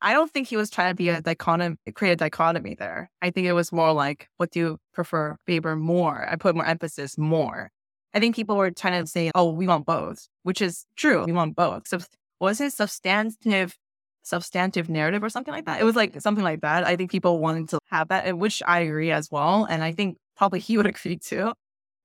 [0.00, 3.10] I don't think he was trying to be a dichotomy, create a dichotomy there.
[3.20, 6.28] I think it was more like, what do you prefer, favor more?
[6.30, 7.70] I put more emphasis more.
[8.14, 11.24] I think people were trying to say, oh, we want both, which is true.
[11.24, 11.88] We want both.
[11.88, 11.98] So
[12.40, 13.76] was it substantive,
[14.22, 15.80] substantive narrative or something like that?
[15.80, 16.86] It was like something like that.
[16.86, 19.64] I think people wanted to have that, which I agree as well.
[19.64, 21.52] And I think probably he would agree too.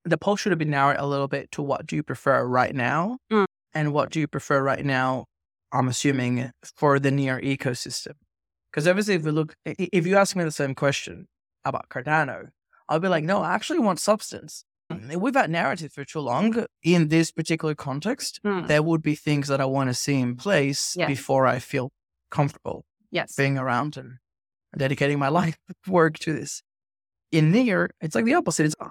[0.04, 2.74] The poll should have been narrowed a little bit to what do you prefer right
[2.74, 3.18] now?
[3.30, 3.46] Mm.
[3.72, 5.26] And what do you prefer right now?
[5.72, 8.14] I'm assuming for the near ecosystem.
[8.70, 11.28] Because obviously, if we look, if you ask me the same question
[11.64, 12.48] about Cardano,
[12.88, 14.64] I'll be like, no, I actually want substance.
[14.90, 18.40] We've had narrative for too long in this particular context.
[18.44, 18.66] Mm.
[18.66, 21.08] There would be things that I want to see in place Yes.
[21.08, 21.92] before I feel
[22.30, 23.34] comfortable Yes.
[23.36, 24.18] being around and
[24.76, 26.62] dedicating my life work to this.
[27.32, 28.66] In near, it's like the opposite.
[28.66, 28.90] It's oh,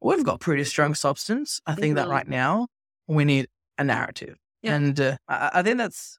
[0.00, 1.60] we've got pretty strong substance.
[1.66, 2.10] I think that Mhm.
[2.10, 2.66] right now
[3.06, 3.46] we need
[3.78, 4.74] a narrative, Yeah.
[4.76, 6.18] and uh, I, I think that's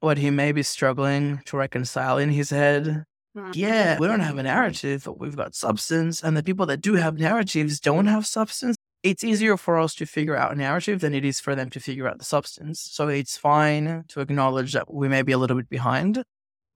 [0.00, 3.04] what he may be struggling to reconcile in his head.
[3.36, 3.54] Mm.
[3.54, 6.94] Yeah, we don't have a narrative, but we've got substance, and the people that do
[6.94, 8.76] have narratives don't have substance.
[9.02, 11.80] It's easier for us to figure out a narrative than it is for them to
[11.80, 12.80] figure out the substance.
[12.80, 16.22] So it's fine to acknowledge that we may be a little bit behind,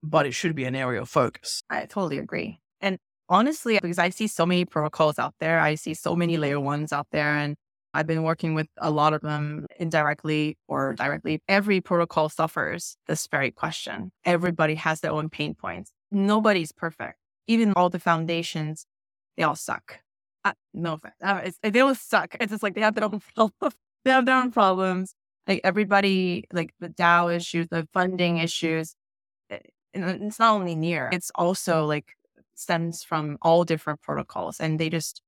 [0.03, 1.63] but it should be an area of focus.
[1.71, 2.59] I totally agree.
[2.81, 6.59] And honestly, because I see so many protocols out there, I see so many layer
[6.59, 7.55] ones out there, and
[7.95, 11.41] I've been working with a lot of them indirectly or directly.
[11.49, 14.11] Every protocol suffers this very question.
[14.25, 15.93] Everybody has their own pain points.
[16.11, 17.19] Nobody's perfect.
[17.47, 18.87] Even all the foundations,
[19.37, 20.01] they all suck.
[20.45, 21.15] Uh, no offense.
[21.23, 22.37] Uh, they don't suck.
[22.41, 23.75] It's just like they have their own problems.
[24.05, 25.15] they have their own problems.
[25.47, 28.95] Like everybody, like the DAO issues, the funding issues.
[29.51, 29.59] eh,
[29.95, 32.15] and It's not only near, it's also like
[32.55, 35.23] stems from all different protocols and they just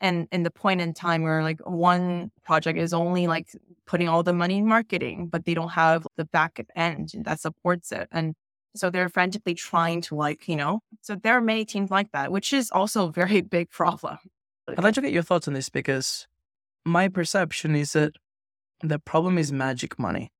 [0.00, 3.48] and in the point in time where like one project is only like
[3.86, 7.92] putting all the money in marketing but they don't have the back end that supports
[7.92, 8.34] it and
[8.74, 12.30] so they're frantically trying to like you know so there are many teams like that
[12.30, 14.18] which is also a very big problem
[14.76, 16.26] I'd like to get your thoughts on this because
[16.84, 18.16] my perception is that
[18.82, 20.30] the problem is magic money.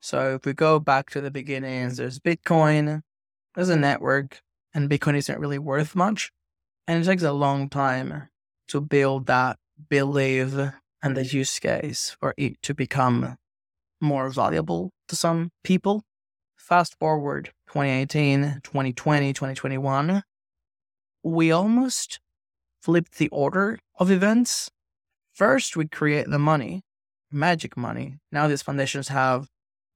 [0.00, 3.02] So if we go back to the beginnings, there's Bitcoin,
[3.54, 4.40] there's a network,
[4.74, 6.30] and Bitcoin isn't really worth much.
[6.86, 8.28] And it takes a long time
[8.68, 9.58] to build that
[9.88, 10.54] belief
[11.02, 13.36] and the use case for it to become
[14.00, 16.02] more valuable to some people.
[16.56, 20.24] Fast forward 2018, 2020, 2021,
[21.22, 22.18] we almost
[22.82, 24.72] flipped the order of events.
[25.32, 26.82] First, we create the money,
[27.30, 28.18] magic money.
[28.32, 29.46] Now these foundations have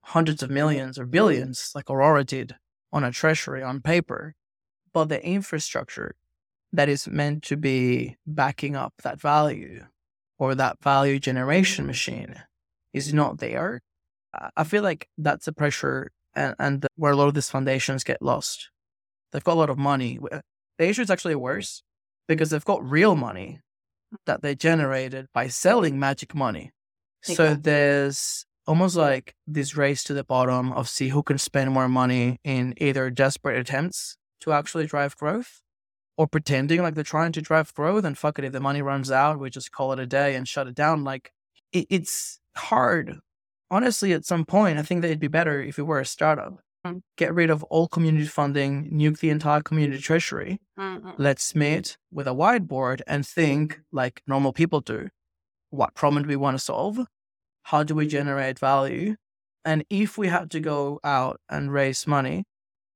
[0.05, 2.55] hundreds of millions or billions, like Aurora did,
[2.93, 4.37] on a treasury on paper.
[4.93, 6.15] But the infrastructure
[6.73, 9.87] that is meant to be backing up that value
[10.39, 12.37] or that value generation machine
[12.93, 13.81] is not there.
[14.57, 18.23] I- feel like that's a pressure and, and where a lot of these foundations get
[18.23, 18.71] lost.
[19.33, 20.19] They've got a lot of money.
[20.31, 20.41] Uh,
[20.79, 21.83] the issue is actually worse
[22.29, 23.61] because they've got real money
[24.27, 26.73] that they generated by selling magic money.
[27.23, 31.89] So there's almost like this race to the bottom of see who can spend more
[31.89, 35.61] money in either desperate attempts to actually drive growth
[36.17, 39.11] or pretending like they're trying to drive growth and fuck it if the money runs
[39.11, 41.33] out we just call it a day and shut it down like
[41.73, 43.19] it, it's hard
[43.71, 46.59] honestly at some point i think that it'd be better if it were a startup
[46.87, 47.01] mm.
[47.17, 51.11] get rid of all community funding nuke the entire community treasury mm-hmm.
[51.19, 55.09] let's meet with a whiteboard and think like normal people do
[55.71, 57.01] what problem do we want to solve
[57.65, 59.17] how do we generate value?
[59.65, 62.45] And if we had to go out and raise money,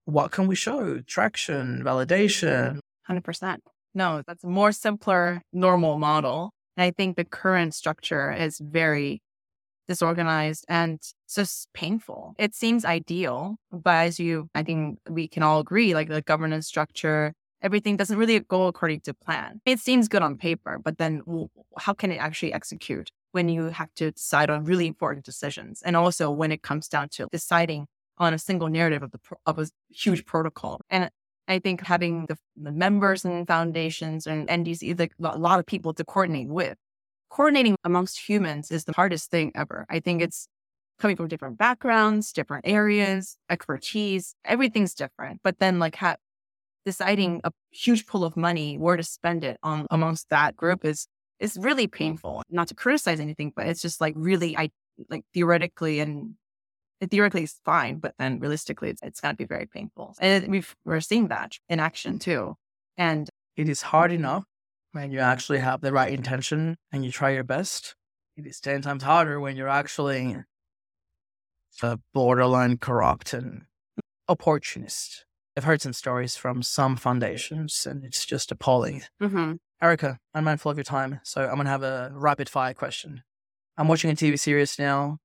[0.05, 1.01] what can we show?
[1.07, 2.81] Traction, validation.
[3.09, 3.59] 100%.
[3.95, 6.53] No, that's a more simpler, normal model.
[6.77, 9.23] And I think the current structure is very
[9.89, 11.01] disorganized and
[11.33, 12.35] just painful.
[12.39, 16.67] It seems ideal, but as you, I think we can all agree, like the governance
[16.67, 17.33] structure,
[17.63, 19.61] everything doesn't really go according to plan.
[19.65, 21.23] It seems good on paper, but then
[21.79, 23.11] how can it actually execute?
[23.33, 25.83] when you have to decide on really important decisions.
[25.83, 27.87] And also when it comes down to deciding
[28.19, 30.81] on a single narrative of the of a huge protocol.
[30.91, 31.11] And
[31.47, 35.95] I think having the, the members and foundations and NDC, like a lot of people
[35.95, 36.77] to coordinate with,
[37.31, 39.87] coordinating amongst humans is the hardest thing ever.
[39.89, 40.49] I think it's
[40.99, 45.41] coming from different backgrounds, different areas, expertise, everything's different.
[45.45, 46.17] But then like ha-
[46.85, 51.07] deciding a huge pool of money, where to spend it on amongst that group is
[51.39, 52.43] it's really painful.
[52.51, 54.71] Not to criticize anything, but it's just like really, I
[55.09, 56.35] like theoretically and
[57.07, 60.17] theoretically it's fine, but then realistically, it's, it's going to be very painful.
[60.19, 62.57] And we are seeing that in action too.
[62.97, 64.45] And it is hard enough
[64.93, 67.95] when you actually have the right intention and you try your best.
[68.37, 70.37] It is 10 times harder when you're actually
[71.83, 73.63] a borderline corrupt and
[74.29, 75.25] opportunist.
[75.57, 79.03] I've heard some stories from some foundations and it's just appalling.
[79.21, 79.55] Mm-hmm.
[79.83, 83.23] Erica, I'm mindful of your time, so I'm going to have a rapid fire question.
[83.77, 85.19] I'm watching a TV series now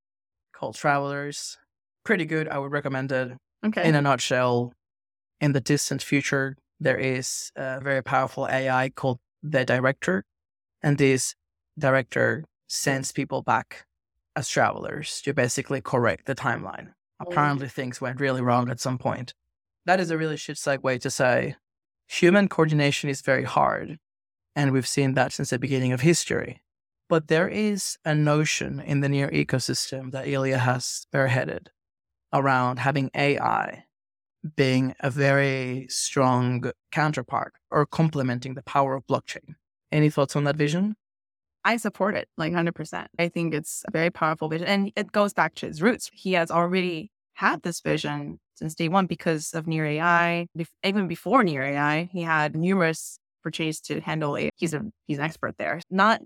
[0.56, 1.58] called Travelers.
[2.04, 2.48] Pretty good.
[2.48, 3.32] I would recommend it.
[3.66, 3.88] Okay.
[3.88, 4.74] In a nutshell,
[5.40, 10.26] in the distant future, there is a very powerful AI called the Director.
[10.82, 11.36] And this
[11.78, 13.86] Director sends people back
[14.36, 16.94] as travelers to basically correct the timeline.
[17.20, 17.26] Oh.
[17.30, 19.34] Apparently, things went really wrong at some point.
[19.86, 21.56] That is a really shit segue to say
[22.08, 24.00] human coordination is very hard
[24.56, 26.62] and we've seen that since the beginning of history.
[27.10, 31.68] But there is a notion in the near ecosystem that Ilya has spearheaded
[32.32, 33.86] around having AI
[34.56, 39.56] being a very strong counterpart or complementing the power of blockchain.
[39.92, 40.96] Any thoughts on that vision?
[41.66, 43.08] I support it like 100%.
[43.18, 44.68] I think it's a very powerful vision.
[44.68, 46.10] And it goes back to his roots.
[46.14, 50.48] He has already had this vision since day one because of Near AI.
[50.84, 54.52] Even before Near AI, he had numerous opportunities to handle it.
[54.56, 55.80] He's a he's an expert there.
[55.90, 56.22] Not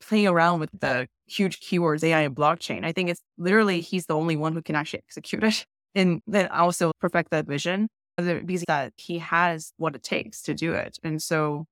[0.00, 2.84] playing around with the huge keywords AI and blockchain.
[2.84, 5.64] I think it's literally he's the only one who can actually execute it
[5.94, 10.72] and then also perfect that vision because that he has what it takes to do
[10.72, 10.98] it.
[11.02, 11.66] And so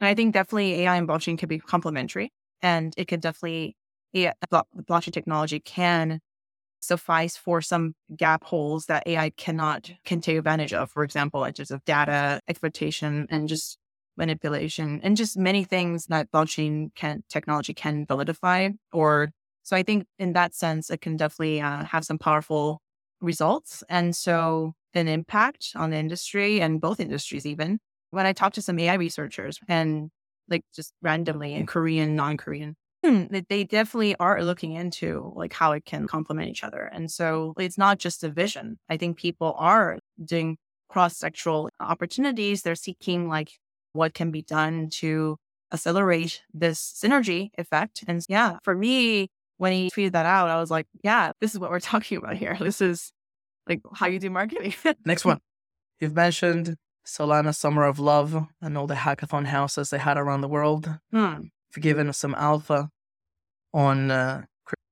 [0.00, 2.30] and I think definitely AI and blockchain can be complementary
[2.62, 3.76] and it can definitely
[4.12, 6.20] yeah, blockchain technology can
[6.80, 10.90] suffice for some gap holes that AI cannot can take advantage of.
[10.90, 13.78] For example, like just of data exploitation and just
[14.16, 19.30] manipulation and just many things that blockchain can technology can validify or
[19.64, 22.80] so i think in that sense it can definitely uh, have some powerful
[23.24, 27.78] results and so an impact on the industry and both industries even
[28.10, 30.10] when i talk to some ai researchers and
[30.48, 32.74] like just randomly in korean non-korean
[33.04, 37.54] hmm, they definitely are looking into like how it can complement each other and so
[37.58, 40.56] it's not just a vision i think people are doing
[40.88, 43.50] cross-sectoral opportunities they're seeking like
[43.94, 45.36] what can be done to
[45.74, 48.04] accelerate this synergy effect.
[48.06, 49.28] And yeah, for me,
[49.58, 52.36] when he tweeted that out, I was like, yeah, this is what we're talking about
[52.36, 52.56] here.
[52.58, 53.12] This is
[53.68, 54.74] like how you do marketing.
[55.04, 55.40] Next one.
[56.00, 56.76] You've mentioned
[57.06, 60.90] Solana Summer of Love and all the hackathon houses they had around the world.
[61.12, 61.34] Hmm.
[61.74, 62.90] You've given us some alpha
[63.72, 64.42] on uh,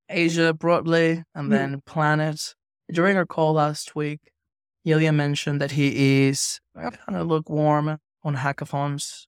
[0.08, 1.50] Asia broadly and hmm.
[1.50, 2.54] then Planet.
[2.90, 4.20] During our call last week,
[4.84, 9.26] Ilya mentioned that he is kind of lukewarm on hackathons.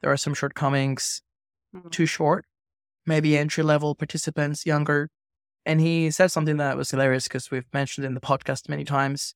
[0.00, 1.22] There are some shortcomings,
[1.74, 1.88] mm-hmm.
[1.88, 2.44] too short,
[3.06, 5.08] maybe entry level participants, younger.
[5.64, 9.34] And he said something that was hilarious because we've mentioned in the podcast many times.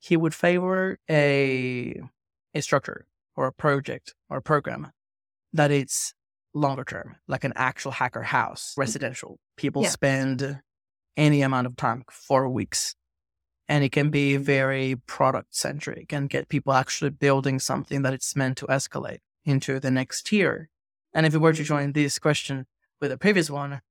[0.00, 2.00] He would favor a
[2.54, 3.06] a structure
[3.36, 4.90] or a project or a program
[5.52, 6.14] that it's
[6.54, 8.80] longer term, like an actual hacker house, mm-hmm.
[8.80, 9.38] residential.
[9.56, 9.88] People yeah.
[9.88, 10.60] spend
[11.16, 12.94] any amount of time, four weeks,
[13.68, 18.34] and it can be very product centric and get people actually building something that it's
[18.34, 20.68] meant to escalate into the next tier.
[21.14, 22.66] And if you were to join this question
[23.02, 23.82] with the previous one,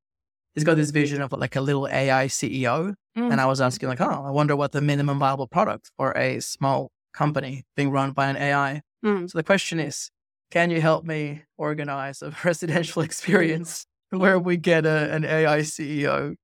[0.56, 2.96] he's got this vision of like a little AI CEO.
[3.16, 3.32] Mm.
[3.32, 6.40] And I was asking, like, oh, I wonder what the minimum viable product for a
[6.40, 8.82] small company being run by an AI.
[9.06, 9.30] Mm.
[9.30, 10.10] So the question is,
[10.50, 16.36] can you help me organize a residential experience where we get a, an AI CEO?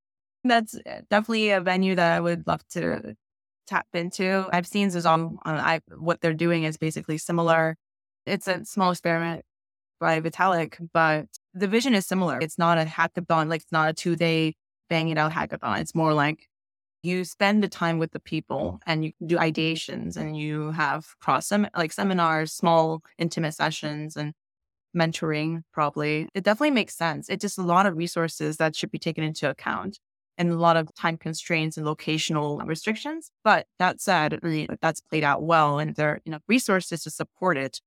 [0.43, 3.15] That's uh, definitely a venue that I would love to
[3.65, 4.47] tap into.
[4.51, 7.75] I've seen Zoom on I, what they're doing is basically similar.
[8.25, 9.45] It's a small experiment
[9.99, 12.39] by Vitalik, but the vision is similar.
[12.39, 14.55] It's not a hackathon, like it's not a two day
[14.89, 15.79] bang it out hackathon.
[15.79, 16.47] It's more like
[17.03, 18.79] you spend the time with the people mm.
[18.85, 24.33] and you do ideations and you have cross sem- like seminars, small intimate sessions and
[24.95, 26.27] mentoring probably.
[26.33, 27.29] It definitely makes sense.
[27.29, 29.99] It's just a lot of resources that should be taken into account
[30.37, 33.31] and a lot of time constraints and locational restrictions.
[33.43, 34.39] But that said,
[34.81, 37.79] that's played out well and there are enough resources to support it.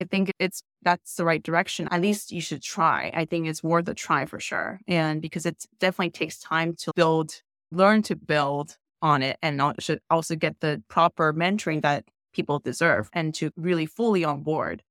[0.00, 1.88] I think it's that's the right direction.
[1.90, 3.10] At least you should try.
[3.14, 4.80] I think it's worth a try for sure.
[4.88, 10.00] And because it definitely takes time to build, learn to build on it and should
[10.08, 14.82] also get the proper mentoring that people deserve and to really fully on board.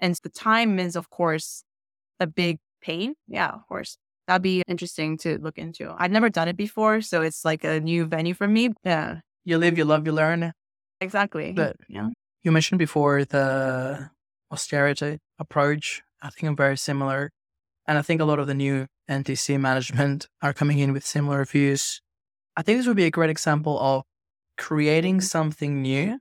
[0.00, 1.64] And the time is, of course,
[2.20, 3.14] a big pain.
[3.28, 3.98] Yeah, of course.
[4.26, 5.94] That'd be interesting to look into.
[5.98, 8.70] I've never done it before, so it's like a new venue for me.
[8.84, 9.20] Yeah.
[9.44, 10.52] You live, you love, you learn.
[11.00, 11.52] Exactly.
[11.52, 12.08] But yeah.
[12.42, 14.10] You mentioned before the
[14.54, 16.02] austerity approach.
[16.22, 17.30] I think I'm very similar.
[17.86, 21.44] And I think a lot of the new NDC management are coming in with similar
[21.44, 22.00] views.
[22.56, 24.04] I think this would be a great example of
[24.56, 26.18] creating something new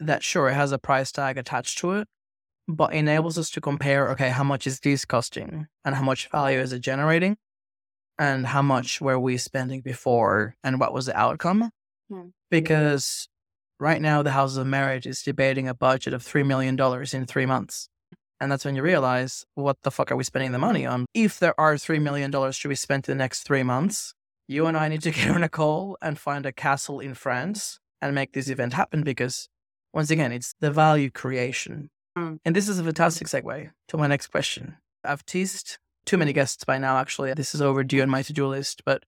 [0.00, 2.08] that sure it has a price tag attached to it,
[2.66, 6.58] but enables us to compare, okay, how much is this costing and how much value
[6.58, 7.36] is it generating?
[8.18, 11.70] And how much were we spending before and what was the outcome?
[12.08, 12.28] Hmm.
[12.50, 13.28] Because
[13.78, 16.78] right now the Houses of Merit is debating a budget of $3 million
[17.12, 17.88] in three months.
[18.40, 21.06] And that's when you realize, what the fuck are we spending the money on?
[21.14, 24.14] If there are $3 million to be spent in the next three months,
[24.48, 27.78] you and I need to get on a call and find a castle in France
[28.02, 29.48] and make this event happen because,
[29.92, 32.38] once again, it's the value creation Mm.
[32.44, 34.76] And this is a fantastic segue to my next question.
[35.02, 37.32] I've teased too many guests by now, actually.
[37.34, 39.04] This is overdue on my to do list, but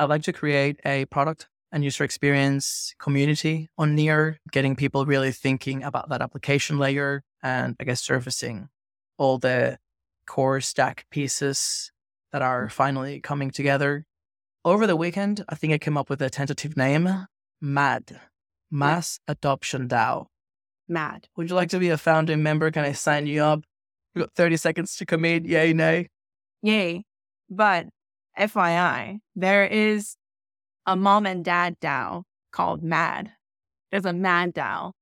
[0.00, 5.32] I'd like to create a product and user experience community on Near, getting people really
[5.32, 8.68] thinking about that application layer and I guess surfacing
[9.18, 9.78] all the
[10.26, 11.90] core stack pieces
[12.30, 12.72] that are mm.
[12.72, 14.04] finally coming together.
[14.64, 17.26] Over the weekend, I think I came up with a tentative name
[17.60, 18.20] MAD,
[18.70, 20.26] Mass Adoption DAO
[20.92, 21.28] mad.
[21.36, 22.70] Would you like to be a founding member?
[22.70, 23.64] Can I sign you up?
[24.14, 25.44] You've got 30 seconds to commit.
[25.46, 26.08] Yay, nay.
[26.62, 27.04] Yay.
[27.50, 27.86] But
[28.38, 30.16] FYI, there is
[30.86, 33.32] a mom and dad DAO called MAD.
[33.90, 34.92] There's a MAD DAO.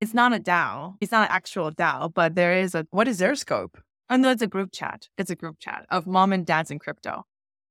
[0.00, 0.96] It's not a DAO.
[1.00, 2.86] It's not an actual DAO, but there is a.
[2.90, 3.78] What is their scope?
[4.08, 5.08] Oh, no, it's a group chat.
[5.18, 7.24] It's a group chat of mom and dads in crypto.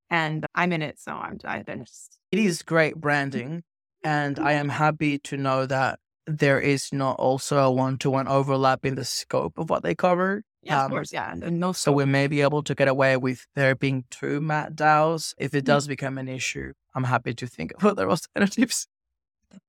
[0.09, 0.99] And I'm in it.
[0.99, 1.85] So I'm, I've been.
[2.31, 3.63] It is great branding.
[4.03, 8.27] And I am happy to know that there is not also a one to one
[8.27, 10.43] overlap in the scope of what they cover.
[10.65, 11.31] Yeah, um, of course, yeah.
[11.31, 14.75] And no so we may be able to get away with there being two MAD
[14.75, 15.35] DAOs.
[15.37, 15.67] If it mm.
[15.67, 18.87] does become an issue, I'm happy to think of other alternatives.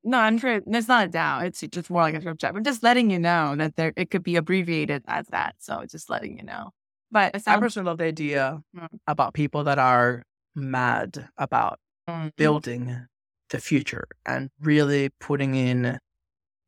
[0.03, 1.45] No, I'm sure it's not a DAO.
[1.45, 2.57] It's just more like a group chat.
[2.57, 5.57] I'm just letting you know that there it could be abbreviated as that.
[5.59, 6.71] So just letting you know.
[7.13, 8.89] But sounds- I personally love the idea mm.
[9.07, 10.23] about people that are
[10.55, 11.79] mad about
[12.09, 12.35] mm.
[12.37, 13.07] building
[13.51, 15.99] the future and really putting in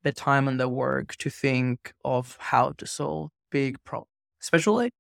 [0.03, 4.18] the time and the work to think of how to solve big problems.
[4.41, 4.91] Especially,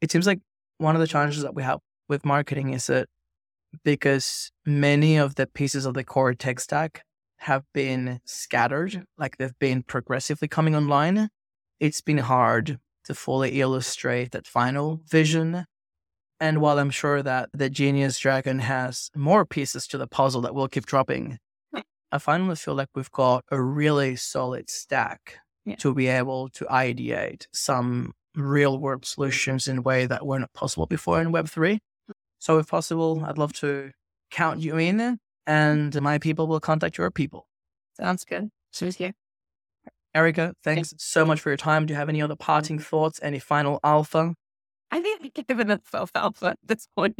[0.00, 0.40] it seems like
[0.78, 3.08] one of the challenges that we have with marketing is that
[3.84, 7.04] because many of the pieces of the core tech stack
[7.38, 11.28] have been scattered, like they've been progressively coming online,
[11.78, 15.64] it's been hard to fully illustrate that final vision.
[16.38, 20.54] And while I'm sure that the Genius Dragon has more pieces to the puzzle that
[20.54, 21.38] will keep dropping,
[22.12, 25.76] I finally feel like we've got a really solid stack yeah.
[25.76, 30.52] to be able to ideate some real world solutions in a way that were not
[30.52, 31.78] possible before in Web3.
[32.38, 33.90] So, if possible, I'd love to
[34.30, 37.46] count you in and my people will contact your people.
[37.96, 38.50] Sounds good.
[38.72, 39.14] Sounds good.
[40.14, 41.86] Erica, thanks so much for your time.
[41.86, 43.20] Do you have any other parting thoughts?
[43.22, 44.34] Any final alpha?
[44.90, 47.18] I think I could give it a self alpha at this point.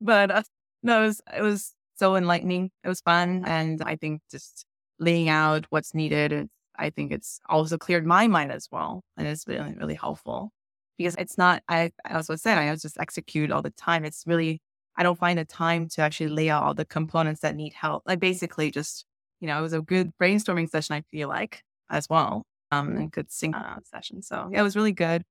[0.00, 0.42] But uh,
[0.82, 2.70] no, it was, it was so enlightening.
[2.82, 3.44] It was fun.
[3.46, 4.64] And I think just
[4.98, 6.48] laying out what's needed,
[6.78, 9.02] I think it's also cleared my mind as well.
[9.16, 10.50] And it's been really helpful
[10.98, 14.04] because it's not, I, I also said, I just execute all the time.
[14.04, 14.60] It's really,
[14.96, 18.02] I don't find the time to actually lay out all the components that need help.
[18.06, 19.04] Like basically just,
[19.40, 22.44] you know, it was a good brainstorming session, I feel like as well.
[22.70, 24.22] Um, and good sync uh, session.
[24.22, 25.22] So yeah, it was really good.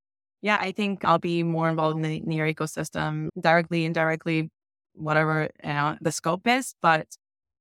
[0.42, 4.50] Yeah, I think I'll be more involved in the Near ecosystem directly, indirectly,
[4.94, 6.74] whatever you know, the scope is.
[6.82, 7.08] But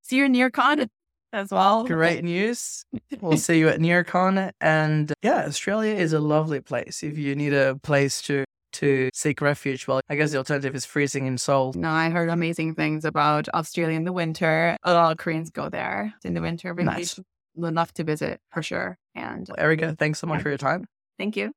[0.03, 0.89] see you NearCon
[1.33, 1.85] as well.
[1.85, 2.85] Great news.
[3.21, 4.51] We'll see you at NearCon.
[4.61, 7.03] And yeah, Australia is a lovely place.
[7.03, 8.45] If you need a place to
[8.75, 11.75] to seek refuge, well, I guess the alternative is freezing in Seoul.
[11.77, 14.77] No, I heard amazing things about Australia in the winter.
[14.83, 16.73] A lot of Koreans go there in the winter.
[16.75, 17.21] Nice.
[17.55, 18.97] Love to visit for sure.
[19.15, 20.87] And uh, Erica, thanks so much for your time.
[21.19, 21.53] thank you.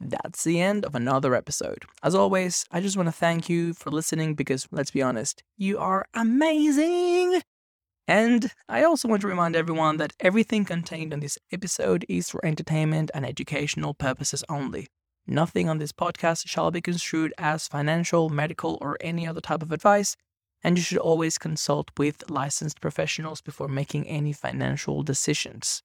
[0.00, 1.84] That's the end of another episode.
[2.02, 5.78] As always, I just want to thank you for listening because, let's be honest, you
[5.78, 7.40] are amazing.
[8.08, 12.44] And I also want to remind everyone that everything contained on this episode is for
[12.44, 14.86] entertainment and educational purposes only.
[15.26, 19.72] Nothing on this podcast shall be construed as financial, medical, or any other type of
[19.72, 20.16] advice,
[20.62, 25.82] and you should always consult with licensed professionals before making any financial decisions.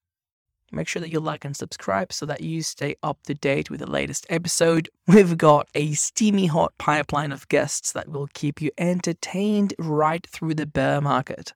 [0.72, 3.80] Make sure that you like and subscribe so that you stay up to date with
[3.80, 4.90] the latest episode.
[5.08, 10.54] We've got a steamy hot pipeline of guests that will keep you entertained right through
[10.54, 11.54] the bear market.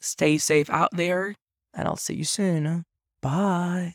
[0.00, 1.34] Stay safe out there,
[1.74, 2.84] and I'll see you soon.
[3.22, 3.94] Bye.